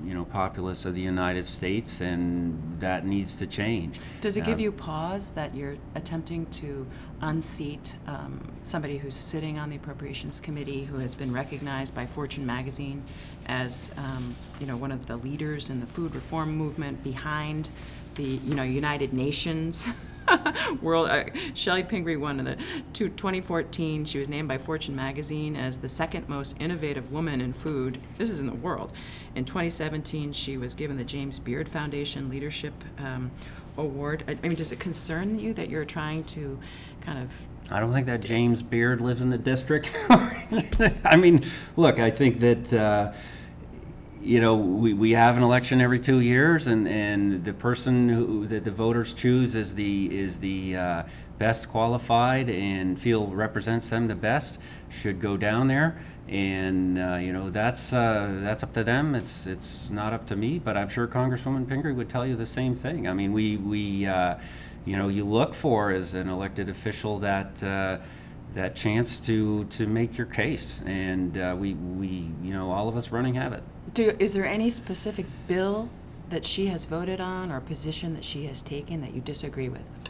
you 0.04 0.16
know, 0.16 0.26
populace 0.26 0.86
of 0.86 0.96
the 0.96 1.02
United 1.02 1.46
States, 1.46 2.02
and 2.02 2.80
that 2.80 3.06
needs 3.06 3.36
to 3.36 3.48
change. 3.48 4.00
Does 4.22 4.38
it 4.38 4.46
give 4.46 4.60
you 4.60 4.72
pause 4.72 5.32
that 5.32 5.54
you're 5.54 5.78
attempting 5.94 6.48
to 6.48 6.86
unseat 7.26 7.96
um, 8.08 8.40
somebody 8.64 8.98
who's 8.98 9.16
sitting 9.16 9.58
on 9.58 9.70
the 9.70 9.76
Appropriations 9.76 10.40
Committee, 10.40 10.86
who 10.86 10.98
has 11.00 11.16
been 11.16 11.34
recognized 11.34 11.96
by 11.96 12.06
Fortune 12.06 12.46
magazine 12.46 13.04
as, 13.48 13.94
um, 13.98 14.36
you 14.60 14.68
know, 14.68 14.78
one 14.78 14.92
of 14.92 15.08
the 15.08 15.18
leaders 15.18 15.70
in 15.70 15.80
the 15.80 15.86
food 15.86 16.16
reform 16.16 16.56
movement 16.56 17.04
behind 17.04 17.70
the, 18.16 18.24
you 18.24 18.54
know, 18.54 18.64
United 18.64 19.12
Nations? 19.12 19.90
World 20.82 21.10
uh, 21.10 21.26
Chellie 21.54 21.88
Pingree 21.88 22.16
won 22.16 22.40
in 22.40 22.46
the 22.46 22.56
2014. 22.94 24.06
She 24.06 24.18
was 24.18 24.28
named 24.28 24.48
by 24.48 24.58
Fortune 24.58 24.96
magazine 24.96 25.56
as 25.56 25.78
the 25.78 25.90
second 25.90 26.28
most 26.28 26.56
innovative 26.60 27.12
woman 27.12 27.42
in 27.42 27.54
food. 27.54 28.00
This 28.18 28.30
is 28.30 28.40
in 28.40 28.48
the 28.48 28.54
world. 28.54 28.94
In 29.36 29.46
2017, 29.46 30.32
she 30.34 30.58
was 30.58 30.74
given 30.74 30.98
the 30.98 31.04
James 31.04 31.38
Beard 31.38 31.68
Foundation 31.68 32.30
Leadership 32.30 32.74
um, 32.98 33.32
Award. 33.78 34.24
I, 34.28 34.38
I 34.44 34.48
mean, 34.48 34.56
does 34.56 34.72
it 34.72 34.80
concern 34.80 35.40
you 35.40 35.54
that 35.54 35.70
you're 35.70 35.86
trying 35.86 36.24
to 36.26 36.60
kind 37.02 37.20
of 37.20 37.32
I 37.72 37.80
don't 37.80 37.92
think 37.92 38.06
that 38.06 38.22
James 38.22 38.62
Beard 38.62 39.02
lives 39.02 39.22
in 39.22 39.30
the 39.32 39.40
district. 39.40 39.98
I 40.10 41.16
mean, 41.16 41.44
look, 41.76 41.98
I 41.98 42.12
think 42.12 42.40
that 42.42 42.74
uh, 42.74 43.14
you 44.26 44.42
know, 44.42 44.56
we, 44.56 44.94
we 44.94 45.12
have 45.12 45.38
an 45.38 45.44
election 45.44 45.80
every 45.80 46.00
two 46.00 46.20
years, 46.20 46.66
and, 46.66 46.88
and 46.88 47.44
the 47.44 47.54
person 47.54 48.10
who 48.10 48.48
that 48.48 48.64
the 48.64 48.72
voters 48.72 49.14
choose 49.14 49.56
is 49.56 49.76
the 49.76 50.18
is 50.18 50.40
the 50.40 50.76
uh, 50.76 51.04
best 51.38 51.70
qualified 51.70 52.50
and 52.50 53.00
feel 53.00 53.28
represents 53.28 53.90
them 53.90 54.08
the 54.08 54.16
best 54.16 54.60
should 54.90 55.22
go 55.22 55.38
down 55.38 55.68
there, 55.68 56.02
and 56.28 56.98
uh, 56.98 57.16
you 57.16 57.32
know 57.32 57.50
that's 57.50 57.94
uh, 57.94 58.40
that's 58.42 58.64
up 58.64 58.74
to 58.74 58.84
them. 58.84 59.16
It's 59.16 59.46
it's 59.46 59.90
not 59.90 60.14
up 60.14 60.28
to 60.28 60.36
me, 60.36 60.60
but 60.60 60.76
I'm 60.76 60.90
sure 60.90 61.08
Congresswoman 61.08 61.68
Pingree 61.68 61.94
would 61.94 62.10
tell 62.10 62.26
you 62.26 62.36
the 62.36 62.46
same 62.46 62.76
thing. 62.76 63.08
I 63.08 63.14
mean, 63.14 63.32
we 63.32 63.58
we 63.58 64.06
uh, 64.08 64.36
you 64.86 64.98
know 64.98 65.08
you 65.08 65.26
look 65.26 65.54
for 65.54 65.92
as 65.92 66.14
an 66.14 66.30
elected 66.30 66.70
official 66.70 67.20
that 67.20 67.62
uh, 67.64 68.00
that 68.56 68.76
chance 68.76 69.20
to 69.20 69.66
to 69.66 69.86
make 69.86 70.18
your 70.18 70.28
case, 70.28 70.82
and 70.86 71.38
uh, 71.38 71.56
we 71.58 71.74
we 71.74 72.32
you 72.42 72.54
know 72.54 72.72
all 72.72 72.90
of 72.90 72.98
us 72.98 73.12
running 73.12 73.36
have 73.36 73.54
it. 73.54 73.64
Do, 73.94 74.16
is 74.20 74.34
there 74.34 74.48
any 74.48 74.72
specific 74.72 75.28
bill 75.48 75.90
that 76.30 76.44
she 76.44 76.66
has 76.68 76.86
voted 76.86 77.22
on 77.22 77.52
or 77.52 77.62
position 77.62 78.16
that 78.16 78.24
she 78.24 78.46
has 78.46 78.64
taken 78.64 79.02
that 79.02 79.14
you 79.14 79.22
disagree 79.22 79.70
with? 79.70 80.05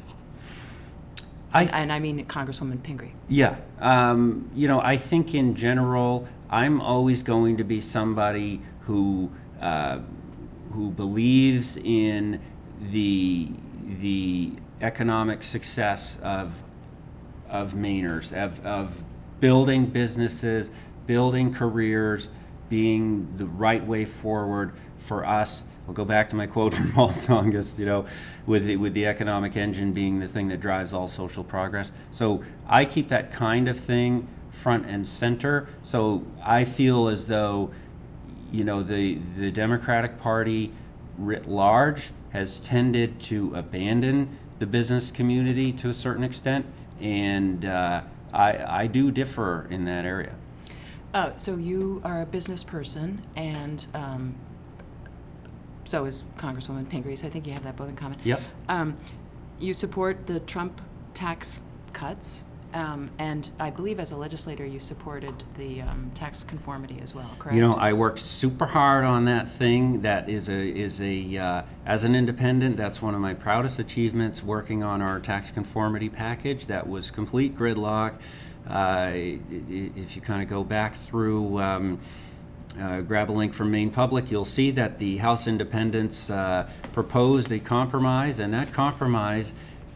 I, 1.53 1.63
and, 1.63 1.71
and 1.73 1.93
I 1.93 1.99
mean 1.99 2.25
Congresswoman 2.25 2.83
Pingree. 2.83 3.13
Yeah, 3.27 3.57
um, 3.79 4.49
you 4.53 4.67
know 4.67 4.79
I 4.81 4.97
think 4.97 5.33
in 5.33 5.55
general 5.55 6.27
I'm 6.49 6.81
always 6.81 7.23
going 7.23 7.57
to 7.57 7.63
be 7.63 7.81
somebody 7.81 8.61
who 8.81 9.31
uh, 9.61 9.99
who 10.71 10.91
believes 10.91 11.77
in 11.77 12.41
the 12.91 13.49
the 13.99 14.53
economic 14.81 15.43
success 15.43 16.17
of 16.21 16.53
of 17.49 17.73
Mainers, 17.73 18.33
of, 18.33 18.65
of 18.65 19.03
building 19.39 19.85
businesses, 19.85 20.69
building 21.05 21.53
careers, 21.53 22.29
being 22.69 23.37
the 23.37 23.45
right 23.45 23.85
way 23.85 24.05
forward 24.05 24.73
for 24.97 25.25
us. 25.25 25.63
I'll 25.87 25.93
go 25.93 26.05
back 26.05 26.29
to 26.29 26.35
my 26.35 26.47
quote 26.47 26.73
from 26.73 26.93
Walt 26.95 27.13
Tsongas, 27.13 27.77
you 27.77 27.85
know, 27.85 28.05
with 28.45 28.65
the, 28.65 28.75
with 28.77 28.93
the 28.93 29.05
economic 29.05 29.55
engine 29.55 29.93
being 29.93 30.19
the 30.19 30.27
thing 30.27 30.47
that 30.49 30.59
drives 30.59 30.93
all 30.93 31.07
social 31.07 31.43
progress. 31.43 31.91
So 32.11 32.43
I 32.67 32.85
keep 32.85 33.09
that 33.09 33.31
kind 33.31 33.67
of 33.67 33.79
thing 33.79 34.27
front 34.49 34.87
and 34.87 35.05
center. 35.05 35.67
So 35.83 36.23
I 36.43 36.65
feel 36.65 37.07
as 37.07 37.27
though, 37.27 37.71
you 38.51 38.63
know, 38.63 38.81
the 38.81 39.19
the 39.37 39.51
Democratic 39.51 40.19
Party 40.19 40.71
writ 41.17 41.47
large 41.47 42.11
has 42.31 42.59
tended 42.59 43.19
to 43.21 43.53
abandon 43.55 44.37
the 44.59 44.65
business 44.65 45.11
community 45.11 45.71
to 45.73 45.89
a 45.89 45.93
certain 45.93 46.23
extent, 46.23 46.65
and 46.99 47.65
uh, 47.65 48.01
I 48.33 48.83
I 48.83 48.87
do 48.87 49.11
differ 49.11 49.67
in 49.69 49.85
that 49.85 50.05
area. 50.05 50.35
Uh, 51.13 51.35
so 51.37 51.55
you 51.55 52.01
are 52.03 52.21
a 52.21 52.25
business 52.25 52.63
person, 52.63 53.21
and 53.35 53.87
um, 53.93 54.35
so 55.85 56.05
is 56.05 56.25
Congresswoman 56.37 56.89
Pingree. 56.89 57.15
So 57.15 57.27
I 57.27 57.29
think 57.29 57.47
you 57.47 57.53
have 57.53 57.63
that 57.63 57.75
both 57.75 57.89
in 57.89 57.95
common. 57.95 58.19
Yep. 58.23 58.41
Um, 58.67 58.97
you 59.59 59.73
support 59.73 60.27
the 60.27 60.41
Trump 60.41 60.81
tax 61.13 61.63
cuts, 61.93 62.43
um, 62.73 63.09
and 63.17 63.49
I 63.57 63.69
believe 63.69 64.01
as 64.01 64.11
a 64.11 64.17
legislator 64.17 64.65
you 64.65 64.79
supported 64.79 65.43
the 65.57 65.81
um, 65.81 66.11
tax 66.13 66.43
conformity 66.43 66.99
as 67.01 67.15
well. 67.15 67.29
Correct. 67.39 67.55
You 67.55 67.61
know, 67.61 67.73
I 67.73 67.93
worked 67.93 68.19
super 68.19 68.65
hard 68.65 69.05
on 69.05 69.25
that 69.25 69.49
thing. 69.49 70.01
That 70.01 70.29
is 70.29 70.49
a 70.49 70.67
is 70.67 70.99
a 70.99 71.37
uh, 71.37 71.61
as 71.85 72.03
an 72.03 72.15
independent, 72.15 72.75
that's 72.75 73.01
one 73.01 73.15
of 73.15 73.21
my 73.21 73.33
proudest 73.33 73.79
achievements. 73.79 74.43
Working 74.43 74.83
on 74.83 75.01
our 75.01 75.19
tax 75.21 75.51
conformity 75.51 76.09
package, 76.09 76.65
that 76.65 76.89
was 76.89 77.11
complete 77.11 77.57
gridlock. 77.57 78.15
Uh, 78.67 79.11
if 79.13 80.15
you 80.15 80.21
kind 80.21 80.41
of 80.41 80.49
go 80.49 80.63
back 80.63 80.95
through. 80.95 81.59
Uh, 82.79 82.99
grab 82.99 83.29
a 83.29 83.31
link 83.31 83.53
from 83.53 83.71
Maine 83.71 83.89
Public, 83.89 84.29
you'll 84.29 84.43
see 84.43 84.69
that 84.71 84.99
the 84.99 85.15
House 85.17 85.47
Independents 85.47 86.29
uh, 86.29 86.69
proposed 86.91 87.49
a 87.53 87.59
compromise, 87.59 88.39
and 88.39 88.53
that 88.53 88.73
compromise 88.73 89.53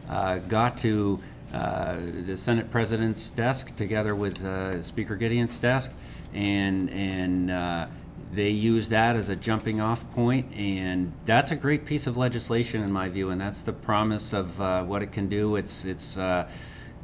uh, 0.08 0.38
got 0.38 0.78
to 0.78 1.20
uh, 1.52 1.96
the 2.24 2.38
Senate 2.38 2.70
President's 2.70 3.28
desk 3.28 3.76
together 3.76 4.14
with 4.14 4.42
uh, 4.42 4.82
Speaker 4.82 5.14
Gideon's 5.16 5.58
desk, 5.60 5.90
and 6.32 6.88
and 6.88 7.50
uh, 7.50 7.86
they 8.32 8.48
used 8.48 8.88
that 8.88 9.14
as 9.14 9.28
a 9.28 9.36
jumping 9.36 9.78
off 9.78 10.10
point, 10.14 10.50
and 10.56 11.12
that's 11.26 11.50
a 11.50 11.56
great 11.56 11.84
piece 11.84 12.06
of 12.06 12.16
legislation 12.16 12.82
in 12.82 12.90
my 12.90 13.10
view, 13.10 13.28
and 13.28 13.38
that's 13.38 13.60
the 13.60 13.74
promise 13.74 14.32
of 14.32 14.58
what 14.88 15.02
it 15.02 15.12
can 15.12 15.28
do. 15.28 15.56
It's 15.56 15.84
it's 15.84 16.16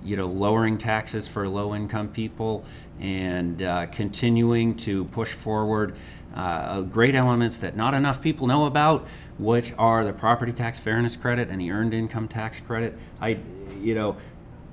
you 0.04 0.16
know, 0.16 0.26
lowering 0.26 0.78
taxes 0.78 1.26
for 1.26 1.48
low 1.48 1.74
income 1.74 2.08
people 2.08 2.64
and 3.00 3.62
uh, 3.62 3.86
continuing 3.86 4.76
to 4.76 5.04
push 5.06 5.32
forward 5.32 5.94
uh, 6.34 6.82
great 6.82 7.14
elements 7.14 7.56
that 7.58 7.76
not 7.76 7.94
enough 7.94 8.20
people 8.20 8.46
know 8.46 8.66
about, 8.66 9.06
which 9.38 9.72
are 9.78 10.04
the 10.04 10.12
property 10.12 10.52
tax 10.52 10.78
fairness 10.78 11.16
credit 11.16 11.48
and 11.48 11.60
the 11.60 11.70
earned 11.70 11.94
income 11.94 12.28
tax 12.28 12.60
credit. 12.60 12.96
I, 13.20 13.38
you 13.80 13.94
know, 13.94 14.16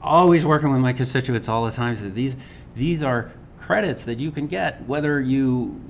always 0.01 0.45
working 0.45 0.71
with 0.71 0.81
my 0.81 0.93
constituents 0.93 1.47
all 1.47 1.65
the 1.65 1.71
time. 1.71 1.95
So 1.95 2.09
these, 2.09 2.35
these 2.75 3.01
are 3.01 3.31
credits 3.59 4.03
that 4.03 4.19
you 4.19 4.29
can 4.29 4.47
get 4.47 4.85
whether 4.87 5.21
you 5.21 5.81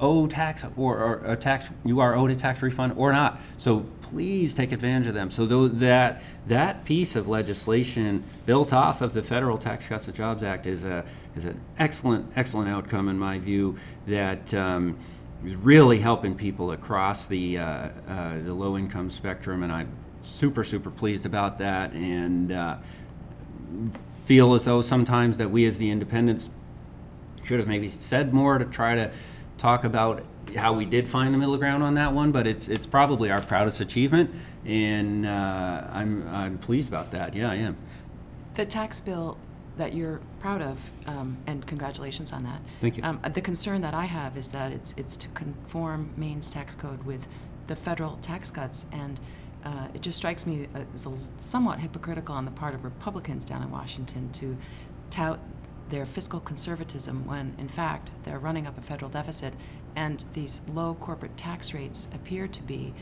owe 0.00 0.26
tax 0.26 0.64
or, 0.76 0.98
or 0.98 1.22
a 1.24 1.36
tax 1.36 1.68
you 1.84 2.00
are 2.00 2.14
owed 2.14 2.30
a 2.30 2.36
tax 2.36 2.62
refund 2.62 2.94
or 2.96 3.12
not. 3.12 3.40
So 3.56 3.86
please 4.02 4.54
take 4.54 4.72
advantage 4.72 5.08
of 5.08 5.14
them. 5.14 5.30
So 5.30 5.46
that 5.68 6.22
that 6.46 6.84
piece 6.84 7.16
of 7.16 7.28
legislation 7.28 8.24
built 8.46 8.72
off 8.72 9.00
of 9.02 9.12
the 9.12 9.22
federal 9.22 9.58
Tax 9.58 9.86
Cuts 9.86 10.06
and 10.06 10.16
Jobs 10.16 10.42
Act 10.42 10.66
is 10.66 10.84
a 10.84 11.04
is 11.36 11.44
an 11.44 11.60
excellent 11.78 12.32
excellent 12.36 12.68
outcome 12.68 13.08
in 13.08 13.18
my 13.18 13.38
view 13.38 13.78
that. 14.06 14.52
Um, 14.54 14.96
is 15.44 15.54
really 15.54 16.00
helping 16.00 16.34
people 16.34 16.72
across 16.72 17.26
the 17.26 17.58
uh, 17.58 17.62
uh, 18.08 18.38
the 18.42 18.52
low 18.52 18.76
income 18.76 19.08
spectrum, 19.08 19.62
and 19.62 19.72
I'm 19.72 19.88
super 20.24 20.64
super 20.64 20.90
pleased 20.90 21.26
about 21.26 21.58
that, 21.58 21.92
and 21.92 22.50
uh, 22.50 22.78
feel 24.24 24.54
as 24.54 24.64
though 24.64 24.82
sometimes 24.82 25.36
that 25.36 25.50
we 25.50 25.64
as 25.64 25.78
the 25.78 25.90
independents 25.90 26.50
should 27.42 27.58
have 27.58 27.68
maybe 27.68 27.88
said 27.88 28.34
more 28.34 28.58
to 28.58 28.64
try 28.64 28.94
to 28.94 29.10
talk 29.58 29.84
about 29.84 30.24
how 30.56 30.72
we 30.72 30.86
did 30.86 31.08
find 31.08 31.34
the 31.34 31.38
middle 31.38 31.58
ground 31.58 31.82
on 31.82 31.94
that 31.94 32.12
one, 32.12 32.32
but 32.32 32.46
it's 32.46 32.68
it's 32.68 32.86
probably 32.86 33.30
our 33.30 33.40
proudest 33.40 33.80
achievement, 33.80 34.30
and 34.64 35.26
uh, 35.26 35.86
I'm 35.90 36.26
I'm 36.28 36.58
pleased 36.58 36.88
about 36.88 37.10
that. 37.10 37.34
Yeah, 37.34 37.50
I 37.50 37.56
am. 37.56 37.76
The 38.54 38.64
tax 38.64 39.00
bill 39.00 39.36
that 39.76 39.94
you're 39.94 40.20
proud 40.40 40.62
of, 40.62 40.90
um, 41.06 41.36
and 41.46 41.64
congratulations 41.66 42.32
on 42.32 42.42
that. 42.44 42.60
Thank 42.80 42.96
you. 42.96 43.04
Um, 43.04 43.20
the 43.32 43.40
concern 43.40 43.80
that 43.82 43.94
I 43.94 44.06
have 44.06 44.36
is 44.36 44.48
that 44.48 44.72
it's 44.72 44.94
it's 44.96 45.16
to 45.18 45.28
conform 45.28 46.10
Maine's 46.16 46.50
tax 46.50 46.74
code 46.74 47.02
with 47.04 47.28
the 47.66 47.76
federal 47.76 48.16
tax 48.16 48.50
cuts, 48.50 48.86
and 48.92 49.20
uh, 49.64 49.88
it 49.94 50.02
just 50.02 50.16
strikes 50.16 50.46
me 50.46 50.66
as 50.94 51.06
a 51.06 51.12
somewhat 51.36 51.78
hypocritical 51.80 52.34
on 52.34 52.44
the 52.44 52.50
part 52.50 52.74
of 52.74 52.84
Republicans 52.84 53.44
down 53.44 53.62
in 53.62 53.70
Washington 53.70 54.30
to 54.32 54.56
tout 55.10 55.38
their 55.90 56.06
fiscal 56.06 56.40
conservatism 56.40 57.26
when, 57.26 57.54
in 57.58 57.68
fact, 57.68 58.10
they're 58.24 58.38
running 58.38 58.66
up 58.66 58.78
a 58.78 58.82
federal 58.82 59.10
deficit 59.10 59.54
and 59.96 60.24
these 60.32 60.62
low 60.72 60.94
corporate 60.94 61.36
tax 61.36 61.74
rates 61.74 62.08
appear 62.14 62.46
to 62.46 62.62
be 62.62 62.94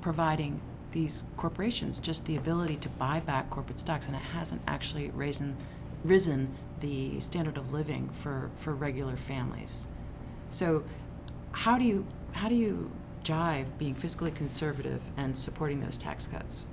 providing 0.00 0.60
these 0.92 1.24
corporations 1.36 1.98
just 1.98 2.24
the 2.26 2.36
ability 2.36 2.76
to 2.76 2.88
buy 2.90 3.20
back 3.20 3.50
corporate 3.50 3.80
stocks, 3.80 4.06
and 4.06 4.16
it 4.16 4.22
hasn't 4.22 4.62
actually 4.66 5.10
risen, 5.10 5.56
risen 6.04 6.54
the 6.80 7.18
standard 7.20 7.58
of 7.58 7.72
living 7.72 8.08
for, 8.10 8.50
for 8.56 8.74
regular 8.74 9.16
families. 9.16 9.88
So, 10.48 10.84
how 11.52 11.78
do 11.78 11.84
you 11.84 12.06
how 12.32 12.48
do 12.48 12.54
you 12.54 12.90
jive 13.24 13.66
being 13.78 13.94
fiscally 13.94 14.34
conservative 14.34 15.02
and 15.16 15.36
supporting 15.36 15.80
those 15.80 15.98
tax 15.98 16.26
cuts? 16.26 16.66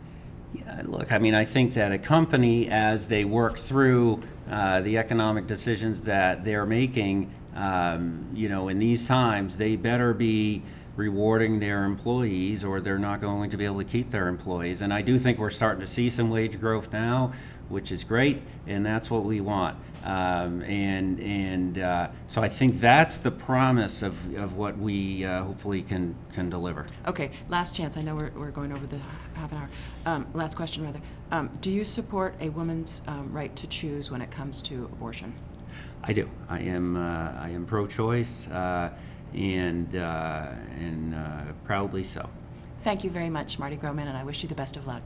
Yeah, 0.53 0.83
look, 0.85 1.11
I 1.11 1.17
mean, 1.17 1.33
I 1.33 1.45
think 1.45 1.73
that 1.73 1.91
a 1.91 1.97
company, 1.97 2.69
as 2.69 3.07
they 3.07 3.25
work 3.25 3.57
through 3.57 4.21
uh, 4.49 4.81
the 4.81 4.97
economic 4.97 5.47
decisions 5.47 6.01
that 6.01 6.45
they're 6.45 6.65
making, 6.65 7.33
um, 7.55 8.27
you 8.33 8.49
know, 8.49 8.67
in 8.67 8.77
these 8.77 9.07
times, 9.07 9.57
they 9.57 9.75
better 9.75 10.13
be 10.13 10.61
rewarding 10.95 11.59
their 11.59 11.85
employees 11.85 12.63
or 12.63 12.79
they're 12.79 12.99
not 12.99 13.19
going 13.19 13.49
to 13.49 13.57
be 13.57 13.65
able 13.65 13.79
to 13.79 13.83
keep 13.85 14.11
their 14.11 14.27
employees. 14.27 14.81
And 14.81 14.93
I 14.93 15.01
do 15.01 15.17
think 15.17 15.39
we're 15.39 15.49
starting 15.49 15.81
to 15.81 15.87
see 15.87 16.09
some 16.09 16.29
wage 16.29 16.59
growth 16.59 16.93
now, 16.93 17.33
which 17.73 17.91
is 17.91 18.03
great, 18.03 18.41
and 18.67 18.85
that's 18.85 19.11
what 19.11 19.25
we 19.25 19.41
want. 19.41 19.77
Um, 20.03 20.61
and 20.63 21.19
and 21.19 21.77
uh, 21.79 22.09
so 22.27 22.41
I 22.41 22.49
think 22.49 22.79
that's 22.79 23.17
the 23.17 23.31
promise 23.31 24.01
of, 24.01 24.35
of 24.35 24.55
what 24.55 24.77
we 24.77 25.25
uh, 25.25 25.43
hopefully 25.43 25.81
can 25.81 26.15
can 26.33 26.49
deliver. 26.49 26.85
Okay, 27.07 27.31
last 27.49 27.75
chance. 27.75 27.97
I 27.97 28.01
know 28.01 28.15
we're, 28.15 28.31
we're 28.31 28.51
going 28.51 28.71
over 28.71 28.85
the 28.85 28.99
half 29.35 29.51
an 29.51 29.57
hour. 29.57 29.69
Um, 30.05 30.27
last 30.33 30.55
question, 30.55 30.83
rather. 30.83 31.01
Um, 31.31 31.49
do 31.61 31.71
you 31.71 31.83
support 31.83 32.35
a 32.39 32.49
woman's 32.49 33.01
um, 33.07 33.31
right 33.33 33.53
to 33.55 33.67
choose 33.67 34.11
when 34.11 34.21
it 34.21 34.29
comes 34.29 34.61
to 34.63 34.85
abortion? 34.85 35.33
I 36.03 36.13
do. 36.13 36.29
I 36.49 36.59
am 36.59 36.95
uh, 36.95 37.33
I 37.39 37.49
am 37.49 37.65
pro-choice 37.65 38.47
uh, 38.49 38.91
and 39.33 39.95
uh, 39.95 40.51
and 40.77 41.15
uh, 41.15 41.43
proudly 41.65 42.03
so. 42.03 42.29
Thank 42.81 43.05
you 43.05 43.09
very 43.09 43.29
much, 43.29 43.57
Marty 43.57 43.77
Grohman, 43.77 44.07
and 44.07 44.17
I 44.17 44.25
wish 44.25 44.43
you 44.43 44.49
the 44.49 44.55
best 44.55 44.75
of 44.75 44.85
luck. 44.85 45.01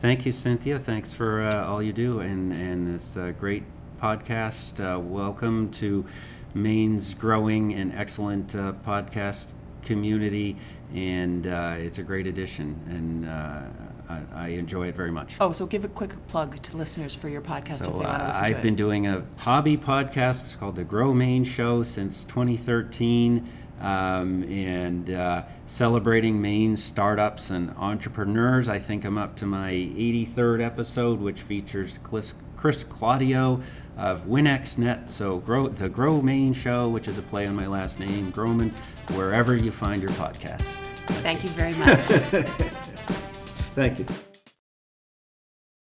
Thank 0.00 0.24
you, 0.24 0.32
Cynthia. 0.32 0.78
Thanks 0.78 1.12
for 1.12 1.42
all 1.46 1.82
you 1.82 1.92
do 1.92 2.20
and 2.20 2.54
and 2.54 2.94
this 2.94 3.18
great 3.38 3.64
podcast. 4.00 4.82
Uh, 4.82 4.98
welcome 4.98 5.70
to 5.72 6.06
Maine's 6.54 7.12
growing 7.12 7.74
and 7.74 7.92
excellent 7.92 8.56
uh, 8.56 8.72
podcast 8.82 9.52
community, 9.82 10.56
and 10.94 11.46
uh, 11.46 11.74
it's 11.76 11.98
a 11.98 12.02
great 12.02 12.26
addition, 12.26 12.80
and 12.88 13.28
uh, 13.28 13.60
I, 14.08 14.44
I, 14.46 14.48
enjoy 14.48 14.88
it 14.88 14.94
very 14.94 15.10
much. 15.10 15.36
Oh, 15.38 15.52
so 15.52 15.66
give 15.66 15.84
a 15.84 15.88
quick 15.88 16.14
plug 16.28 16.56
to 16.62 16.76
listeners 16.78 17.14
for 17.14 17.28
your 17.28 17.42
podcast 17.42 17.80
so, 17.80 17.90
if 17.90 17.98
they 17.98 18.06
want 18.06 18.18
to 18.20 18.26
listen 18.28 18.44
I've 18.44 18.62
been 18.62 18.76
doing 18.76 19.06
a 19.06 19.22
hobby 19.36 19.76
podcast 19.76 20.46
it's 20.46 20.56
called 20.56 20.76
The 20.76 20.84
Grow 20.84 21.12
Maine 21.12 21.44
Show 21.44 21.82
since 21.82 22.24
2013. 22.24 23.46
Um, 23.80 24.42
and 24.44 25.08
uh, 25.10 25.44
celebrating 25.64 26.40
Maine 26.40 26.76
startups 26.76 27.48
and 27.48 27.70
entrepreneurs. 27.78 28.68
I 28.68 28.78
think 28.78 29.06
I'm 29.06 29.16
up 29.16 29.36
to 29.36 29.46
my 29.46 29.72
83rd 29.72 30.62
episode, 30.62 31.18
which 31.18 31.40
features 31.40 31.98
Chris, 32.02 32.34
Chris 32.56 32.84
Claudio 32.84 33.62
of 33.96 34.26
WinXNet. 34.26 35.10
So 35.10 35.38
grow 35.38 35.68
the 35.68 35.88
Grow 35.88 36.20
Maine 36.20 36.52
Show, 36.52 36.88
which 36.88 37.08
is 37.08 37.16
a 37.16 37.22
play 37.22 37.46
on 37.46 37.56
my 37.56 37.66
last 37.66 38.00
name, 38.00 38.32
Grohman, 38.32 38.70
wherever 39.16 39.56
you 39.56 39.70
find 39.70 40.02
your 40.02 40.12
podcasts. 40.12 40.76
Thank 41.22 41.42
you 41.42 41.50
very 41.50 41.74
much. 41.74 41.98
Thank 43.74 43.98
you. 43.98 44.29